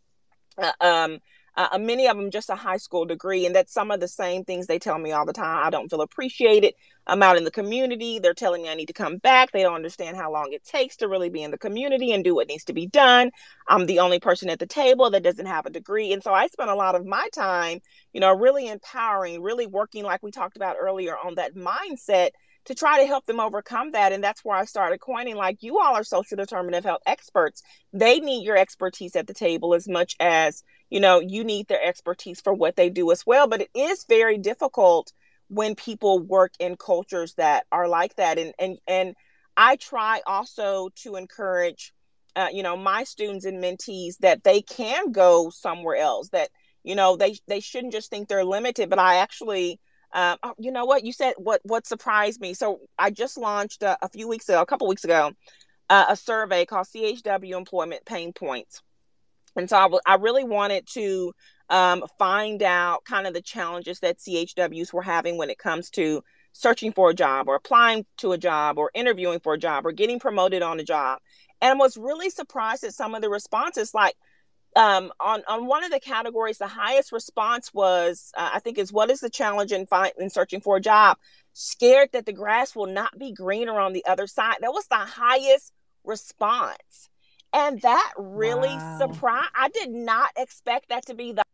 uh, 0.56 0.72
um, 0.80 1.18
uh, 1.56 1.78
many 1.78 2.06
of 2.08 2.16
them 2.16 2.30
just 2.30 2.50
a 2.50 2.54
high 2.54 2.76
school 2.76 3.04
degree 3.04 3.46
and 3.46 3.54
that's 3.54 3.72
some 3.72 3.90
of 3.90 4.00
the 4.00 4.08
same 4.08 4.44
things 4.44 4.66
they 4.66 4.78
tell 4.78 4.98
me 4.98 5.12
all 5.12 5.26
the 5.26 5.32
time. 5.32 5.66
I 5.66 5.70
don't 5.70 5.88
feel 5.88 6.00
appreciated. 6.00 6.74
I'm 7.06 7.22
out 7.22 7.36
in 7.36 7.44
the 7.44 7.50
community. 7.50 8.18
They're 8.18 8.34
telling 8.34 8.62
me 8.62 8.68
i 8.70 8.74
need 8.74 8.86
to 8.86 8.92
come 8.92 9.18
back. 9.18 9.52
They 9.52 9.62
don't 9.62 9.74
understand 9.74 10.16
how 10.16 10.32
long 10.32 10.52
it 10.52 10.64
takes 10.64 10.96
to 10.96 11.08
really 11.08 11.28
be 11.28 11.42
in 11.42 11.50
the 11.50 11.58
community 11.58 12.12
and 12.12 12.24
do 12.24 12.34
what 12.34 12.48
needs 12.48 12.64
to 12.64 12.72
be 12.72 12.86
done. 12.86 13.30
I'm 13.68 13.86
the 13.86 14.00
only 14.00 14.20
person 14.20 14.48
at 14.48 14.58
the 14.58 14.66
table 14.66 15.10
that 15.10 15.22
doesn't 15.22 15.46
have 15.46 15.66
a 15.66 15.70
degree 15.70 16.12
and 16.12 16.22
so 16.22 16.32
i 16.32 16.46
spend 16.46 16.70
a 16.70 16.74
lot 16.74 16.94
of 16.94 17.06
my 17.06 17.28
time 17.34 17.80
you 18.12 18.20
know 18.20 18.34
really 18.34 18.68
empowering 18.68 19.42
really 19.42 19.66
working 19.66 20.04
like 20.04 20.22
we 20.22 20.30
talked 20.30 20.56
about 20.56 20.76
earlier 20.80 21.16
on 21.16 21.34
that 21.36 21.54
mindset 21.54 22.30
to 22.66 22.74
try 22.74 23.00
to 23.00 23.06
help 23.06 23.26
them 23.26 23.40
overcome 23.40 23.92
that. 23.92 24.12
And 24.12 24.22
that's 24.22 24.44
where 24.44 24.56
I 24.56 24.64
started 24.64 25.00
coining 25.00 25.36
like 25.36 25.62
you 25.62 25.78
all 25.78 25.94
are 25.94 26.04
social 26.04 26.36
determinative 26.36 26.84
health 26.84 27.02
experts. 27.06 27.62
They 27.92 28.20
need 28.20 28.44
your 28.44 28.56
expertise 28.56 29.16
at 29.16 29.26
the 29.26 29.34
table 29.34 29.74
as 29.74 29.88
much 29.88 30.16
as, 30.20 30.62
you 30.90 31.00
know, 31.00 31.20
you 31.20 31.44
need 31.44 31.68
their 31.68 31.84
expertise 31.84 32.40
for 32.40 32.54
what 32.54 32.76
they 32.76 32.90
do 32.90 33.10
as 33.10 33.26
well. 33.26 33.46
But 33.46 33.62
it 33.62 33.70
is 33.74 34.04
very 34.08 34.38
difficult 34.38 35.12
when 35.48 35.74
people 35.74 36.20
work 36.20 36.52
in 36.58 36.76
cultures 36.76 37.34
that 37.34 37.66
are 37.70 37.88
like 37.88 38.16
that. 38.16 38.38
And 38.38 38.54
and 38.58 38.78
and 38.86 39.14
I 39.56 39.76
try 39.76 40.20
also 40.26 40.88
to 41.02 41.16
encourage 41.16 41.92
uh, 42.36 42.48
you 42.52 42.62
know, 42.62 42.76
my 42.76 43.04
students 43.04 43.44
and 43.44 43.62
mentees 43.62 44.18
that 44.18 44.42
they 44.42 44.60
can 44.60 45.12
go 45.12 45.50
somewhere 45.50 45.96
else, 45.96 46.30
that, 46.30 46.50
you 46.82 46.94
know, 46.94 47.16
they 47.16 47.36
they 47.46 47.60
shouldn't 47.60 47.92
just 47.92 48.10
think 48.10 48.28
they're 48.28 48.44
limited, 48.44 48.90
but 48.90 48.98
I 48.98 49.16
actually 49.16 49.80
um, 50.14 50.38
oh, 50.42 50.54
you 50.58 50.70
know 50.70 50.84
what 50.84 51.04
you 51.04 51.12
said? 51.12 51.34
What 51.36 51.60
what 51.64 51.86
surprised 51.86 52.40
me? 52.40 52.54
So 52.54 52.80
I 52.98 53.10
just 53.10 53.36
launched 53.36 53.82
uh, 53.82 53.96
a 54.00 54.08
few 54.08 54.28
weeks 54.28 54.48
ago, 54.48 54.62
a 54.62 54.66
couple 54.66 54.86
weeks 54.86 55.04
ago, 55.04 55.32
uh, 55.90 56.06
a 56.08 56.16
survey 56.16 56.64
called 56.64 56.86
CHW 56.86 57.56
Employment 57.56 58.04
Pain 58.06 58.32
Points, 58.32 58.80
and 59.56 59.68
so 59.68 59.76
I, 59.76 59.82
w- 59.82 60.00
I 60.06 60.14
really 60.14 60.44
wanted 60.44 60.86
to 60.92 61.32
um, 61.68 62.04
find 62.18 62.62
out 62.62 63.04
kind 63.04 63.26
of 63.26 63.34
the 63.34 63.42
challenges 63.42 64.00
that 64.00 64.18
CHWs 64.18 64.92
were 64.92 65.02
having 65.02 65.36
when 65.36 65.50
it 65.50 65.58
comes 65.58 65.90
to 65.90 66.22
searching 66.52 66.92
for 66.92 67.10
a 67.10 67.14
job 67.14 67.48
or 67.48 67.56
applying 67.56 68.06
to 68.18 68.32
a 68.32 68.38
job 68.38 68.78
or 68.78 68.90
interviewing 68.94 69.40
for 69.40 69.54
a 69.54 69.58
job 69.58 69.84
or 69.84 69.92
getting 69.92 70.20
promoted 70.20 70.62
on 70.62 70.78
a 70.78 70.84
job. 70.84 71.18
And 71.60 71.72
I 71.72 71.74
was 71.74 71.96
really 71.96 72.30
surprised 72.30 72.84
at 72.84 72.94
some 72.94 73.14
of 73.14 73.22
the 73.22 73.28
responses, 73.28 73.92
like 73.92 74.14
um, 74.76 75.12
on 75.20 75.42
on 75.46 75.66
one 75.66 75.84
of 75.84 75.90
the 75.90 76.00
categories, 76.00 76.58
the 76.58 76.66
highest 76.66 77.12
response 77.12 77.72
was, 77.72 78.32
uh, 78.36 78.50
I 78.54 78.58
think, 78.60 78.78
is 78.78 78.92
what 78.92 79.10
is 79.10 79.20
the 79.20 79.30
challenge 79.30 79.72
in 79.72 79.86
find, 79.86 80.12
in 80.18 80.30
searching 80.30 80.60
for 80.60 80.76
a 80.76 80.80
job? 80.80 81.16
Scared 81.52 82.10
that 82.12 82.26
the 82.26 82.32
grass 82.32 82.74
will 82.74 82.86
not 82.86 83.18
be 83.18 83.32
greener 83.32 83.78
on 83.78 83.92
the 83.92 84.04
other 84.06 84.26
side. 84.26 84.56
That 84.60 84.72
was 84.72 84.86
the 84.88 84.96
highest 84.96 85.72
response, 86.04 87.08
and 87.52 87.80
that 87.82 88.12
really 88.16 88.68
wow. 88.68 88.98
surprised. 88.98 89.50
I 89.54 89.68
did 89.68 89.90
not 89.90 90.30
expect 90.36 90.88
that 90.88 91.06
to 91.06 91.14
be 91.14 91.32
the 91.32 91.44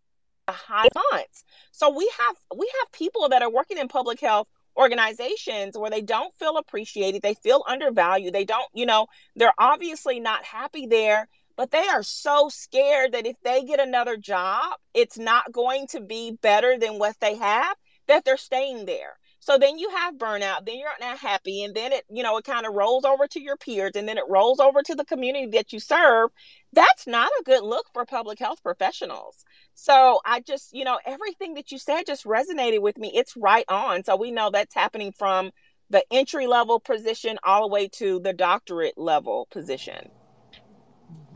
high 0.49 0.85
response. 0.85 1.45
So 1.73 1.91
we 1.91 2.11
have 2.19 2.37
we 2.57 2.71
have 2.81 2.93
people 2.93 3.29
that 3.29 3.43
are 3.43 3.51
working 3.51 3.79
in 3.79 3.89
public 3.89 4.21
health 4.21 4.49
organizations 4.77 5.77
where 5.77 5.91
they 5.91 6.01
don't 6.01 6.35
feel 6.35 6.57
appreciated, 6.57 7.23
they 7.23 7.35
feel 7.35 7.63
undervalued, 7.67 8.33
they 8.33 8.45
don't, 8.45 8.69
you 8.73 8.87
know, 8.87 9.09
they're 9.37 9.53
obviously 9.59 10.21
not 10.21 10.45
happy 10.45 10.87
there 10.87 11.29
but 11.61 11.73
they 11.73 11.89
are 11.89 12.03
so 12.03 12.49
scared 12.49 13.13
that 13.13 13.27
if 13.27 13.37
they 13.45 13.63
get 13.63 13.81
another 13.81 14.17
job, 14.17 14.79
it's 14.95 15.19
not 15.19 15.53
going 15.53 15.87
to 15.89 16.01
be 16.01 16.39
better 16.41 16.79
than 16.79 16.99
what 16.99 17.17
they 17.21 17.37
have, 17.37 17.77
that 18.09 18.25
they're 18.25 18.39
staying 18.39 18.87
there. 18.87 19.19
So 19.41 19.59
then 19.59 19.77
you 19.77 19.91
have 19.91 20.15
burnout, 20.15 20.65
then 20.65 20.79
you're 20.79 20.89
not 20.99 21.19
happy, 21.19 21.63
and 21.63 21.75
then 21.75 21.93
it, 21.93 22.05
you 22.09 22.23
know, 22.23 22.39
it 22.39 22.47
kind 22.47 22.65
of 22.65 22.73
rolls 22.73 23.05
over 23.05 23.27
to 23.27 23.43
your 23.43 23.59
peers 23.59 23.91
and 23.95 24.09
then 24.09 24.17
it 24.17 24.25
rolls 24.27 24.59
over 24.59 24.81
to 24.81 24.95
the 24.95 25.05
community 25.05 25.49
that 25.49 25.71
you 25.71 25.81
serve. 25.81 26.31
That's 26.73 27.07
not 27.07 27.31
a 27.39 27.45
good 27.45 27.63
look 27.63 27.89
for 27.93 28.07
public 28.07 28.39
health 28.39 28.63
professionals. 28.63 29.45
So 29.75 30.21
I 30.25 30.41
just, 30.41 30.73
you 30.73 30.85
know, 30.85 30.99
everything 31.05 31.53
that 31.57 31.71
you 31.71 31.77
said 31.77 32.07
just 32.07 32.25
resonated 32.25 32.81
with 32.81 32.97
me. 32.97 33.13
It's 33.15 33.37
right 33.37 33.67
on. 33.69 34.03
So 34.05 34.17
we 34.17 34.31
know 34.31 34.49
that's 34.49 34.75
happening 34.75 35.13
from 35.13 35.51
the 35.91 36.03
entry 36.11 36.47
level 36.47 36.81
position 36.81 37.39
all 37.45 37.69
the 37.69 37.75
way 37.75 37.87
to 37.97 38.19
the 38.19 38.33
doctorate 38.33 38.97
level 38.97 39.47
position. 39.51 40.11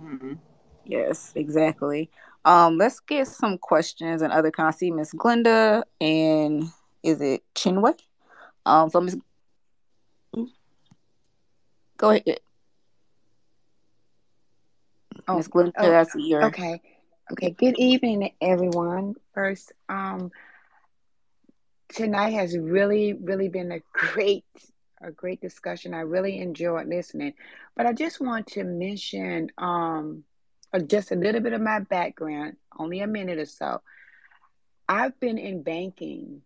Mm-hmm. 0.05 0.35
Yes, 0.85 1.33
exactly. 1.35 2.11
Um, 2.45 2.77
let's 2.77 3.01
get 3.01 3.27
some 3.27 3.57
questions 3.57 4.21
and 4.21 4.33
other 4.33 4.51
kind. 4.51 4.69
I 4.69 4.73
see 4.73 4.91
Miss 4.91 5.15
Glenda 5.15 5.83
and 6.01 6.65
is 7.03 7.21
it 7.21 7.43
Chinwe? 7.55 7.95
Um, 8.67 8.91
so 8.91 9.01
Miss, 9.01 9.17
go 11.97 12.11
ahead. 12.11 12.41
Oh, 15.27 15.37
Miss 15.37 15.49
Glenda, 15.49 15.73
oh, 15.79 15.95
I 15.95 16.03
see 16.05 16.29
your. 16.29 16.45
Okay, 16.45 16.83
okay. 17.33 17.51
Good 17.51 17.79
evening, 17.79 18.31
everyone. 18.43 19.15
First, 19.33 19.73
um, 19.89 20.31
tonight 21.89 22.35
has 22.35 22.59
really, 22.59 23.15
really 23.15 23.49
been 23.49 23.73
a 23.73 23.81
great 23.93 24.45
a 25.01 25.11
great 25.11 25.41
discussion. 25.41 25.95
I 25.95 26.01
really 26.01 26.39
enjoyed 26.39 26.89
listening. 26.89 27.35
But 27.77 27.87
I 27.87 27.93
just 27.93 28.21
want 28.21 28.47
to 28.49 28.65
mention 28.65 29.51
um, 29.59 30.25
uh, 30.73 30.81
just 30.81 31.13
a 31.13 31.17
little 31.17 31.41
bit 31.41 31.53
of 31.53 31.61
my 31.61 31.81
background, 31.81 32.57
only 32.79 33.01
a 33.01 33.07
minute 33.07 33.39
or 33.39 33.47
so. 33.47 33.81
I've 34.89 35.19
been 35.21 35.39
in 35.39 35.63
banking 35.63 36.43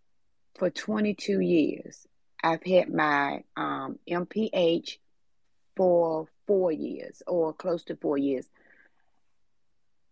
for 0.56 0.70
22 0.70 1.40
years. 1.40 2.06
I've 2.42 2.62
had 2.62 2.92
my 2.92 3.42
um, 3.56 3.98
MPH 4.08 4.98
for 5.76 6.28
four 6.46 6.72
years 6.72 7.22
or 7.26 7.52
close 7.52 7.84
to 7.84 7.96
four 7.96 8.18
years. 8.18 8.46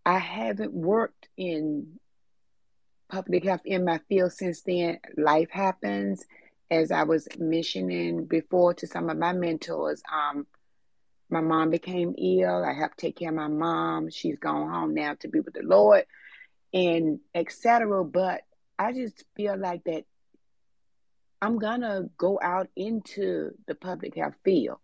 I 0.05 0.19
haven't 0.19 0.73
worked 0.73 1.29
in 1.37 1.99
public 3.09 3.45
health 3.45 3.63
in 3.65 3.85
my 3.85 3.99
field 4.09 4.33
since 4.33 4.63
then. 4.63 4.99
Life 5.17 5.51
happens 5.51 6.25
as 6.71 6.91
I 6.91 7.05
was 7.05 7.29
mentioning 7.39 8.25
before 8.25 8.75
to 8.75 8.87
some 8.87 9.09
of 9.09 9.17
my 9.17 9.33
mentors, 9.33 10.03
um, 10.13 10.47
my 11.31 11.41
mom 11.41 11.71
became 11.71 12.15
ill. 12.19 12.65
I 12.65 12.73
helped 12.73 12.99
take 12.99 13.17
care 13.17 13.31
of 13.31 13.35
my 13.35 13.49
mom. 13.49 14.11
She's 14.11 14.39
gone 14.39 14.71
home 14.71 14.95
now 14.95 15.15
to 15.21 15.29
be 15.29 15.41
with 15.41 15.55
the 15.55 15.63
Lord, 15.63 16.05
and 16.73 17.21
etc. 17.35 18.05
But 18.05 18.43
I 18.79 18.93
just 18.93 19.25
feel 19.37 19.59
like 19.59 19.85
that 19.85 20.05
I'm 21.41 21.59
gonna 21.59 22.09
go 22.19 22.39
out 22.43 22.69
into 22.77 23.53
the 23.67 23.75
public 23.75 24.17
health 24.17 24.35
field. 24.45 24.79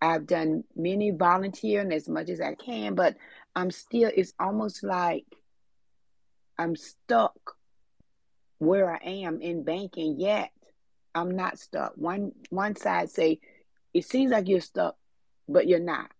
I've 0.00 0.26
done 0.26 0.64
many 0.76 1.10
volunteering 1.10 1.92
as 1.92 2.08
much 2.08 2.28
as 2.28 2.40
I 2.40 2.54
can, 2.54 2.94
but 2.94 3.16
I'm 3.56 3.70
still. 3.70 4.10
It's 4.14 4.32
almost 4.38 4.84
like 4.84 5.24
I'm 6.58 6.76
stuck 6.76 7.56
where 8.58 8.92
I 8.92 8.98
am 9.04 9.40
in 9.40 9.62
banking 9.62 10.18
yet 10.18 10.50
I'm 11.20 11.36
not 11.36 11.58
stuck. 11.58 11.92
One 11.96 12.32
one 12.50 12.76
side 12.76 13.10
say, 13.10 13.40
it 13.94 14.06
seems 14.06 14.32
like 14.32 14.48
you're 14.48 14.60
stuck, 14.60 14.96
but 15.48 15.68
you're 15.68 15.80
not. 15.80 16.10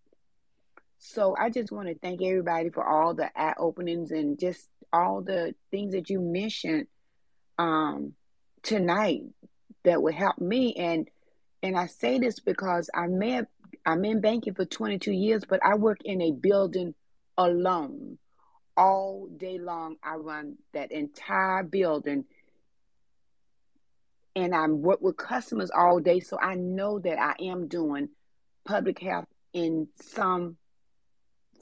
So 0.99 1.35
I 1.39 1.49
just 1.49 1.71
want 1.71 1.89
to 1.89 1.95
thank 1.95 2.21
everybody 2.21 2.69
for 2.71 2.85
all 2.87 3.13
the 3.15 3.29
eye 3.39 3.55
openings 3.59 4.11
and 4.11 4.39
just 4.39 4.69
all 4.93 5.21
the 5.21 5.55
things 5.71 5.93
that 5.93 6.09
you 6.09 6.21
mentioned 6.21 6.87
um, 7.59 8.13
tonight 8.63 9.23
that 9.85 10.01
would 10.03 10.15
help 10.15 10.39
me. 10.39 10.75
And 10.75 11.09
and 11.63 11.77
I 11.77 11.87
say 11.87 12.19
this 12.19 12.39
because 12.39 12.89
I 12.95 13.07
may 13.07 13.31
have 13.31 13.47
I'm 13.85 14.05
in 14.05 14.21
banking 14.21 14.55
for 14.55 14.65
22 14.65 15.11
years, 15.11 15.43
but 15.49 15.61
I 15.65 15.75
work 15.75 15.99
in 16.05 16.21
a 16.21 16.31
building 16.31 16.95
alone. 17.37 18.17
all 18.77 19.27
day 19.37 19.59
long. 19.59 19.97
I 20.03 20.15
run 20.15 20.57
that 20.73 20.91
entire 20.91 21.63
building 21.63 22.25
and 24.35 24.55
I 24.55 24.67
work 24.67 25.01
with 25.01 25.17
customers 25.17 25.71
all 25.71 25.99
day. 25.99 26.19
So 26.19 26.37
I 26.39 26.55
know 26.55 26.99
that 26.99 27.19
I 27.19 27.35
am 27.43 27.67
doing 27.67 28.09
public 28.65 28.99
health 28.99 29.27
in 29.53 29.87
some 30.01 30.57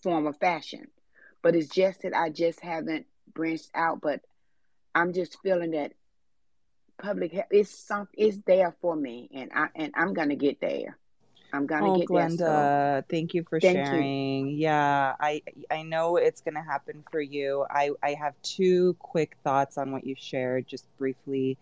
form 0.03 0.27
or 0.27 0.33
fashion. 0.33 0.87
But 1.41 1.55
it's 1.55 1.69
just 1.69 2.01
that 2.01 2.15
I 2.15 2.29
just 2.29 2.59
haven't 2.59 3.05
branched 3.33 3.69
out. 3.73 4.01
But 4.01 4.21
I'm 4.93 5.13
just 5.13 5.37
feeling 5.41 5.71
that 5.71 5.93
public 6.97 7.31
health 7.31 7.45
is 7.51 7.69
some 7.69 8.07
is 8.17 8.41
there 8.47 8.75
for 8.81 8.95
me 8.95 9.29
and 9.33 9.51
I 9.53 9.67
and 9.75 9.93
I'm 9.95 10.13
gonna 10.13 10.35
get 10.35 10.59
there. 10.59 10.97
I'm 11.53 11.65
gonna 11.65 11.93
oh, 11.93 11.97
get 11.97 12.07
Glenda, 12.09 12.37
there. 12.37 13.01
So. 13.01 13.05
thank 13.09 13.33
you 13.33 13.43
for 13.49 13.59
thank 13.59 13.77
sharing. 13.77 14.47
You. 14.47 14.57
Yeah, 14.57 15.15
I 15.19 15.41
I 15.71 15.83
know 15.83 16.17
it's 16.17 16.41
gonna 16.41 16.63
happen 16.63 17.03
for 17.11 17.21
you. 17.21 17.65
I 17.69 17.91
I 18.03 18.15
have 18.15 18.33
two 18.41 18.95
quick 18.99 19.37
thoughts 19.43 19.77
on 19.77 19.91
what 19.91 20.05
you 20.05 20.15
shared, 20.17 20.67
just 20.67 20.85
briefly. 20.97 21.57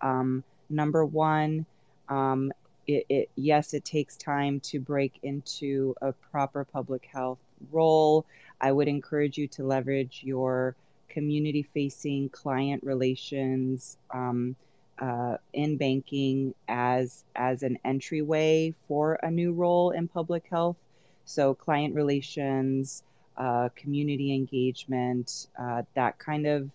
Um, 0.00 0.44
number 0.70 1.04
one, 1.04 1.66
um, 2.08 2.52
it, 2.86 3.06
it 3.08 3.30
yes, 3.36 3.74
it 3.74 3.84
takes 3.84 4.16
time 4.16 4.60
to 4.60 4.78
break 4.80 5.18
into 5.22 5.94
a 6.02 6.12
proper 6.12 6.64
public 6.64 7.06
health 7.12 7.38
role. 7.72 8.24
I 8.60 8.72
would 8.72 8.88
encourage 8.88 9.36
you 9.38 9.48
to 9.48 9.64
leverage 9.64 10.22
your 10.24 10.76
community-facing 11.08 12.28
client 12.30 12.82
relations. 12.84 13.96
Um, 14.12 14.56
uh, 14.98 15.36
in 15.52 15.76
banking 15.76 16.54
as 16.68 17.24
as 17.34 17.62
an 17.62 17.78
entryway 17.84 18.74
for 18.88 19.14
a 19.22 19.30
new 19.30 19.52
role 19.52 19.90
in 19.90 20.08
public 20.08 20.46
health. 20.48 20.76
So 21.24 21.54
client 21.54 21.94
relations, 21.94 23.02
uh, 23.36 23.68
community 23.74 24.34
engagement, 24.34 25.48
uh, 25.58 25.82
that 25.94 26.18
kind 26.18 26.46
of 26.46 26.70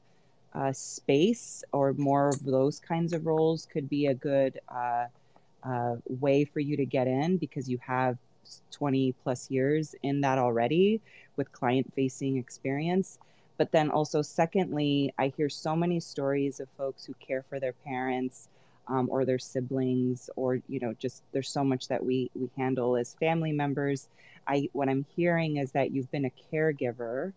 uh, 0.54 0.72
space 0.74 1.64
or 1.72 1.94
more 1.94 2.30
of 2.30 2.44
those 2.44 2.80
kinds 2.80 3.14
of 3.14 3.26
roles 3.26 3.68
could 3.72 3.90
be 3.90 4.08
a 4.08 4.14
good 4.14 4.60
uh, 4.70 5.06
uh, 5.64 5.96
way 6.08 6.46
for 6.46 6.60
you 6.60 6.76
to 6.78 6.86
get 6.86 7.08
in 7.08 7.38
because 7.38 7.70
you 7.70 7.78
have 7.86 8.18
20 8.72 9.14
plus 9.24 9.50
years 9.50 9.96
in 10.04 10.22
that 10.22 10.38
already 10.38 11.00
with 11.36 11.52
client 11.52 11.92
facing 11.96 12.38
experience. 12.38 13.18
But 13.58 13.72
then 13.72 13.92
also, 13.92 14.22
secondly, 14.22 15.14
I 15.18 15.32
hear 15.38 15.48
so 15.48 15.76
many 15.76 16.00
stories 16.00 16.60
of 16.60 16.68
folks 16.78 17.06
who 17.06 17.14
care 17.16 17.44
for 17.48 17.60
their 17.60 17.74
parents 17.74 18.50
um, 18.88 19.08
or 19.12 19.24
their 19.24 19.40
siblings, 19.40 20.30
or 20.36 20.60
you 20.68 20.80
know, 20.80 20.94
just 20.98 21.24
there's 21.32 21.50
so 21.50 21.64
much 21.64 21.88
that 21.88 22.04
we 22.04 22.32
we 22.34 22.50
handle 22.58 22.98
as 22.98 23.14
family 23.20 23.52
members. 23.52 24.10
I 24.48 24.68
what 24.74 24.90
I'm 24.90 25.06
hearing 25.16 25.58
is 25.58 25.72
that 25.74 25.92
you've 25.92 26.12
been 26.12 26.26
a 26.26 26.32
caregiver. 26.52 27.34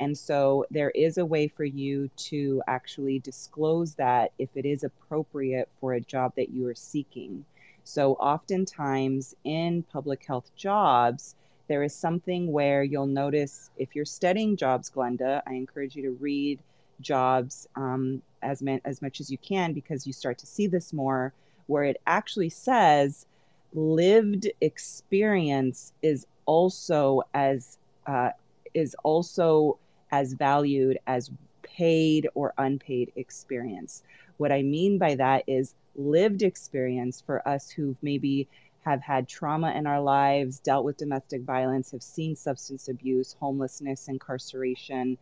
And 0.00 0.16
so 0.16 0.64
there 0.70 0.90
is 0.90 1.18
a 1.18 1.26
way 1.26 1.46
for 1.46 1.64
you 1.64 2.08
to 2.16 2.62
actually 2.66 3.18
disclose 3.18 3.94
that 3.94 4.32
if 4.38 4.48
it 4.54 4.64
is 4.64 4.82
appropriate 4.82 5.68
for 5.78 5.92
a 5.92 6.00
job 6.00 6.32
that 6.36 6.50
you 6.50 6.66
are 6.66 6.74
seeking. 6.74 7.44
So, 7.84 8.14
oftentimes 8.14 9.34
in 9.44 9.82
public 9.84 10.24
health 10.24 10.50
jobs, 10.56 11.34
there 11.68 11.82
is 11.82 11.94
something 11.94 12.50
where 12.50 12.82
you'll 12.82 13.06
notice 13.06 13.70
if 13.76 13.94
you're 13.94 14.04
studying 14.04 14.56
jobs, 14.56 14.90
Glenda, 14.90 15.42
I 15.46 15.54
encourage 15.54 15.96
you 15.96 16.02
to 16.02 16.12
read 16.12 16.60
jobs 17.00 17.68
um, 17.76 18.22
as, 18.42 18.62
man, 18.62 18.80
as 18.84 19.00
much 19.02 19.20
as 19.20 19.30
you 19.30 19.38
can 19.38 19.72
because 19.72 20.06
you 20.06 20.12
start 20.12 20.38
to 20.38 20.46
see 20.46 20.66
this 20.66 20.92
more, 20.92 21.32
where 21.66 21.84
it 21.84 22.00
actually 22.06 22.48
says 22.48 23.26
lived 23.72 24.48
experience 24.60 25.92
is 26.02 26.26
also 26.46 27.22
as 27.34 27.78
uh, 28.06 28.30
is 28.74 28.96
also 29.04 29.78
as 30.12 30.32
valued 30.32 30.98
as 31.06 31.30
paid 31.62 32.28
or 32.34 32.52
unpaid 32.58 33.12
experience. 33.16 34.02
What 34.38 34.52
I 34.52 34.62
mean 34.62 34.98
by 34.98 35.14
that 35.16 35.44
is 35.46 35.74
lived 35.94 36.42
experience 36.42 37.20
for 37.20 37.46
us 37.46 37.70
who've 37.70 37.96
maybe 38.02 38.48
have 38.82 39.02
had 39.02 39.28
trauma 39.28 39.72
in 39.72 39.86
our 39.86 40.00
lives, 40.00 40.58
dealt 40.58 40.84
with 40.84 40.96
domestic 40.96 41.42
violence, 41.42 41.90
have 41.90 42.02
seen 42.02 42.34
substance 42.34 42.88
abuse, 42.88 43.36
homelessness, 43.38 44.08
incarceration, 44.08 45.18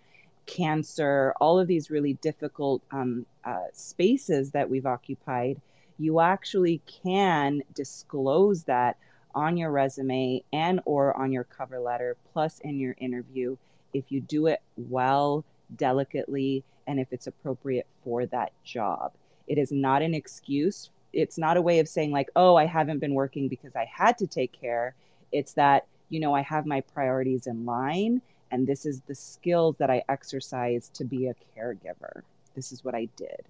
cancer, 0.47 1.35
all 1.41 1.59
of 1.59 1.69
these 1.69 1.91
really 1.91 2.15
difficult 2.15 2.83
um, 2.91 3.27
uh, 3.45 3.67
spaces 3.73 4.51
that 4.53 4.69
we've 4.69 4.87
occupied, 4.87 5.61
you 5.99 6.21
actually 6.21 6.81
can 7.05 7.63
disclose 7.75 8.65
that 8.65 8.97
on 9.35 9.57
your 9.57 9.71
resume 9.71 10.43
and 10.53 10.81
or 10.85 11.17
on 11.17 11.31
your 11.31 11.45
cover 11.45 11.79
letter 11.79 12.17
plus 12.33 12.61
in 12.61 12.79
your 12.79 12.95
interview 12.99 13.57
if 13.93 14.11
you 14.11 14.21
do 14.21 14.47
it 14.47 14.61
well 14.77 15.45
delicately 15.77 16.65
and 16.87 16.99
if 16.99 17.13
it's 17.13 17.27
appropriate 17.27 17.87
for 18.03 18.27
that 18.27 18.53
job. 18.65 19.13
It 19.47 19.59
is 19.59 19.71
not 19.71 20.03
an 20.03 20.15
excuse. 20.15 20.91
It's 21.13 21.39
not 21.39 21.57
a 21.57 21.63
way 21.63 21.79
of 21.79 21.89
saying 21.89 22.11
like 22.11 22.31
oh 22.37 22.57
i 22.57 22.67
haven't 22.67 22.99
been 22.99 23.15
working 23.15 23.49
because 23.49 23.75
i 23.77 23.87
had 23.91 24.19
to 24.19 24.27
take 24.27 24.53
care. 24.53 24.95
It's 25.33 25.55
that 25.55 25.87
you 26.09 26.21
know 26.21 26.35
i 26.35 26.43
have 26.43 26.67
my 26.67 26.81
priorities 26.81 27.47
in 27.47 27.65
line 27.65 28.21
and 28.51 28.67
this 28.67 28.87
is 28.87 29.03
the 29.03 29.15
skills 29.15 29.77
that 29.79 29.91
i 29.91 30.03
exercise 30.09 30.91
to 30.95 31.05
be 31.05 31.29
a 31.29 31.35
caregiver. 31.57 32.23
This 32.55 32.73
is 32.73 32.85
what 32.85 32.95
i 32.95 33.09
did. 33.17 33.43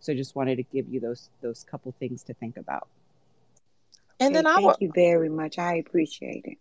So 0.00 0.12
i 0.12 0.16
just 0.16 0.36
wanted 0.36 0.56
to 0.56 0.62
give 0.62 0.88
you 0.88 1.00
those 1.00 1.28
those 1.42 1.64
couple 1.64 1.94
things 1.98 2.22
to 2.24 2.34
think 2.34 2.56
about. 2.56 2.88
And 4.20 4.34
then 4.34 4.46
I 4.46 4.56
thank 4.56 4.80
you 4.80 4.92
very 4.94 5.28
much. 5.28 5.58
I 5.58 5.76
appreciate 5.76 6.44
it 6.44 6.58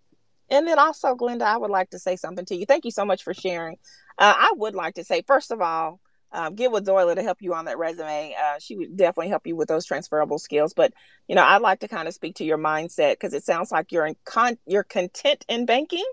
and 0.51 0.67
then 0.67 0.77
also 0.77 1.15
glenda 1.15 1.41
i 1.41 1.57
would 1.57 1.71
like 1.71 1.89
to 1.89 1.97
say 1.97 2.15
something 2.15 2.45
to 2.45 2.55
you 2.55 2.65
thank 2.67 2.85
you 2.85 2.91
so 2.91 3.03
much 3.05 3.23
for 3.23 3.33
sharing 3.33 3.77
uh, 4.19 4.33
i 4.37 4.51
would 4.55 4.75
like 4.75 4.93
to 4.93 5.03
say 5.03 5.23
first 5.25 5.51
of 5.51 5.61
all 5.61 5.99
um, 6.33 6.55
get 6.55 6.71
with 6.71 6.85
Zoila 6.85 7.15
to 7.15 7.23
help 7.23 7.41
you 7.41 7.53
on 7.53 7.65
that 7.65 7.77
resume. 7.77 8.35
Uh, 8.41 8.57
she 8.59 8.75
would 8.75 8.95
definitely 8.95 9.29
help 9.29 9.45
you 9.45 9.55
with 9.55 9.67
those 9.67 9.85
transferable 9.85 10.39
skills. 10.39 10.73
But 10.73 10.93
you 11.27 11.35
know, 11.35 11.43
I'd 11.43 11.61
like 11.61 11.79
to 11.81 11.87
kind 11.87 12.07
of 12.07 12.13
speak 12.13 12.35
to 12.35 12.45
your 12.45 12.57
mindset 12.57 13.13
because 13.13 13.33
it 13.33 13.43
sounds 13.43 13.71
like 13.71 13.91
you're 13.91 14.05
in 14.05 14.15
con- 14.25 14.57
you're 14.65 14.83
content 14.83 15.43
in 15.49 15.65
banking, 15.65 16.05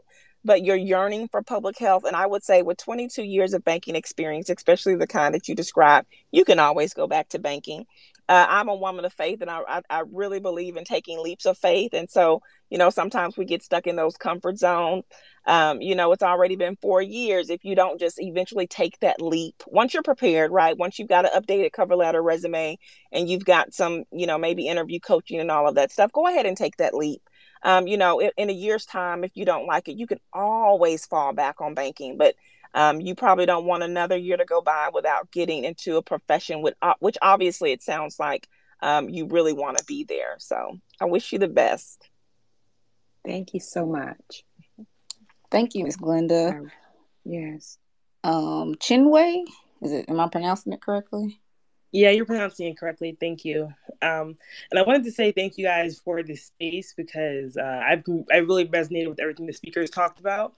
but 0.44 0.64
you're 0.64 0.76
yearning 0.76 1.28
for 1.28 1.42
public 1.42 1.78
health. 1.78 2.04
And 2.04 2.16
I 2.16 2.26
would 2.26 2.44
say, 2.44 2.62
with 2.62 2.78
22 2.78 3.22
years 3.22 3.54
of 3.54 3.64
banking 3.64 3.94
experience, 3.94 4.50
especially 4.50 4.96
the 4.96 5.06
kind 5.06 5.34
that 5.34 5.48
you 5.48 5.54
described, 5.54 6.08
you 6.32 6.44
can 6.44 6.58
always 6.58 6.94
go 6.94 7.06
back 7.06 7.28
to 7.30 7.38
banking. 7.38 7.86
Uh, 8.28 8.46
I'm 8.48 8.68
a 8.68 8.74
woman 8.74 9.04
of 9.04 9.12
faith, 9.12 9.40
and 9.40 9.50
I, 9.50 9.60
I, 9.68 9.82
I 9.88 10.02
really 10.12 10.40
believe 10.40 10.76
in 10.76 10.84
taking 10.84 11.22
leaps 11.22 11.46
of 11.46 11.56
faith. 11.56 11.94
And 11.94 12.10
so, 12.10 12.42
you 12.68 12.78
know, 12.78 12.90
sometimes 12.90 13.36
we 13.36 13.44
get 13.44 13.62
stuck 13.62 13.86
in 13.86 13.96
those 13.96 14.16
comfort 14.16 14.58
zones 14.58 15.04
um, 15.48 15.80
you 15.80 15.94
know, 15.94 16.12
it's 16.12 16.22
already 16.22 16.56
been 16.56 16.76
four 16.76 17.00
years. 17.00 17.48
If 17.48 17.64
you 17.64 17.74
don't 17.74 17.98
just 17.98 18.20
eventually 18.20 18.66
take 18.66 19.00
that 19.00 19.22
leap, 19.22 19.62
once 19.66 19.94
you're 19.94 20.02
prepared, 20.02 20.52
right? 20.52 20.76
Once 20.76 20.98
you've 20.98 21.08
got 21.08 21.24
an 21.24 21.42
updated 21.42 21.72
cover 21.72 21.96
letter, 21.96 22.22
resume, 22.22 22.78
and 23.12 23.30
you've 23.30 23.46
got 23.46 23.72
some, 23.72 24.04
you 24.12 24.26
know, 24.26 24.36
maybe 24.36 24.68
interview 24.68 25.00
coaching 25.00 25.40
and 25.40 25.50
all 25.50 25.66
of 25.66 25.76
that 25.76 25.90
stuff, 25.90 26.12
go 26.12 26.26
ahead 26.26 26.44
and 26.44 26.54
take 26.54 26.76
that 26.76 26.92
leap. 26.92 27.22
Um, 27.62 27.86
you 27.86 27.96
know, 27.96 28.20
in, 28.20 28.30
in, 28.36 28.50
a 28.50 28.52
year's 28.52 28.84
time, 28.84 29.24
if 29.24 29.32
you 29.34 29.46
don't 29.46 29.66
like 29.66 29.88
it, 29.88 29.96
you 29.96 30.06
can 30.06 30.20
always 30.34 31.06
fall 31.06 31.32
back 31.32 31.62
on 31.62 31.72
banking, 31.74 32.18
but 32.18 32.34
um, 32.74 33.00
you 33.00 33.14
probably 33.14 33.46
don't 33.46 33.64
want 33.64 33.82
another 33.82 34.16
year 34.16 34.36
to 34.36 34.44
go 34.44 34.60
by 34.60 34.90
without 34.92 35.30
getting 35.30 35.64
into 35.64 35.96
a 35.96 36.02
profession 36.02 36.62
with, 36.62 36.74
uh, 36.82 36.94
which 37.00 37.16
obviously 37.22 37.72
it 37.72 37.82
sounds 37.82 38.18
like 38.18 38.48
um, 38.80 39.08
you 39.08 39.26
really 39.26 39.52
want 39.52 39.78
to 39.78 39.84
be 39.84 40.04
there. 40.04 40.36
So 40.38 40.78
I 41.00 41.06
wish 41.06 41.32
you 41.32 41.38
the 41.38 41.48
best. 41.48 42.08
Thank 43.24 43.54
you 43.54 43.60
so 43.60 43.86
much. 43.86 44.44
Thank 45.50 45.74
you, 45.74 45.84
Miss 45.84 45.96
Glenda. 45.96 46.70
Yes. 47.24 47.78
Um, 48.24 48.74
Chinwe, 48.76 49.44
is 49.82 49.92
it? 49.92 50.08
Am 50.08 50.20
I 50.20 50.28
pronouncing 50.28 50.72
it 50.72 50.80
correctly? 50.80 51.40
Yeah, 51.90 52.10
you're 52.10 52.26
pronouncing 52.26 52.68
it 52.68 52.78
correctly. 52.78 53.16
Thank 53.18 53.44
you. 53.44 53.72
Um, 54.02 54.36
and 54.70 54.78
I 54.78 54.82
wanted 54.82 55.04
to 55.04 55.12
say 55.12 55.32
thank 55.32 55.56
you 55.56 55.64
guys 55.64 55.98
for 55.98 56.22
this 56.22 56.44
space 56.44 56.92
because 56.94 57.56
uh, 57.56 57.82
I've 57.84 58.04
I 58.30 58.38
really 58.38 58.66
resonated 58.66 59.08
with 59.08 59.20
everything 59.20 59.46
the 59.46 59.52
speakers 59.52 59.88
talked 59.88 60.20
about 60.20 60.54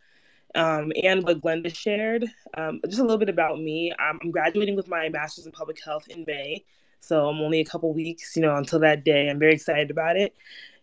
um, 0.54 0.92
and 1.02 1.22
what 1.22 1.40
Glenda 1.40 1.74
shared. 1.74 2.24
Um, 2.56 2.80
just 2.86 2.98
a 2.98 3.02
little 3.02 3.18
bit 3.18 3.28
about 3.28 3.60
me. 3.60 3.92
I'm, 3.98 4.18
I'm 4.22 4.30
graduating 4.30 4.76
with 4.76 4.88
my 4.88 5.08
master's 5.08 5.46
in 5.46 5.52
public 5.52 5.82
health 5.84 6.08
in 6.08 6.24
May, 6.26 6.64
so 7.00 7.28
I'm 7.28 7.40
only 7.40 7.60
a 7.60 7.64
couple 7.64 7.92
weeks, 7.92 8.36
you 8.36 8.42
know, 8.42 8.56
until 8.56 8.80
that 8.80 9.04
day. 9.04 9.28
I'm 9.28 9.38
very 9.38 9.54
excited 9.54 9.90
about 9.90 10.16
it 10.16 10.34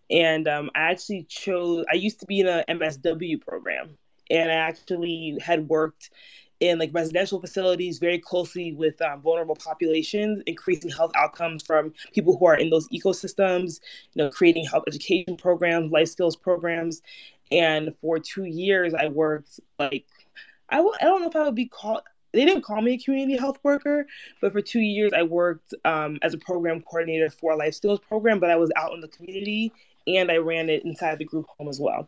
and 0.09 0.47
um, 0.47 0.69
I 0.75 0.91
actually 0.91 1.23
chose. 1.23 1.85
I 1.91 1.95
used 1.95 2.19
to 2.21 2.25
be 2.25 2.39
in 2.39 2.47
a 2.47 2.63
MSW 2.69 3.41
program, 3.41 3.97
and 4.29 4.49
I 4.49 4.55
actually 4.55 5.37
had 5.41 5.67
worked 5.67 6.09
in 6.59 6.79
like 6.79 6.89
residential 6.91 7.39
facilities 7.39 7.99
very 7.99 8.17
closely 8.17 8.73
with 8.73 8.99
um, 9.01 9.21
vulnerable 9.21 9.55
populations, 9.55 10.41
increasing 10.47 10.89
health 10.89 11.11
outcomes 11.15 11.61
from 11.61 11.93
people 12.13 12.35
who 12.37 12.47
are 12.47 12.55
in 12.55 12.69
those 12.69 12.87
ecosystems. 12.89 13.79
You 14.13 14.23
know, 14.23 14.29
creating 14.29 14.65
health 14.65 14.85
education 14.87 15.35
programs, 15.37 15.91
life 15.91 16.07
skills 16.07 16.35
programs, 16.35 17.01
and 17.51 17.93
for 18.01 18.19
two 18.19 18.45
years 18.45 18.93
I 18.93 19.07
worked 19.07 19.59
like 19.79 20.05
I 20.69 20.77
w- 20.77 20.95
I 20.99 21.05
don't 21.05 21.21
know 21.21 21.29
if 21.29 21.35
I 21.35 21.43
would 21.43 21.55
be 21.55 21.67
called 21.67 22.01
they 22.33 22.45
didn't 22.45 22.63
call 22.63 22.81
me 22.81 22.93
a 22.93 22.97
community 22.97 23.37
health 23.37 23.57
worker, 23.63 24.05
but 24.41 24.51
for 24.51 24.61
two 24.61 24.81
years 24.81 25.13
I 25.13 25.23
worked 25.23 25.73
um, 25.85 26.19
as 26.21 26.33
a 26.33 26.37
program 26.37 26.81
coordinator 26.81 27.29
for 27.29 27.53
a 27.53 27.55
life 27.55 27.73
skills 27.73 27.99
program. 27.99 28.39
But 28.39 28.51
I 28.51 28.57
was 28.57 28.69
out 28.75 28.93
in 28.93 29.01
the 29.01 29.07
community 29.07 29.71
and 30.05 30.29
I 30.29 30.37
ran 30.37 30.69
it 30.69 30.85
inside 30.85 31.19
the 31.19 31.25
group 31.25 31.47
home 31.57 31.69
as 31.69 31.79
well. 31.79 32.07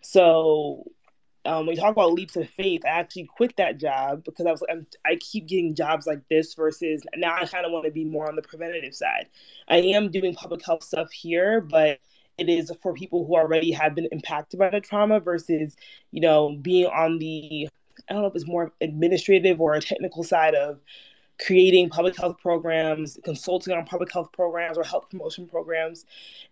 So 0.00 0.84
um, 1.44 1.66
when 1.66 1.74
you 1.74 1.80
talk 1.80 1.92
about 1.92 2.12
leaps 2.12 2.36
of 2.36 2.48
faith, 2.50 2.82
I 2.84 2.88
actually 2.88 3.24
quit 3.24 3.56
that 3.56 3.78
job 3.78 4.24
because 4.24 4.46
I 4.46 4.50
was 4.50 4.62
I'm, 4.70 4.86
i 5.06 5.16
keep 5.16 5.46
getting 5.46 5.74
jobs 5.74 6.06
like 6.06 6.20
this 6.28 6.54
versus 6.54 7.02
now 7.16 7.34
I 7.34 7.46
kind 7.46 7.64
of 7.64 7.72
want 7.72 7.86
to 7.86 7.90
be 7.90 8.04
more 8.04 8.28
on 8.28 8.36
the 8.36 8.42
preventative 8.42 8.94
side. 8.94 9.26
I 9.68 9.78
am 9.78 10.10
doing 10.10 10.34
public 10.34 10.64
health 10.64 10.82
stuff 10.82 11.10
here, 11.10 11.60
but 11.60 12.00
it 12.40 12.48
is 12.48 12.72
for 12.82 12.94
people 12.94 13.26
who 13.26 13.36
already 13.36 13.70
have 13.70 13.94
been 13.94 14.08
impacted 14.10 14.58
by 14.58 14.70
the 14.70 14.80
trauma 14.80 15.20
versus 15.20 15.76
you 16.10 16.20
know 16.20 16.56
being 16.60 16.86
on 16.86 17.18
the 17.18 17.68
I 18.08 18.14
don't 18.14 18.22
know 18.22 18.28
if 18.28 18.34
it's 18.34 18.46
more 18.46 18.72
administrative 18.80 19.60
or 19.60 19.74
a 19.74 19.80
technical 19.80 20.24
side 20.24 20.54
of 20.54 20.80
creating 21.44 21.88
public 21.88 22.16
health 22.16 22.36
programs, 22.40 23.18
consulting 23.24 23.74
on 23.74 23.84
public 23.84 24.12
health 24.12 24.30
programs 24.32 24.76
or 24.76 24.84
health 24.84 25.08
promotion 25.10 25.46
programs. 25.46 26.04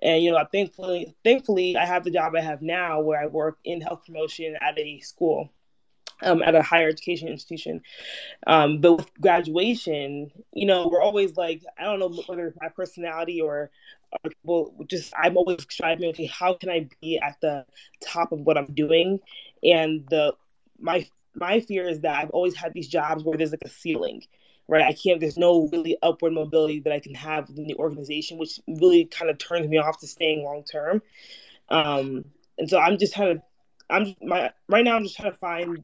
And 0.02 0.22
you 0.22 0.30
know, 0.30 0.44
thankfully, 0.50 1.14
thankfully, 1.24 1.76
I 1.76 1.84
have 1.84 2.04
the 2.04 2.10
job 2.10 2.34
I 2.36 2.40
have 2.40 2.62
now 2.62 3.00
where 3.00 3.20
I 3.20 3.26
work 3.26 3.58
in 3.64 3.80
health 3.80 4.04
promotion 4.06 4.56
at 4.60 4.78
a 4.78 5.00
school. 5.00 5.50
Um, 6.20 6.42
at 6.42 6.56
a 6.56 6.62
higher 6.62 6.88
education 6.88 7.28
institution. 7.28 7.80
Um, 8.46 8.80
but 8.80 8.96
with 8.96 9.20
graduation, 9.20 10.32
you 10.52 10.66
know, 10.66 10.88
we're 10.88 11.00
always 11.00 11.36
like, 11.36 11.62
I 11.78 11.84
don't 11.84 12.00
know 12.00 12.08
whether 12.26 12.48
it's 12.48 12.58
my 12.60 12.70
personality 12.70 13.40
or, 13.40 13.70
or 14.44 14.70
just, 14.88 15.14
I'm 15.16 15.36
always 15.36 15.64
striving, 15.70 16.08
okay, 16.08 16.26
how 16.26 16.54
can 16.54 16.70
I 16.70 16.88
be 17.00 17.20
at 17.20 17.40
the 17.40 17.66
top 18.00 18.32
of 18.32 18.40
what 18.40 18.58
I'm 18.58 18.74
doing? 18.74 19.20
And 19.62 20.08
the, 20.10 20.34
my, 20.80 21.06
my 21.34 21.60
fear 21.60 21.88
is 21.88 22.00
that 22.00 22.18
I've 22.18 22.30
always 22.30 22.56
had 22.56 22.74
these 22.74 22.88
jobs 22.88 23.22
where 23.22 23.38
there's 23.38 23.52
like 23.52 23.62
a 23.64 23.68
ceiling 23.68 24.24
right? 24.68 24.82
I 24.82 24.92
can't, 24.92 25.18
there's 25.18 25.38
no 25.38 25.68
really 25.72 25.96
upward 26.02 26.34
mobility 26.34 26.80
that 26.80 26.92
I 26.92 27.00
can 27.00 27.14
have 27.14 27.48
within 27.48 27.66
the 27.66 27.76
organization, 27.76 28.38
which 28.38 28.60
really 28.66 29.06
kind 29.06 29.30
of 29.30 29.38
turns 29.38 29.66
me 29.66 29.78
off 29.78 29.98
to 30.00 30.06
staying 30.06 30.44
long 30.44 30.62
term. 30.62 31.02
Um, 31.70 32.26
and 32.58 32.68
so 32.68 32.78
I'm 32.78 32.98
just 32.98 33.14
trying 33.14 33.36
to, 33.36 33.42
I'm 33.90 34.14
my, 34.22 34.50
right 34.68 34.84
now 34.84 34.96
I'm 34.96 35.04
just 35.04 35.16
trying 35.16 35.32
to 35.32 35.38
find, 35.38 35.82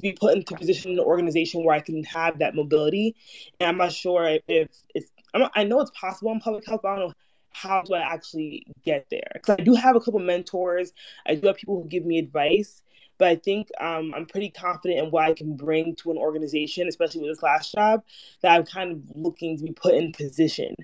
be 0.00 0.12
put 0.12 0.36
into 0.36 0.54
a 0.54 0.58
position 0.58 0.92
in 0.92 0.98
an 0.98 1.04
organization 1.04 1.64
where 1.64 1.74
I 1.74 1.80
can 1.80 2.02
have 2.04 2.38
that 2.38 2.54
mobility. 2.54 3.14
And 3.60 3.68
I'm 3.68 3.76
not 3.76 3.92
sure 3.92 4.24
if, 4.24 4.42
if 4.48 4.68
it's, 4.94 5.10
I'm, 5.34 5.48
I 5.54 5.64
know 5.64 5.80
it's 5.80 5.92
possible 5.98 6.32
in 6.32 6.40
public 6.40 6.66
health, 6.66 6.80
but 6.82 6.88
I 6.88 6.96
don't 6.96 7.08
know 7.08 7.14
how 7.50 7.82
do 7.82 7.94
I 7.94 8.00
actually 8.00 8.66
get 8.84 9.06
there? 9.10 9.30
Because 9.34 9.56
I 9.58 9.62
do 9.62 9.74
have 9.74 9.94
a 9.94 10.00
couple 10.00 10.20
mentors. 10.20 10.92
I 11.26 11.34
do 11.34 11.46
have 11.46 11.56
people 11.56 11.82
who 11.82 11.88
give 11.88 12.04
me 12.04 12.18
advice, 12.18 12.82
but 13.18 13.28
I 13.28 13.36
think 13.36 13.68
um, 13.80 14.12
I'm 14.16 14.26
pretty 14.26 14.50
confident 14.50 15.00
in 15.00 15.10
what 15.10 15.24
I 15.24 15.34
can 15.34 15.54
bring 15.56 15.94
to 15.96 16.10
an 16.10 16.16
organization, 16.16 16.88
especially 16.88 17.20
with 17.20 17.30
this 17.30 17.42
last 17.42 17.72
job, 17.72 18.02
that 18.40 18.52
I'm 18.52 18.64
kind 18.64 18.92
of 18.92 19.16
looking 19.16 19.58
to 19.58 19.64
be 19.64 19.72
put 19.72 19.94
in 19.94 20.12
position 20.12 20.74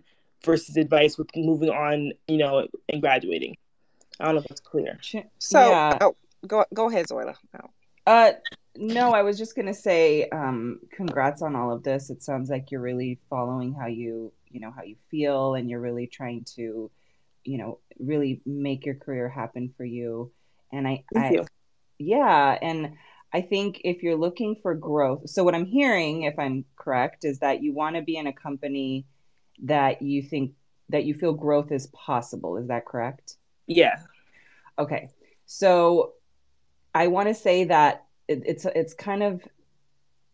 versus 0.44 0.76
advice 0.76 1.18
with 1.18 1.28
moving 1.34 1.70
on, 1.70 2.12
you 2.26 2.36
know, 2.36 2.68
and 2.88 3.00
graduating. 3.00 3.56
I 4.20 4.26
don't 4.26 4.34
know 4.34 4.40
if 4.40 4.48
that's 4.48 4.60
clear. 4.60 4.98
So, 5.38 5.70
yeah. 5.70 5.98
oh, 6.00 6.16
go 6.46 6.64
go 6.74 6.88
ahead, 6.88 7.06
Zoila. 7.06 7.34
Oh. 7.60 7.70
Uh, 8.06 8.32
no, 8.78 9.12
I 9.12 9.22
was 9.22 9.38
just 9.38 9.56
gonna 9.56 9.74
say, 9.74 10.28
um, 10.30 10.80
congrats 10.90 11.42
on 11.42 11.56
all 11.56 11.72
of 11.72 11.82
this. 11.82 12.10
It 12.10 12.22
sounds 12.22 12.50
like 12.50 12.70
you're 12.70 12.80
really 12.80 13.18
following 13.28 13.74
how 13.74 13.86
you, 13.86 14.32
you 14.50 14.60
know, 14.60 14.70
how 14.70 14.82
you 14.82 14.96
feel, 15.10 15.54
and 15.54 15.68
you're 15.68 15.80
really 15.80 16.06
trying 16.06 16.44
to, 16.56 16.90
you 17.44 17.58
know, 17.58 17.78
really 17.98 18.40
make 18.46 18.86
your 18.86 18.94
career 18.94 19.28
happen 19.28 19.72
for 19.76 19.84
you. 19.84 20.30
And 20.72 20.86
I, 20.86 21.04
I, 21.16 21.30
you 21.30 21.46
yeah 21.98 22.56
and 22.62 22.94
i 23.32 23.40
think 23.40 23.80
if 23.84 24.02
you're 24.02 24.16
looking 24.16 24.56
for 24.62 24.74
growth 24.74 25.28
so 25.28 25.42
what 25.44 25.54
i'm 25.54 25.66
hearing 25.66 26.22
if 26.22 26.38
i'm 26.38 26.64
correct 26.76 27.24
is 27.24 27.40
that 27.40 27.62
you 27.62 27.72
want 27.72 27.96
to 27.96 28.02
be 28.02 28.16
in 28.16 28.26
a 28.26 28.32
company 28.32 29.04
that 29.62 30.00
you 30.00 30.22
think 30.22 30.52
that 30.88 31.04
you 31.04 31.14
feel 31.14 31.32
growth 31.32 31.72
is 31.72 31.88
possible 31.88 32.56
is 32.56 32.68
that 32.68 32.86
correct 32.86 33.36
yeah 33.66 33.96
okay 34.78 35.10
so 35.46 36.12
i 36.94 37.08
want 37.08 37.28
to 37.28 37.34
say 37.34 37.64
that 37.64 38.04
it, 38.28 38.42
it's 38.46 38.64
it's 38.64 38.94
kind 38.94 39.22
of 39.22 39.42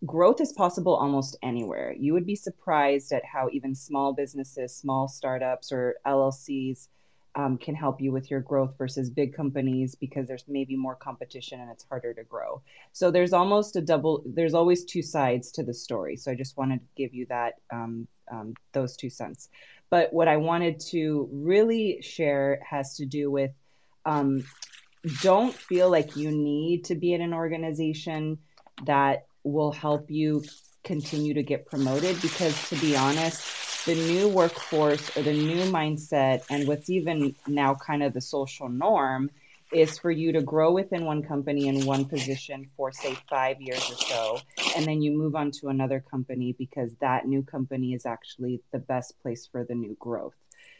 growth 0.04 0.40
is 0.40 0.52
possible 0.52 0.94
almost 0.94 1.36
anywhere 1.42 1.94
you 1.98 2.12
would 2.12 2.26
be 2.26 2.36
surprised 2.36 3.12
at 3.12 3.24
how 3.24 3.48
even 3.52 3.74
small 3.74 4.12
businesses 4.12 4.74
small 4.74 5.08
startups 5.08 5.72
or 5.72 5.96
llcs 6.06 6.88
um, 7.36 7.58
can 7.58 7.74
help 7.74 8.00
you 8.00 8.12
with 8.12 8.30
your 8.30 8.40
growth 8.40 8.74
versus 8.78 9.10
big 9.10 9.34
companies 9.34 9.94
because 9.94 10.28
there's 10.28 10.44
maybe 10.46 10.76
more 10.76 10.94
competition 10.94 11.60
and 11.60 11.70
it's 11.70 11.84
harder 11.84 12.14
to 12.14 12.22
grow. 12.22 12.62
So 12.92 13.10
there's 13.10 13.32
almost 13.32 13.76
a 13.76 13.80
double. 13.80 14.22
There's 14.24 14.54
always 14.54 14.84
two 14.84 15.02
sides 15.02 15.50
to 15.52 15.64
the 15.64 15.74
story. 15.74 16.16
So 16.16 16.30
I 16.30 16.36
just 16.36 16.56
wanted 16.56 16.80
to 16.80 16.86
give 16.96 17.12
you 17.12 17.26
that 17.26 17.54
um, 17.72 18.06
um, 18.30 18.54
those 18.72 18.96
two 18.96 19.10
cents. 19.10 19.48
But 19.90 20.12
what 20.12 20.28
I 20.28 20.36
wanted 20.36 20.80
to 20.90 21.28
really 21.32 22.00
share 22.02 22.60
has 22.68 22.96
to 22.96 23.06
do 23.06 23.30
with 23.30 23.50
um, 24.06 24.44
don't 25.20 25.54
feel 25.54 25.90
like 25.90 26.16
you 26.16 26.30
need 26.30 26.84
to 26.84 26.94
be 26.94 27.12
in 27.12 27.20
an 27.20 27.34
organization 27.34 28.38
that 28.84 29.26
will 29.42 29.72
help 29.72 30.10
you 30.10 30.42
continue 30.82 31.34
to 31.34 31.42
get 31.42 31.66
promoted 31.66 32.20
because 32.20 32.68
to 32.68 32.76
be 32.76 32.96
honest 32.96 33.84
the 33.86 33.94
new 33.94 34.28
workforce 34.28 35.14
or 35.16 35.22
the 35.22 35.32
new 35.32 35.62
mindset 35.70 36.42
and 36.50 36.66
what's 36.66 36.88
even 36.88 37.34
now 37.46 37.74
kind 37.74 38.02
of 38.02 38.12
the 38.12 38.20
social 38.20 38.68
norm 38.68 39.30
is 39.72 39.98
for 39.98 40.10
you 40.10 40.32
to 40.32 40.42
grow 40.42 40.72
within 40.72 41.04
one 41.04 41.22
company 41.22 41.68
in 41.68 41.84
one 41.84 42.04
position 42.04 42.68
for 42.76 42.92
say 42.92 43.16
five 43.28 43.60
years 43.60 43.90
or 43.90 43.96
so 43.96 44.38
and 44.76 44.86
then 44.86 45.02
you 45.02 45.10
move 45.10 45.34
on 45.34 45.50
to 45.50 45.68
another 45.68 46.04
company 46.10 46.54
because 46.58 46.94
that 47.00 47.26
new 47.26 47.42
company 47.42 47.92
is 47.92 48.06
actually 48.06 48.60
the 48.72 48.78
best 48.78 49.20
place 49.22 49.48
for 49.50 49.64
the 49.64 49.74
new 49.74 49.96
growth 49.98 50.34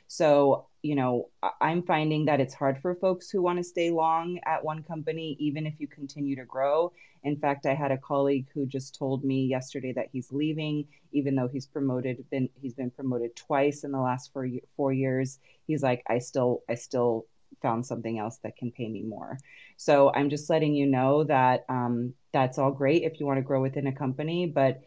so 0.07 0.67
you 0.83 0.95
know 0.95 1.29
i'm 1.61 1.83
finding 1.83 2.25
that 2.25 2.41
it's 2.41 2.55
hard 2.55 2.79
for 2.81 2.95
folks 2.95 3.31
who 3.31 3.43
want 3.43 3.59
to 3.59 3.65
stay 3.65 3.91
long 3.91 4.39
at 4.47 4.65
one 4.65 4.83
company 4.83 5.37
even 5.41 5.67
if 5.67 5.75
you 5.79 5.89
continue 5.89 6.37
to 6.37 6.45
grow 6.45 6.93
in 7.25 7.39
fact, 7.39 7.65
I 7.65 7.73
had 7.73 7.91
a 7.91 7.97
colleague 7.97 8.47
who 8.53 8.67
just 8.67 8.99
told 8.99 9.25
me 9.25 9.47
yesterday 9.47 9.95
that 9.95 10.09
he's 10.13 10.31
leaving, 10.31 10.87
even 11.13 11.35
though 11.35 11.49
he's 11.49 11.67
promoted. 11.67 12.23
Been 12.31 12.51
he's 12.61 12.75
been 12.75 12.91
promoted 12.91 13.35
twice 13.35 13.83
in 13.83 13.93
the 13.93 14.01
last 14.01 14.31
four 14.33 14.47
four 14.77 14.93
years. 14.93 15.39
He's 15.67 15.83
like, 15.83 16.03
I 16.07 16.19
still 16.19 16.63
I 16.69 16.75
still 16.75 17.27
found 17.63 17.87
something 17.87 18.19
else 18.19 18.39
that 18.43 18.57
can 18.57 18.71
pay 18.71 18.89
me 18.89 19.03
more. 19.03 19.39
So 19.79 20.13
I'm 20.13 20.29
just 20.29 20.51
letting 20.51 20.75
you 20.75 20.87
know 20.87 21.25
that 21.25 21.65
um, 21.71 22.13
that's 22.33 22.59
all 22.59 22.71
great 22.71 23.05
if 23.05 23.19
you 23.19 23.25
want 23.25 23.39
to 23.39 23.43
grow 23.43 23.63
within 23.63 23.87
a 23.87 23.93
company, 23.93 24.47
but 24.47 24.83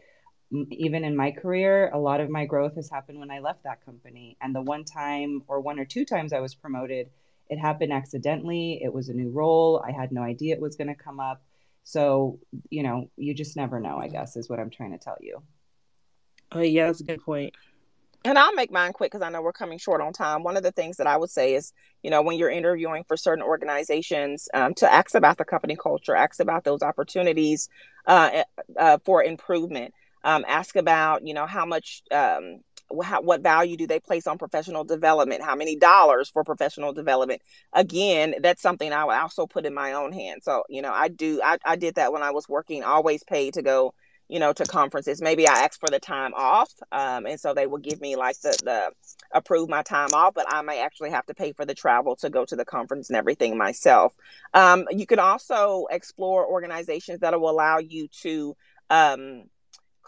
even 0.70 1.04
in 1.04 1.14
my 1.14 1.30
career, 1.30 1.90
a 1.92 1.98
lot 1.98 2.20
of 2.20 2.30
my 2.30 2.46
growth 2.46 2.74
has 2.76 2.88
happened 2.88 3.18
when 3.18 3.30
I 3.30 3.40
left 3.40 3.64
that 3.64 3.84
company. 3.84 4.36
And 4.40 4.54
the 4.54 4.62
one 4.62 4.84
time 4.84 5.42
or 5.46 5.60
one 5.60 5.78
or 5.78 5.84
two 5.84 6.04
times 6.04 6.32
I 6.32 6.40
was 6.40 6.54
promoted, 6.54 7.10
it 7.48 7.58
happened 7.58 7.92
accidentally. 7.92 8.80
It 8.82 8.92
was 8.92 9.08
a 9.08 9.14
new 9.14 9.30
role. 9.30 9.82
I 9.86 9.92
had 9.92 10.12
no 10.12 10.22
idea 10.22 10.54
it 10.54 10.60
was 10.60 10.76
going 10.76 10.88
to 10.88 10.94
come 10.94 11.20
up. 11.20 11.42
So, 11.84 12.38
you 12.70 12.82
know, 12.82 13.10
you 13.16 13.34
just 13.34 13.56
never 13.56 13.80
know, 13.80 13.98
I 13.98 14.08
guess, 14.08 14.36
is 14.36 14.48
what 14.48 14.58
I'm 14.58 14.70
trying 14.70 14.92
to 14.92 14.98
tell 14.98 15.16
you. 15.20 15.42
Oh, 16.52 16.60
yeah, 16.60 16.86
that's 16.86 17.00
a 17.00 17.04
good 17.04 17.22
point. 17.22 17.54
And 18.24 18.36
I'll 18.36 18.52
make 18.52 18.72
mine 18.72 18.92
quick 18.92 19.12
because 19.12 19.24
I 19.24 19.30
know 19.30 19.40
we're 19.40 19.52
coming 19.52 19.78
short 19.78 20.00
on 20.00 20.12
time. 20.12 20.42
One 20.42 20.56
of 20.56 20.62
the 20.62 20.72
things 20.72 20.96
that 20.96 21.06
I 21.06 21.16
would 21.16 21.30
say 21.30 21.54
is, 21.54 21.72
you 22.02 22.10
know, 22.10 22.20
when 22.20 22.36
you're 22.36 22.50
interviewing 22.50 23.04
for 23.04 23.16
certain 23.16 23.44
organizations, 23.44 24.48
um, 24.54 24.74
to 24.74 24.92
ask 24.92 25.14
about 25.14 25.38
the 25.38 25.44
company 25.44 25.76
culture, 25.76 26.16
ask 26.16 26.40
about 26.40 26.64
those 26.64 26.82
opportunities 26.82 27.68
uh, 28.06 28.30
eh, 28.32 28.44
uh, 28.76 28.98
for 29.04 29.22
improvement. 29.22 29.94
Um, 30.24 30.44
ask 30.48 30.76
about, 30.76 31.26
you 31.26 31.34
know, 31.34 31.46
how 31.46 31.64
much 31.64 32.02
um, 32.10 32.60
how, 33.02 33.20
what 33.20 33.42
value 33.42 33.76
do 33.76 33.86
they 33.86 34.00
place 34.00 34.26
on 34.26 34.38
professional 34.38 34.84
development? 34.84 35.42
How 35.42 35.54
many 35.54 35.76
dollars 35.76 36.30
for 36.30 36.44
professional 36.44 36.92
development? 36.92 37.42
Again 37.72 38.34
that's 38.40 38.62
something 38.62 38.92
i 38.92 39.04
would 39.04 39.14
also 39.14 39.46
put 39.46 39.66
in 39.66 39.74
my 39.74 39.92
own 39.92 40.12
hand. 40.12 40.42
So 40.42 40.62
you 40.68 40.82
know 40.82 40.92
i 40.92 41.08
do 41.08 41.40
I, 41.42 41.58
I 41.64 41.76
did 41.76 41.96
that 41.96 42.12
when 42.12 42.22
i 42.22 42.30
was 42.30 42.48
working 42.48 42.82
always 42.82 43.22
paid 43.24 43.54
to 43.54 43.62
go 43.62 43.94
you 44.28 44.38
know 44.38 44.52
to 44.52 44.64
conferences. 44.64 45.20
Maybe 45.20 45.46
i 45.46 45.52
asked 45.52 45.80
for 45.80 45.90
the 45.90 46.00
time 46.00 46.32
off 46.34 46.72
um, 46.92 47.26
and 47.26 47.38
so 47.38 47.54
they 47.54 47.66
will 47.66 47.78
give 47.78 48.00
me 48.00 48.16
like 48.16 48.40
the 48.40 48.56
the 48.64 48.90
approve 49.32 49.68
my 49.68 49.82
time 49.82 50.08
off 50.14 50.32
but 50.34 50.46
i 50.48 50.62
may 50.62 50.82
actually 50.82 51.10
have 51.10 51.26
to 51.26 51.34
pay 51.34 51.52
for 51.52 51.66
the 51.66 51.74
travel 51.74 52.16
to 52.16 52.30
go 52.30 52.44
to 52.44 52.56
the 52.56 52.64
conference 52.64 53.10
and 53.10 53.16
everything 53.16 53.56
myself. 53.56 54.14
Um, 54.54 54.86
you 54.90 55.06
can 55.06 55.18
also 55.18 55.86
explore 55.90 56.46
organizations 56.46 57.20
that 57.20 57.38
will 57.38 57.50
allow 57.50 57.78
you 57.78 58.08
to 58.22 58.56
um, 58.90 59.44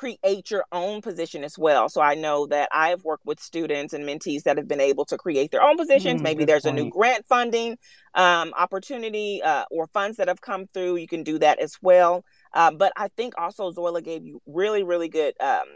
create 0.01 0.51
your 0.51 0.65
own 0.73 1.03
position 1.03 1.45
as 1.45 1.59
well. 1.59 1.91
So 1.91 2.01
I 2.01 2.15
know 2.15 2.47
that 2.47 2.71
I 2.73 2.89
have 2.89 3.05
worked 3.05 3.27
with 3.27 3.39
students 3.39 3.93
and 3.93 4.03
mentees 4.03 4.45
that 4.45 4.57
have 4.57 4.67
been 4.67 4.81
able 4.81 5.05
to 5.05 5.19
create 5.19 5.51
their 5.51 5.63
own 5.63 5.77
positions. 5.77 6.21
Mm, 6.21 6.25
Maybe 6.25 6.45
there's 6.47 6.63
point. 6.63 6.79
a 6.79 6.83
new 6.83 6.91
grant 6.91 7.27
funding 7.27 7.77
um, 8.15 8.55
opportunity 8.57 9.43
uh, 9.43 9.65
or 9.71 9.89
funds 9.89 10.17
that 10.17 10.29
have 10.29 10.41
come 10.41 10.67
through. 10.67 10.97
You 10.97 11.07
can 11.07 11.23
do 11.23 11.39
that 11.41 11.59
as 11.59 11.77
well. 11.83 12.25
Uh, 12.55 12.71
but 12.71 12.95
I 12.97 13.09
think 13.09 13.35
also 13.37 13.71
Zoila 13.73 14.03
gave 14.03 14.25
you 14.25 14.41
really, 14.47 14.83
really 14.83 15.09
good. 15.09 15.35
Um, 15.39 15.69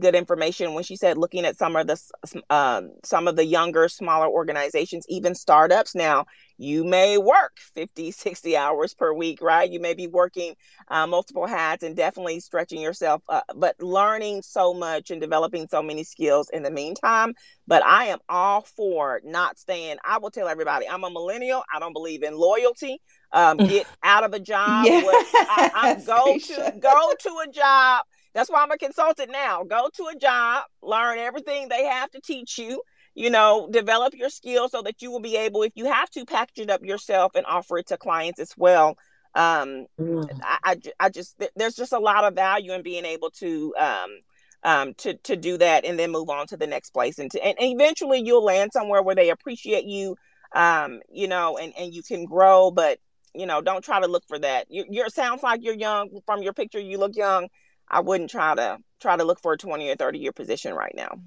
good 0.00 0.16
information 0.16 0.74
when 0.74 0.82
she 0.82 0.96
said 0.96 1.16
looking 1.16 1.44
at 1.44 1.56
some 1.56 1.76
of 1.76 1.86
the 1.86 1.96
um, 2.50 2.90
some 3.04 3.28
of 3.28 3.36
the 3.36 3.44
younger 3.44 3.88
smaller 3.88 4.26
organizations 4.26 5.06
even 5.08 5.36
startups 5.36 5.94
now 5.94 6.26
you 6.56 6.84
may 6.84 7.18
work 7.18 7.58
50 7.58 8.10
60 8.10 8.56
hours 8.56 8.94
per 8.94 9.12
week 9.12 9.40
right? 9.42 9.70
You 9.70 9.80
may 9.80 9.94
be 9.94 10.06
working 10.06 10.54
uh, 10.88 11.06
multiple 11.06 11.46
hats 11.46 11.82
and 11.82 11.96
definitely 11.96 12.40
stretching 12.40 12.80
yourself 12.80 13.22
uh, 13.28 13.40
but 13.56 13.80
learning 13.80 14.42
so 14.42 14.74
much 14.74 15.10
and 15.10 15.20
developing 15.20 15.66
so 15.68 15.82
many 15.82 16.04
skills 16.04 16.50
in 16.52 16.62
the 16.62 16.70
meantime. 16.70 17.34
But 17.66 17.84
i 17.84 18.06
am 18.06 18.18
all 18.28 18.62
for 18.62 19.20
not 19.24 19.58
staying 19.58 19.96
i 20.04 20.18
will 20.18 20.30
tell 20.30 20.48
everybody 20.48 20.88
i'm 20.88 21.04
a 21.04 21.10
millennial 21.10 21.62
i 21.74 21.78
don't 21.78 21.92
believe 21.92 22.22
in 22.22 22.36
loyalty 22.36 23.00
um, 23.32 23.56
get 23.66 23.86
out 24.02 24.24
of 24.24 24.32
a 24.32 24.38
job. 24.38 24.84
Yes, 24.86 25.26
I, 25.34 25.70
I 25.74 25.94
go 26.06 26.38
to 26.38 26.74
go 26.78 27.12
to 27.18 27.30
a 27.48 27.50
job. 27.50 28.04
That's 28.32 28.50
why 28.50 28.62
i'm 28.62 28.70
a 28.70 28.78
consultant 28.78 29.30
now. 29.30 29.64
Go 29.64 29.88
to 29.96 30.04
a 30.14 30.18
job 30.18 30.64
learn 30.82 31.18
everything 31.18 31.68
they 31.68 31.84
have 31.84 32.10
to 32.10 32.20
teach 32.20 32.58
you 32.58 32.80
you 33.14 33.30
know, 33.30 33.68
develop 33.70 34.14
your 34.14 34.30
skills 34.30 34.72
so 34.72 34.82
that 34.82 35.00
you 35.00 35.10
will 35.10 35.20
be 35.20 35.36
able, 35.36 35.62
if 35.62 35.72
you 35.74 35.86
have 35.86 36.10
to, 36.10 36.24
package 36.24 36.64
it 36.64 36.70
up 36.70 36.84
yourself 36.84 37.32
and 37.34 37.46
offer 37.46 37.78
it 37.78 37.86
to 37.88 37.96
clients 37.96 38.40
as 38.40 38.52
well. 38.56 38.96
Um, 39.34 39.86
mm. 40.00 40.28
I, 40.42 40.58
I, 40.64 40.76
I, 41.00 41.08
just 41.08 41.42
there's 41.56 41.74
just 41.74 41.92
a 41.92 41.98
lot 41.98 42.24
of 42.24 42.34
value 42.34 42.72
in 42.72 42.82
being 42.82 43.04
able 43.04 43.30
to 43.38 43.74
um, 43.78 44.10
um, 44.62 44.94
to 44.98 45.14
to 45.24 45.36
do 45.36 45.58
that 45.58 45.84
and 45.84 45.98
then 45.98 46.12
move 46.12 46.30
on 46.30 46.46
to 46.48 46.56
the 46.56 46.68
next 46.68 46.90
place 46.90 47.18
and 47.18 47.30
to 47.32 47.44
and, 47.44 47.56
eventually 47.58 48.22
you'll 48.24 48.44
land 48.44 48.70
somewhere 48.72 49.02
where 49.02 49.16
they 49.16 49.30
appreciate 49.30 49.86
you, 49.86 50.16
um, 50.54 51.00
you 51.12 51.26
know, 51.26 51.58
and 51.58 51.72
and 51.76 51.92
you 51.92 52.02
can 52.02 52.24
grow, 52.24 52.70
but 52.70 52.98
you 53.34 53.46
know, 53.46 53.60
don't 53.60 53.84
try 53.84 54.00
to 54.00 54.06
look 54.06 54.22
for 54.28 54.38
that. 54.38 54.66
You, 54.70 54.84
you're 54.88 55.08
sounds 55.08 55.42
like 55.42 55.64
you're 55.64 55.74
young 55.74 56.10
from 56.26 56.42
your 56.42 56.52
picture. 56.52 56.78
You 56.78 56.98
look 56.98 57.16
young. 57.16 57.48
I 57.88 58.00
wouldn't 58.00 58.30
try 58.30 58.54
to 58.54 58.78
try 59.00 59.16
to 59.16 59.24
look 59.24 59.40
for 59.40 59.52
a 59.52 59.58
20 59.58 59.90
or 59.90 59.96
30 59.96 60.18
year 60.18 60.32
position 60.32 60.74
right 60.74 60.94
now. 60.94 61.18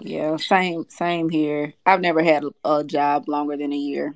Yeah, 0.00 0.36
same 0.36 0.86
same 0.88 1.28
here. 1.28 1.74
I've 1.86 2.00
never 2.00 2.22
had 2.22 2.44
a, 2.44 2.50
a 2.64 2.84
job 2.84 3.28
longer 3.28 3.56
than 3.56 3.72
a 3.72 3.76
year 3.76 4.14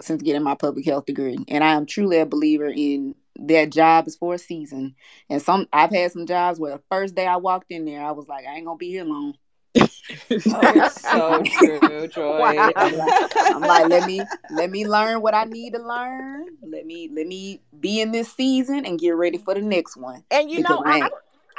since 0.00 0.22
getting 0.22 0.42
my 0.42 0.54
public 0.54 0.84
health 0.84 1.06
degree, 1.06 1.38
and 1.48 1.64
I 1.64 1.72
am 1.74 1.86
truly 1.86 2.18
a 2.18 2.26
believer 2.26 2.68
in 2.68 3.14
that 3.40 3.70
job 3.70 4.06
is 4.06 4.16
for 4.16 4.34
a 4.34 4.38
season. 4.38 4.94
And 5.28 5.40
some 5.40 5.66
I've 5.72 5.90
had 5.90 6.12
some 6.12 6.26
jobs 6.26 6.58
where 6.58 6.76
the 6.76 6.82
first 6.90 7.14
day 7.14 7.26
I 7.26 7.36
walked 7.36 7.70
in 7.70 7.84
there, 7.84 8.04
I 8.04 8.12
was 8.12 8.28
like, 8.28 8.46
I 8.46 8.56
ain't 8.56 8.66
gonna 8.66 8.76
be 8.76 8.90
here 8.90 9.04
long. 9.04 9.34
oh, 9.80 9.86
it's 10.28 11.00
so 11.00 11.42
true, 11.58 12.08
Joy. 12.08 12.38
Wow. 12.38 12.72
I'm, 12.76 12.96
like, 12.96 13.36
I'm 13.36 13.60
like, 13.60 13.88
let 13.88 14.06
me 14.06 14.22
let 14.50 14.70
me 14.70 14.86
learn 14.86 15.22
what 15.22 15.34
I 15.34 15.44
need 15.44 15.74
to 15.74 15.82
learn. 15.82 16.46
Let 16.62 16.86
me 16.86 17.08
let 17.12 17.26
me 17.26 17.60
be 17.78 18.00
in 18.00 18.12
this 18.12 18.32
season 18.32 18.84
and 18.84 18.98
get 18.98 19.10
ready 19.10 19.38
for 19.38 19.54
the 19.54 19.62
next 19.62 19.96
one. 19.96 20.24
And 20.30 20.50
you 20.50 20.62
know, 20.62 20.82
I, 20.84 21.08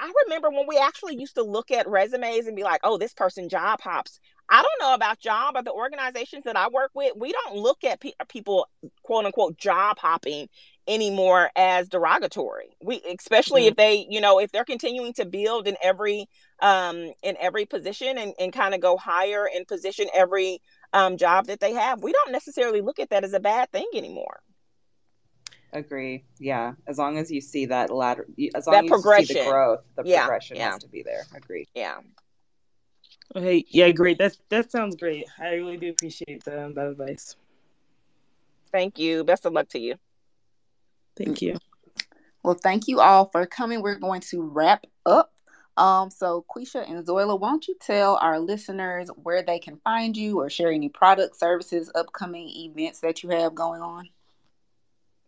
I, 0.02 0.12
remember 0.26 0.50
when 0.50 0.66
we 0.68 0.78
actually 0.78 1.16
used 1.16 1.36
to 1.36 1.44
look 1.44 1.70
at 1.70 1.88
resumes 1.88 2.48
and 2.48 2.56
be 2.56 2.64
like, 2.64 2.82
oh, 2.84 2.98
this 2.98 3.14
person 3.14 3.50
job 3.50 3.82
hops. 3.82 4.20
I 4.50 4.64
don't 4.64 4.82
know 4.82 4.96
about 4.96 5.24
y'all, 5.24 5.54
but 5.54 5.64
the 5.64 5.72
organizations 5.72 6.44
that 6.46 6.58
I 6.58 6.68
work 6.70 6.92
with, 6.94 7.14
we 7.16 7.32
don't 7.32 7.58
look 7.58 7.84
at 7.84 8.02
pe- 8.02 8.14
people, 8.28 8.68
quote 9.04 9.26
unquote, 9.26 9.58
job 9.58 10.00
hopping 10.00 10.50
anymore 10.88 11.52
as 11.56 11.88
derogatory. 11.88 12.76
We, 12.84 13.02
especially 13.18 13.62
mm-hmm. 13.62 13.70
if 13.70 13.76
they, 13.78 14.08
you 14.10 14.20
know, 14.20 14.40
if 14.40 14.52
they're 14.52 14.66
continuing 14.66 15.14
to 15.14 15.26
build 15.26 15.68
in 15.68 15.78
every, 15.84 16.28
um, 16.62 17.14
in 17.22 17.38
every 17.40 17.66
position 17.66 18.18
and, 18.18 18.34
and 18.40 18.52
kind 18.52 18.74
of 18.74 18.82
go 18.82 18.98
higher 18.98 19.48
in 19.48 19.66
position 19.66 20.08
every 20.14 20.62
um, 20.94 21.16
job 21.16 21.46
that 21.46 21.60
they 21.60 21.74
have, 21.74 22.02
we 22.02 22.12
don't 22.12 22.32
necessarily 22.32 22.82
look 22.82 23.00
at 23.00 23.12
that 23.12 23.24
as 23.24 23.34
a 23.34 23.40
bad 23.40 23.72
thing 23.72 23.88
anymore 23.94 24.42
agree. 25.74 26.24
Yeah, 26.40 26.74
as 26.88 26.98
long 26.98 27.18
as 27.18 27.32
you 27.32 27.42
see 27.42 27.66
that 27.68 27.90
ladder, 27.90 28.28
as 28.56 28.68
long 28.68 28.88
that 28.88 28.94
as 28.94 29.06
you 29.06 29.26
see 29.26 29.34
the 29.34 29.50
growth, 29.50 29.82
the 29.96 30.04
yeah, 30.06 30.22
progression 30.22 30.58
yeah. 30.58 30.72
has 30.72 30.84
to 30.84 30.90
be 30.90 31.04
there. 31.04 31.24
Agree. 31.36 31.68
Yeah. 31.76 32.00
Okay. 33.36 33.66
Yeah. 33.70 33.92
Great. 33.92 34.18
That 34.18 34.38
that 34.50 34.72
sounds 34.72 34.96
great. 34.96 35.26
I 35.40 35.54
really 35.54 35.78
do 35.78 35.90
appreciate 35.90 36.44
the, 36.44 36.72
that 36.76 36.88
advice. 36.88 37.36
Thank 38.72 39.00
you. 39.00 39.24
Best 39.24 39.46
of 39.46 39.54
luck 39.54 39.70
to 39.70 39.80
you. 39.80 39.96
Thank 41.18 41.42
you. 41.42 41.58
Well, 42.44 42.56
thank 42.56 42.88
you 42.88 43.00
all 43.00 43.26
for 43.26 43.46
coming. 43.46 43.82
We're 43.82 44.00
going 44.00 44.22
to 44.22 44.42
wrap 44.42 44.86
up. 45.06 45.34
Um, 45.78 46.10
so 46.10 46.46
Quisha 46.54 46.90
and 46.90 47.06
Zoila, 47.06 47.40
won't 47.40 47.68
you 47.68 47.76
tell 47.80 48.18
our 48.18 48.40
listeners 48.40 49.10
where 49.16 49.42
they 49.42 49.60
can 49.60 49.78
find 49.84 50.16
you 50.18 50.40
or 50.40 50.50
share 50.50 50.72
any 50.72 50.90
product, 50.90 51.38
services, 51.38 51.92
upcoming 51.96 52.50
events 52.50 53.00
that 53.02 53.24
you 53.24 53.30
have 53.30 53.56
going 53.56 53.82
on? 53.82 54.10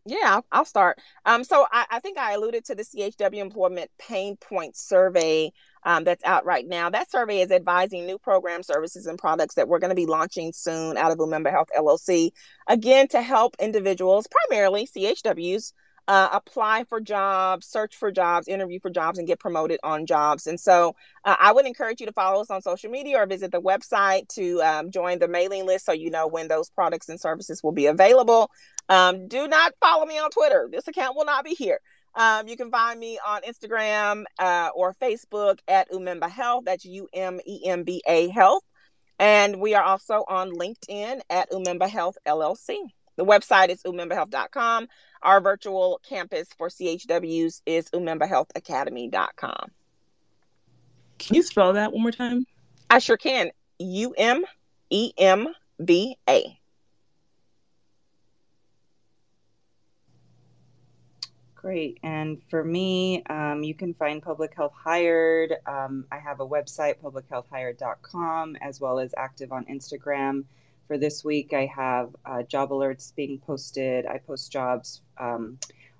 Yeah, 0.06 0.42
I'll, 0.52 0.66
start. 0.66 1.00
Um, 1.26 1.46
so 1.46 1.66
I, 1.72 1.86
I, 1.90 2.00
think 2.02 2.18
I 2.18 2.34
alluded 2.34 2.66
to 2.66 2.76
the 2.76 2.84
CHW 2.84 3.38
Employment 3.38 3.90
Pain 3.98 4.36
Point 4.36 4.76
Survey 4.76 5.54
um, 5.86 6.04
that's 6.04 6.24
out 6.26 6.46
right 6.46 6.68
now. 6.68 6.90
That 6.90 7.10
survey 7.10 7.40
is 7.40 7.52
advising 7.52 8.06
new 8.06 8.18
program 8.18 8.64
services, 8.64 9.06
and 9.06 9.18
products 9.18 9.56
that 9.56 9.70
we're 9.70 9.80
going 9.80 9.92
to 9.92 9.96
be 9.96 10.06
launching 10.06 10.52
soon 10.54 10.98
out 10.98 11.14
of 11.14 11.20
Umemba 11.20 11.52
Health 11.52 11.70
LLC. 11.78 12.32
Again, 12.68 13.08
to 13.10 13.22
help 13.22 13.56
individuals, 13.62 14.28
primarily 14.28 14.88
CHWs, 14.88 15.72
uh, 16.08 16.30
apply 16.34 16.84
for 16.90 17.00
jobs, 17.00 17.66
search 17.66 17.96
for 17.96 18.12
jobs, 18.12 18.48
interview 18.48 18.80
for 18.82 18.90
jobs, 18.90 19.20
and 19.20 19.28
get 19.28 19.40
promoted 19.40 19.80
on 19.84 20.06
jobs. 20.06 20.48
And 20.48 20.60
so 20.60 20.96
uh, 21.24 21.36
I 21.40 21.54
would 21.54 21.66
encourage 21.66 22.02
you 22.02 22.08
to 22.08 22.12
follow 22.12 22.42
us 22.42 22.50
on 22.50 22.62
social 22.62 22.92
media 22.92 23.20
or 23.20 23.26
visit 23.26 23.52
the 23.52 23.62
website 23.62 24.28
to 24.36 24.62
um, 24.62 24.92
join 24.92 25.20
the 25.20 25.30
mailing 25.30 25.66
list 25.66 25.86
so 25.86 25.94
you 25.94 26.10
know 26.10 26.28
when 26.28 26.50
those 26.50 26.70
products 26.70 27.08
and 27.08 27.20
services 27.20 27.64
will 27.64 27.72
be 27.72 27.86
available. 27.86 28.52
Um, 28.90 29.28
do 29.28 29.48
not 29.48 29.74
follow 29.80 30.06
me 30.06 30.20
on 30.20 30.30
Twitter. 30.30 30.68
This 30.72 30.88
account 30.88 31.16
will 31.16 31.26
not 31.26 31.44
be 31.44 31.56
here. 31.56 31.80
Um, 32.16 32.48
you 32.48 32.56
can 32.56 32.70
find 32.70 33.00
me 33.00 33.20
on 33.26 33.42
Instagram 33.42 34.26
uh, 34.38 34.70
or 34.76 34.94
Facebook 34.94 35.60
at 35.68 35.90
Umemba 35.92 36.30
Health. 36.30 36.66
That's 36.66 36.86
U 36.86 37.08
M 37.14 37.40
E 37.46 37.66
M 37.66 37.84
B 37.84 38.02
A 38.08 38.28
Health. 38.30 38.64
And 39.20 39.60
we 39.60 39.74
are 39.74 39.84
also 39.84 40.24
on 40.28 40.52
LinkedIn 40.52 41.22
at 41.30 41.50
Umemba 41.52 41.90
Health 41.90 42.18
LLC. 42.26 42.78
The 43.16 43.26
website 43.26 43.70
is 43.70 43.84
umembahealth.com. 43.84 44.88
Our 45.22 45.40
virtual 45.40 46.02
campus 46.08 46.48
for 46.58 46.70
CHWs 46.70 47.62
is 47.66 47.90
umembahealthacademy.com. 47.92 49.72
Can 51.20 51.36
you 51.36 51.44
spell 51.44 51.74
that 51.74 51.94
one 51.94 52.02
more 52.02 52.12
time? 52.12 52.46
I 52.90 53.00
sure 53.00 53.18
can. 53.18 53.52
U 53.80 54.14
M 54.18 54.44
E 54.90 55.14
M 55.18 55.48
B 55.84 56.18
A. 56.28 56.60
Great. 61.64 61.98
And 62.04 62.42
for 62.50 62.62
me, 62.62 63.24
um, 63.30 63.64
you 63.64 63.74
can 63.74 63.94
find 63.94 64.22
Public 64.22 64.54
Health 64.54 64.74
Hired. 64.76 65.54
Um, 65.66 66.04
I 66.12 66.20
have 66.20 66.42
a 66.42 66.46
website, 66.46 66.96
publichealthhired.com, 67.02 68.58
as 68.58 68.82
well 68.82 69.00
as 69.00 69.16
active 69.16 69.54
on 69.54 69.64
Instagram. 69.68 70.44
For 70.90 70.98
this 70.98 71.24
week, 71.24 71.54
I 71.54 71.68
have 71.68 72.14
uh, 72.26 72.44
job 72.44 72.72
alerts 72.72 73.16
being 73.16 73.40
posted. 73.40 74.06
I 74.06 74.18
post 74.18 74.52
jobs 74.52 75.00
um, 75.18 75.58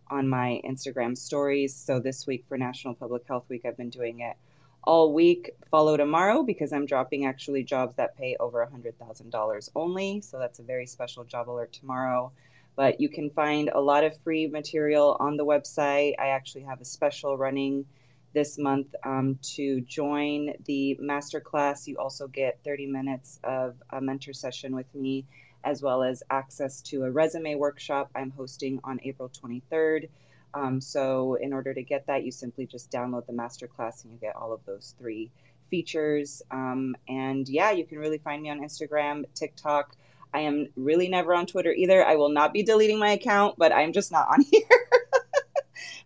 on 0.10 0.28
my 0.28 0.62
Instagram 0.66 1.18
stories. 1.18 1.74
So 1.74 2.02
this 2.02 2.28
week 2.28 2.44
for 2.50 2.58
National 2.58 2.94
Public 2.94 3.26
Health 3.26 3.46
Week, 3.48 3.62
I've 3.64 3.78
been 3.78 3.90
doing 3.90 4.20
it 4.20 4.36
all 4.84 5.14
week. 5.14 5.52
Follow 5.72 5.96
tomorrow 5.96 6.44
because 6.44 6.74
I'm 6.74 6.86
dropping 6.86 7.26
actually 7.26 7.64
jobs 7.64 7.96
that 7.96 8.18
pay 8.18 8.36
over 8.38 8.70
$100,000 8.70 9.70
only. 9.78 10.20
So 10.20 10.40
that's 10.40 10.60
a 10.60 10.64
very 10.64 10.88
special 10.88 11.24
job 11.24 11.50
alert 11.50 11.72
tomorrow 11.72 12.34
but 12.76 13.00
you 13.00 13.10
can 13.10 13.30
find 13.30 13.70
a 13.74 13.80
lot 13.80 14.04
of 14.04 14.18
free 14.24 14.48
material 14.48 15.18
on 15.20 15.38
the 15.38 15.46
website. 15.46 16.14
I 16.20 16.28
actually 16.30 16.64
have 16.64 16.82
a 16.82 16.86
special 16.86 17.38
running 17.38 17.86
this 18.34 18.58
month 18.58 18.88
um, 19.06 19.38
to 19.42 19.82
join 19.82 20.54
the 20.66 20.98
masterclass. 21.02 21.88
You 21.88 21.98
also 21.98 22.28
get 22.28 22.60
30 22.66 22.88
minutes 22.88 23.40
of 23.44 23.76
a 23.92 24.02
mentor 24.02 24.34
session 24.34 24.76
with 24.76 24.94
me, 24.96 25.26
as 25.64 25.82
well 25.82 26.04
as 26.04 26.24
access 26.30 26.82
to 26.82 27.04
a 27.04 27.12
resume 27.12 27.56
workshop 27.56 28.10
I'm 28.16 28.32
hosting 28.32 28.80
on 28.84 29.00
April 29.04 29.30
23rd. 29.30 30.10
Um, 30.56 30.82
so, 30.82 31.36
in 31.36 31.52
order 31.52 31.74
to 31.74 31.82
get 31.82 32.06
that, 32.08 32.24
you 32.24 32.32
simply 32.32 32.68
just 32.68 32.92
download 32.92 33.26
the 33.26 33.34
masterclass 33.34 34.04
and 34.04 34.14
you 34.14 34.20
get 34.20 34.36
all 34.36 34.54
of 34.54 34.64
those 34.66 34.94
three 35.00 35.32
features. 35.70 36.44
Um, 36.52 36.96
and 37.08 37.50
yeah, 37.50 37.72
you 37.72 37.86
can 37.86 37.98
really 37.98 38.20
find 38.20 38.44
me 38.44 38.52
on 38.52 38.60
Instagram, 38.60 39.26
TikTok. 39.34 39.96
I 40.34 40.40
am 40.42 40.68
really 40.76 41.08
never 41.08 41.34
on 41.34 41.46
Twitter 41.46 41.72
either. 41.72 42.06
I 42.06 42.16
will 42.16 42.30
not 42.30 42.54
be 42.54 42.64
deleting 42.64 43.00
my 43.00 43.12
account, 43.12 43.56
but 43.58 43.72
I'm 43.72 43.94
just 43.94 44.12
not 44.12 44.28
on 44.30 44.42
here. 44.52 44.62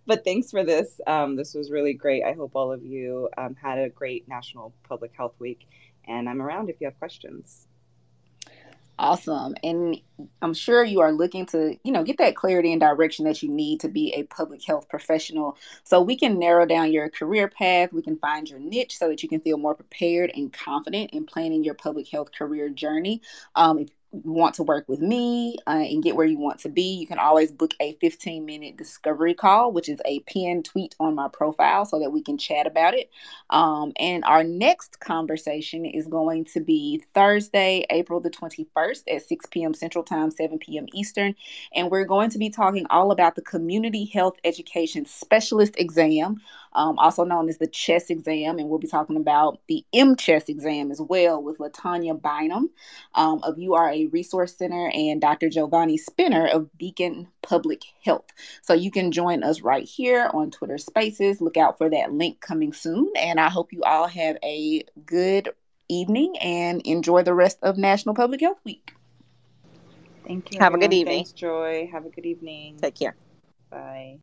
but 0.06 0.24
thanks 0.24 0.52
for 0.52 0.64
this. 0.64 1.00
Um, 1.08 1.36
this 1.36 1.54
was 1.54 1.72
really 1.72 1.94
great. 1.94 2.24
I 2.24 2.34
hope 2.34 2.52
all 2.56 2.72
of 2.72 2.84
you 2.84 3.30
um, 3.38 3.56
had 3.56 3.80
a 3.80 3.90
great 3.90 4.28
National 4.28 4.74
Public 4.88 5.12
Health 5.16 5.36
Week. 5.40 5.68
And 6.06 6.30
I'm 6.30 6.42
around 6.42 6.70
if 6.70 6.78
you 6.80 6.88
have 6.88 6.98
questions. 7.00 7.68
Awesome. 9.00 9.54
And 9.64 10.02
I'm 10.42 10.56
sure 10.56 10.84
you 10.84 11.02
are 11.02 11.12
looking 11.12 11.46
to, 11.48 11.78
you 11.84 11.92
know, 11.92 12.04
get 12.04 12.18
that 12.18 12.36
clarity 12.36 12.72
and 12.72 12.82
direction 12.82 13.26
that 13.26 13.44
you 13.44 13.50
need 13.50 13.80
to 13.82 13.90
be 13.90 14.12
a 14.14 14.24
public 14.24 14.66
health 14.66 14.90
professional. 14.90 15.56
So 15.84 16.02
we 16.02 16.18
can 16.18 16.40
narrow 16.40 16.66
down 16.66 16.92
your 16.92 17.08
career 17.08 17.48
path. 17.48 17.94
We 17.94 18.02
can 18.02 18.18
find 18.18 18.50
your 18.50 18.60
niche 18.60 18.98
so 18.98 19.08
that 19.10 19.22
you 19.22 19.30
can 19.30 19.40
feel 19.40 19.58
more 19.58 19.76
prepared 19.76 20.32
and 20.34 20.52
confident 20.52 21.12
in 21.12 21.28
planning 21.28 21.64
your 21.64 21.76
public 21.76 22.08
health 22.08 22.32
career 22.32 22.70
journey. 22.70 23.22
Um, 23.54 23.78
if 23.78 23.90
want 24.12 24.56
to 24.56 24.64
work 24.64 24.86
with 24.88 25.00
me 25.00 25.58
uh, 25.68 25.72
and 25.72 26.04
get 26.04 26.16
where 26.16 26.26
you 26.26 26.40
want 26.40 26.60
to 26.60 26.70
be, 26.70 26.96
you 26.96 27.08
can 27.08 27.20
always 27.20 27.52
book 27.52 27.74
a 27.80 27.94
15 28.00 28.46
minute 28.46 28.78
discovery 28.78 29.34
call, 29.34 29.72
which 29.72 29.90
is 29.90 30.02
a 30.06 30.20
pinned 30.22 30.66
tweet 30.66 30.96
on 31.00 31.16
my 31.16 31.28
profile 31.28 31.86
so 31.86 32.00
that 32.00 32.12
we 32.12 32.22
can 32.22 32.38
chat 32.38 32.66
about 32.66 32.94
it. 32.94 33.10
Um, 33.50 33.92
and 33.98 34.24
our 34.26 34.44
next 34.44 35.00
conversation 35.00 35.86
is 35.86 36.08
going 36.08 36.46
to 36.46 36.62
be 36.62 37.04
Thursday, 37.14 37.86
April 37.90 38.20
the 38.20 38.30
21st 38.30 39.04
at 39.14 39.24
6 39.24 39.46
p.m. 39.52 39.74
Central 39.74 40.04
Time, 40.04 40.32
7 40.32 40.58
p.m. 40.60 40.86
Eastern. 40.94 41.36
And 41.76 41.92
we're 41.92 42.06
going 42.06 42.30
to 42.30 42.38
be 42.38 42.50
talking 42.50 42.86
all 42.90 43.12
about 43.12 43.36
the 43.36 43.42
Community 43.42 44.06
Health 44.06 44.38
Education 44.44 45.06
Specialist 45.06 45.76
exam 45.78 46.42
um, 46.74 46.98
also 47.00 47.24
known 47.24 47.50
as 47.50 47.58
the 47.58 47.68
CHES 47.68 48.10
exam. 48.10 48.60
And 48.60 48.70
we'll 48.70 48.80
be 48.80 48.88
talking 48.88 49.18
about 49.18 49.60
the 49.68 49.86
MCHES 49.94 50.50
exam 50.50 50.92
as 50.92 51.02
well 51.02 51.42
with 51.42 51.58
Latanya 51.58 52.20
Bynum 52.22 52.70
um, 53.16 53.40
of 53.44 53.58
URA 53.58 54.08
Resource 54.12 54.56
Center 54.56 54.92
and 54.94 55.22
Dr. 55.22 55.50
Giovanni 55.50 55.98
Spinner 55.98 56.48
of 56.48 56.76
Beacon 56.78 57.28
Public 57.42 57.82
Health. 58.04 58.28
So 58.62 58.74
you 58.74 58.92
can 58.92 59.12
join 59.12 59.44
us 59.44 59.62
right 59.62 59.86
here 59.86 60.30
on 60.34 60.52
Twitter 60.52 60.78
Spaces. 60.78 61.42
Look 61.42 61.58
out 61.58 61.78
for 61.78 61.90
that 61.90 62.14
link 62.14 62.42
coming 62.42 62.74
soon. 62.74 63.12
And 63.18 63.40
I 63.40 63.50
hope 63.50 63.74
you 63.74 63.84
all 63.84 64.08
have 64.08 64.38
a 64.44 64.84
good 65.06 65.50
evening 65.90 66.38
and 66.40 66.82
enjoy 66.86 67.24
the 67.24 67.34
rest 67.34 67.58
of 67.62 67.78
National 67.78 68.16
Public 68.16 68.42
Health 68.42 68.60
Week. 68.64 68.94
Thank 70.26 70.54
you. 70.54 70.60
Have 70.60 70.74
a 70.74 70.78
good 70.78 70.94
evening. 70.94 71.20
Thanks, 71.20 71.32
Joy. 71.32 71.90
Have 71.92 72.06
a 72.06 72.10
good 72.10 72.26
evening. 72.26 72.78
Take 72.82 72.96
care. 72.96 73.16
Bye. 73.70 74.20